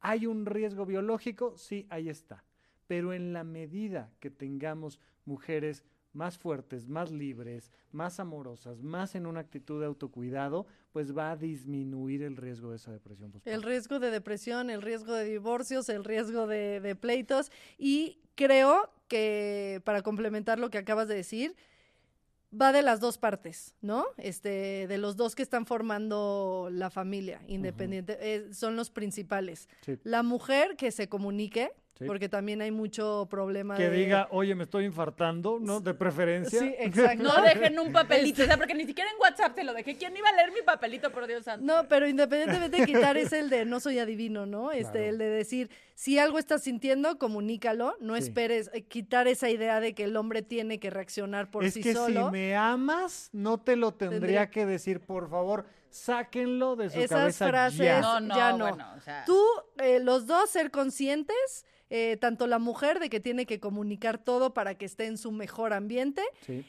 ¿Hay 0.00 0.26
un 0.26 0.46
riesgo 0.46 0.86
biológico? 0.86 1.56
Sí, 1.56 1.86
ahí 1.90 2.08
está. 2.08 2.44
Pero 2.86 3.12
en 3.12 3.32
la 3.32 3.44
medida 3.44 4.10
que 4.18 4.30
tengamos 4.30 4.98
mujeres 5.24 5.84
más 6.12 6.38
fuertes, 6.38 6.88
más 6.88 7.10
libres, 7.10 7.70
más 7.92 8.18
amorosas, 8.18 8.82
más 8.82 9.14
en 9.14 9.26
una 9.26 9.40
actitud 9.40 9.80
de 9.80 9.86
autocuidado, 9.86 10.66
pues 10.92 11.16
va 11.16 11.30
a 11.30 11.36
disminuir 11.36 12.22
el 12.22 12.36
riesgo 12.36 12.70
de 12.70 12.76
esa 12.76 12.92
depresión. 12.92 13.32
El 13.44 13.62
riesgo 13.62 14.00
de 14.00 14.10
depresión, 14.10 14.70
el 14.70 14.82
riesgo 14.82 15.14
de 15.14 15.24
divorcios, 15.24 15.88
el 15.88 16.04
riesgo 16.04 16.46
de, 16.46 16.80
de 16.80 16.96
pleitos 16.96 17.52
y 17.78 18.18
creo 18.34 18.90
que 19.06 19.80
para 19.84 20.02
complementar 20.02 20.58
lo 20.58 20.70
que 20.70 20.78
acabas 20.78 21.08
de 21.08 21.14
decir, 21.14 21.54
va 22.58 22.72
de 22.72 22.82
las 22.82 23.00
dos 23.00 23.18
partes, 23.18 23.74
¿no? 23.80 24.06
Este, 24.16 24.86
de 24.86 24.98
los 24.98 25.16
dos 25.16 25.34
que 25.34 25.42
están 25.42 25.66
formando 25.66 26.68
la 26.72 26.90
familia 26.90 27.42
independiente, 27.46 28.18
eh, 28.20 28.52
son 28.52 28.76
los 28.76 28.90
principales. 28.90 29.68
La 30.02 30.22
mujer 30.22 30.76
que 30.76 30.90
se 30.90 31.08
comunique, 31.08 31.72
porque 32.06 32.28
también 32.28 32.62
hay 32.62 32.70
mucho 32.70 33.26
problema 33.30 33.76
que 33.76 33.90
diga, 33.90 34.28
oye, 34.30 34.54
me 34.54 34.64
estoy 34.64 34.84
infartando, 34.84 35.58
¿no? 35.60 35.80
De 35.80 35.94
preferencia. 35.94 36.58
Sí, 36.58 36.74
exacto. 36.78 37.22
no 37.22 37.42
dejen 37.42 37.78
un 37.78 37.92
papelito, 37.92 38.42
o 38.42 38.46
sea, 38.46 38.56
porque 38.56 38.74
ni 38.74 38.86
siquiera 38.86 39.10
en 39.10 39.20
WhatsApp 39.20 39.54
te 39.54 39.64
lo 39.64 39.74
dejé. 39.74 39.96
¿Quién 39.96 40.16
iba 40.16 40.28
a 40.28 40.32
leer 40.32 40.52
mi 40.52 40.62
papelito, 40.62 41.10
por 41.10 41.26
Dios 41.26 41.44
santo? 41.44 41.64
No, 41.64 41.88
pero 41.88 42.08
independientemente 42.08 42.78
de 42.78 42.86
quitar 42.86 43.16
es 43.16 43.32
el 43.32 43.50
de 43.50 43.64
no 43.64 43.80
soy 43.80 43.98
adivino, 43.98 44.46
¿no? 44.46 44.72
Este, 44.72 45.08
el 45.08 45.18
de 45.18 45.28
decir, 45.28 45.70
si 45.94 46.18
algo 46.18 46.38
estás 46.38 46.62
sintiendo, 46.62 47.18
comunícalo, 47.18 47.96
no 48.00 48.16
esperes, 48.16 48.70
eh, 48.72 48.82
quitar 48.82 49.28
esa 49.28 49.50
idea 49.50 49.80
de 49.80 49.94
que 49.94 50.04
el 50.04 50.16
hombre 50.16 50.42
tiene 50.42 50.80
que 50.80 50.90
reaccionar 50.90 51.50
por 51.50 51.68
sí 51.70 51.82
solo. 51.82 52.06
Es 52.06 52.14
que 52.14 52.24
si 52.24 52.30
me 52.30 52.56
amas, 52.56 53.28
no 53.32 53.58
te 53.58 53.76
lo 53.76 53.92
tendría, 53.92 54.50
que 54.50 54.64
decir, 54.64 55.00
por 55.00 55.28
favor 55.28 55.66
sáquenlo 55.90 56.76
de 56.76 56.88
su 56.88 57.00
Esas 57.00 57.36
frases 57.36 57.78
ya. 57.78 58.00
No, 58.00 58.20
no, 58.20 58.36
ya 58.36 58.52
no. 58.52 58.78
Tú, 59.26 59.42
eh, 59.78 59.98
los 60.00 60.26
dos, 60.26 60.48
ser 60.48 60.70
conscientes 60.70 61.66
eh, 61.92 62.16
tanto 62.20 62.46
la 62.46 62.60
mujer 62.60 63.00
de 63.00 63.10
que 63.10 63.18
tiene 63.18 63.46
que 63.46 63.58
comunicar 63.58 64.16
todo 64.16 64.54
para 64.54 64.76
que 64.76 64.84
esté 64.84 65.06
en 65.06 65.18
su 65.18 65.32
mejor 65.32 65.72
ambiente 65.72 66.22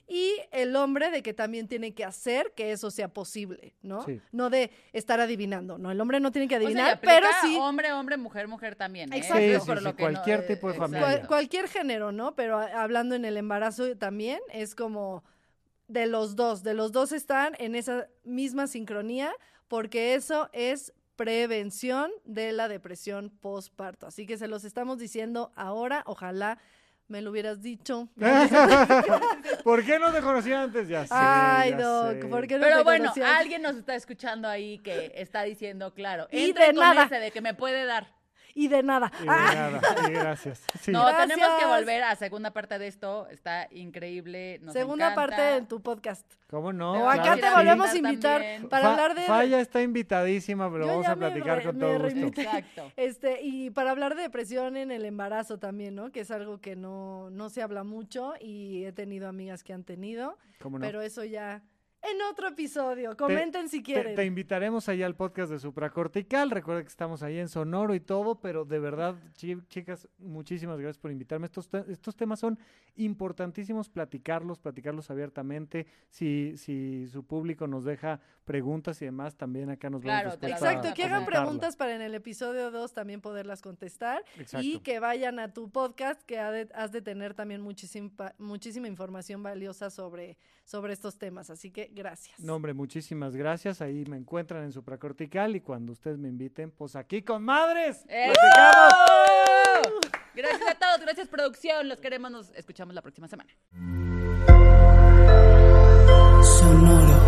y 0.07 0.34
el 0.51 0.76
hombre 0.76 1.11
de 1.11 1.22
que 1.22 1.32
también 1.32 1.67
tiene 1.67 1.93
que 1.93 2.03
hacer 2.03 2.53
que 2.55 2.72
eso 2.72 2.89
sea 2.89 3.07
posible, 3.07 3.76
¿no? 3.84 4.03
No 4.32 4.49
de 4.49 4.72
estar 4.93 5.19
adivinando, 5.19 5.78
¿no? 5.78 5.91
El 5.91 6.01
hombre 6.01 6.19
no 6.19 6.32
tiene 6.32 6.47
que 6.47 6.55
adivinar, 6.55 6.99
pero 7.01 7.28
sí. 7.43 7.55
Hombre, 7.59 7.93
hombre, 7.93 8.17
mujer, 8.17 8.47
mujer 8.47 8.76
también. 8.76 9.13
¿eh? 9.13 9.17
Exacto. 9.17 9.65
por 9.65 9.95
cualquier 9.95 10.47
tipo 10.47 10.69
de 10.69 10.74
familia. 10.74 11.28
cualquier 11.28 11.67
género, 11.67 12.11
¿no? 12.11 12.34
Pero 12.34 12.57
hablando 12.57 13.13
en 13.13 13.24
el 13.24 13.38
embarazo 13.38 13.95
también 13.97 14.39
es 14.51 14.74
como 14.74 15.24
de 15.88 16.07
los 16.07 16.36
dos, 16.36 16.63
de 16.63 16.74
los 16.74 16.91
dos 16.91 17.11
están 17.11 17.53
en 17.59 17.76
esa 17.76 18.07
misma 18.24 18.65
sincronía 18.65 19.32
porque 19.67 20.15
eso 20.15 20.49
es 20.51 20.93
prevención 21.16 22.12
de 22.26 22.51
la 22.51 22.68
depresión 22.68 23.30
postparto. 23.30 24.07
Así 24.07 24.26
que 24.26 24.38
se 24.38 24.47
los 24.47 24.64
estamos 24.64 24.97
diciendo 24.97 25.51
ahora, 25.55 26.03
ojalá 26.05 26.57
me 27.07 27.22
lo 27.22 27.32
hubieras 27.32 27.62
dicho. 27.62 28.07
¿Por 29.64 29.86
qué 29.86 29.99
no 29.99 30.12
te 30.12 30.22
conocía 30.22 30.64
antes? 30.64 30.88
Ya 30.88 31.05
sé. 31.05 31.14
Ay, 31.16 31.74
Doc, 31.74 32.26
¿por 32.30 32.47
qué 32.47 32.57
no 32.57 32.64
Pero 32.64 32.78
te 32.78 32.84
bueno, 32.84 33.14
alguien 33.26 33.62
nos 33.62 33.76
está 33.76 33.95
escuchando 33.95 34.47
ahí 34.47 34.80
que 34.80 35.12
está 35.16 35.43
diciendo, 35.43 35.93
claro, 35.93 36.28
y 36.32 36.53
de 36.53 36.74
nada. 36.74 37.07
de 37.07 37.32
que 37.32 37.41
me 37.41 37.53
puede 37.53 37.86
dar 37.86 38.20
y 38.55 38.67
de 38.67 38.83
nada. 38.83 39.11
Y 39.19 39.21
de 39.21 39.25
nada, 39.27 39.81
gracias. 40.09 40.61
No, 40.87 41.05
tenemos 41.15 41.47
que 41.59 41.65
volver 41.65 42.03
a 42.03 42.15
segunda 42.15 42.51
parte 42.51 42.77
de 42.77 42.87
esto, 42.87 43.27
está 43.27 43.67
increíble, 43.71 44.59
nos 44.61 44.73
Segunda 44.73 45.15
parte 45.15 45.41
de 45.41 45.61
tu 45.61 45.81
podcast. 45.81 46.25
¿Cómo 46.49 46.73
no? 46.73 47.03
O 47.03 47.09
acá 47.09 47.37
te 47.37 47.49
volvemos 47.49 47.89
a 47.91 47.97
invitar 47.97 48.43
para 48.69 48.91
hablar 48.91 49.15
de... 49.15 49.21
Falla 49.21 49.59
está 49.61 49.81
invitadísima, 49.81 50.71
pero 50.71 50.87
vamos 50.87 51.07
a 51.07 51.15
platicar 51.15 51.63
con 51.63 51.79
todo 51.79 51.99
gusto. 51.99 52.41
Exacto. 52.41 52.91
Este, 52.97 53.41
y 53.41 53.69
para 53.71 53.91
hablar 53.91 54.15
de 54.15 54.23
depresión 54.23 54.77
en 54.77 54.91
el 54.91 55.05
embarazo 55.05 55.57
también, 55.57 55.95
¿no? 55.95 56.11
Que 56.11 56.21
es 56.21 56.31
algo 56.31 56.59
que 56.59 56.75
no, 56.75 57.29
no 57.29 57.49
se 57.49 57.61
habla 57.61 57.83
mucho 57.83 58.33
y 58.39 58.83
he 58.85 58.91
tenido 58.91 59.27
amigas 59.27 59.63
que 59.63 59.73
han 59.73 59.83
tenido. 59.83 60.37
¿Cómo 60.59 60.77
no? 60.77 60.85
Pero 60.85 61.01
eso 61.01 61.23
ya 61.23 61.61
en 62.03 62.21
otro 62.23 62.47
episodio. 62.47 63.15
Comenten 63.15 63.69
si 63.69 63.83
quieren. 63.83 64.15
Te, 64.15 64.25
invitaremos 64.25 64.89
allá 64.89 65.05
al 65.05 65.15
podcast 65.15 65.51
de 65.51 65.59
Supracortical. 65.59 66.49
Recuerda 66.49 66.81
que 66.81 66.87
estamos 66.87 67.21
ahí 67.21 67.37
en 67.37 67.47
Sonoro 67.47 67.93
y 67.93 67.99
todo, 67.99 68.39
pero 68.39 68.65
de 68.65 68.79
verdad, 68.79 69.15
chicas, 69.35 70.07
muchísimas 70.17 70.79
gracias 70.79 70.97
por 70.97 71.11
invitarme. 71.11 71.45
Estos, 71.45 71.69
estos 71.87 72.15
temas 72.15 72.39
son 72.39 72.57
importantísimos 72.95 73.89
platicarlos, 73.89 74.59
platicarlos 74.59 75.09
abiertamente. 75.11 75.85
Si, 76.09 76.57
si 76.57 77.07
su 77.07 77.23
público 77.23 77.67
nos 77.67 77.83
deja 77.83 78.19
preguntas 78.45 79.01
y 79.01 79.05
demás, 79.05 79.35
también 79.35 79.69
acá 79.69 79.89
nos 79.89 80.03
vamos 80.03 80.33
a 80.41 80.47
Exacto, 80.47 80.93
que 80.95 81.03
hagan 81.03 81.25
preguntas 81.25 81.75
para 81.75 81.95
en 81.95 82.01
el 82.01 82.15
episodio 82.15 82.71
2 82.71 82.93
también 82.93 83.21
poderlas 83.21 83.61
contestar. 83.61 84.23
Y 84.59 84.79
que 84.79 84.99
vayan 84.99 85.39
a 85.39 85.53
tu 85.53 85.69
podcast, 85.69 86.21
que 86.23 86.39
has 86.39 86.91
de 86.91 87.01
tener 87.01 87.33
también 87.33 87.61
muchísima, 87.61 88.33
muchísima 88.37 88.87
información 88.87 89.43
valiosa 89.43 89.89
sobre, 89.89 90.37
sobre 90.65 90.93
estos 90.93 91.17
temas. 91.17 91.49
Así 91.49 91.71
que 91.71 91.90
gracias. 91.93 92.39
No, 92.39 92.55
hombre, 92.55 92.73
muchísimas 92.73 93.35
gracias. 93.35 93.81
Ahí 93.81 94.05
me 94.05 94.17
encuentran 94.17 94.63
en 94.63 94.71
Supracortical 94.71 95.55
y 95.55 95.61
cuando 95.61 95.91
ustedes 95.91 96.17
me 96.17 96.29
inviten, 96.29 96.71
pues 96.71 96.95
aquí 96.95 97.21
con 97.21 97.43
madres. 97.43 98.05
Gracias 100.33 100.69
a 100.69 100.75
todos, 100.79 101.01
gracias 101.01 101.27
producción. 101.27 101.87
Los 101.87 101.99
queremos, 101.99 102.31
nos 102.31 102.51
escuchamos 102.51 102.95
la 102.95 103.01
próxima 103.01 103.27
semana. 103.27 103.51
Sonoro. 106.43 107.21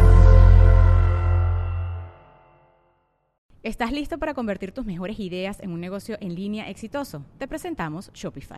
¿Estás 3.64 3.93
listo 3.93 4.18
para 4.18 4.34
convertir 4.34 4.74
tus 4.74 4.86
mejores 4.86 5.20
ideas 5.20 5.61
en 5.61 5.72
un 5.72 5.80
negocio 5.80 6.18
en 6.20 6.36
línea 6.36 6.70
exitoso? 6.70 7.26
Te 7.38 7.47
presentamos 7.47 8.11
Shopify. 8.14 8.57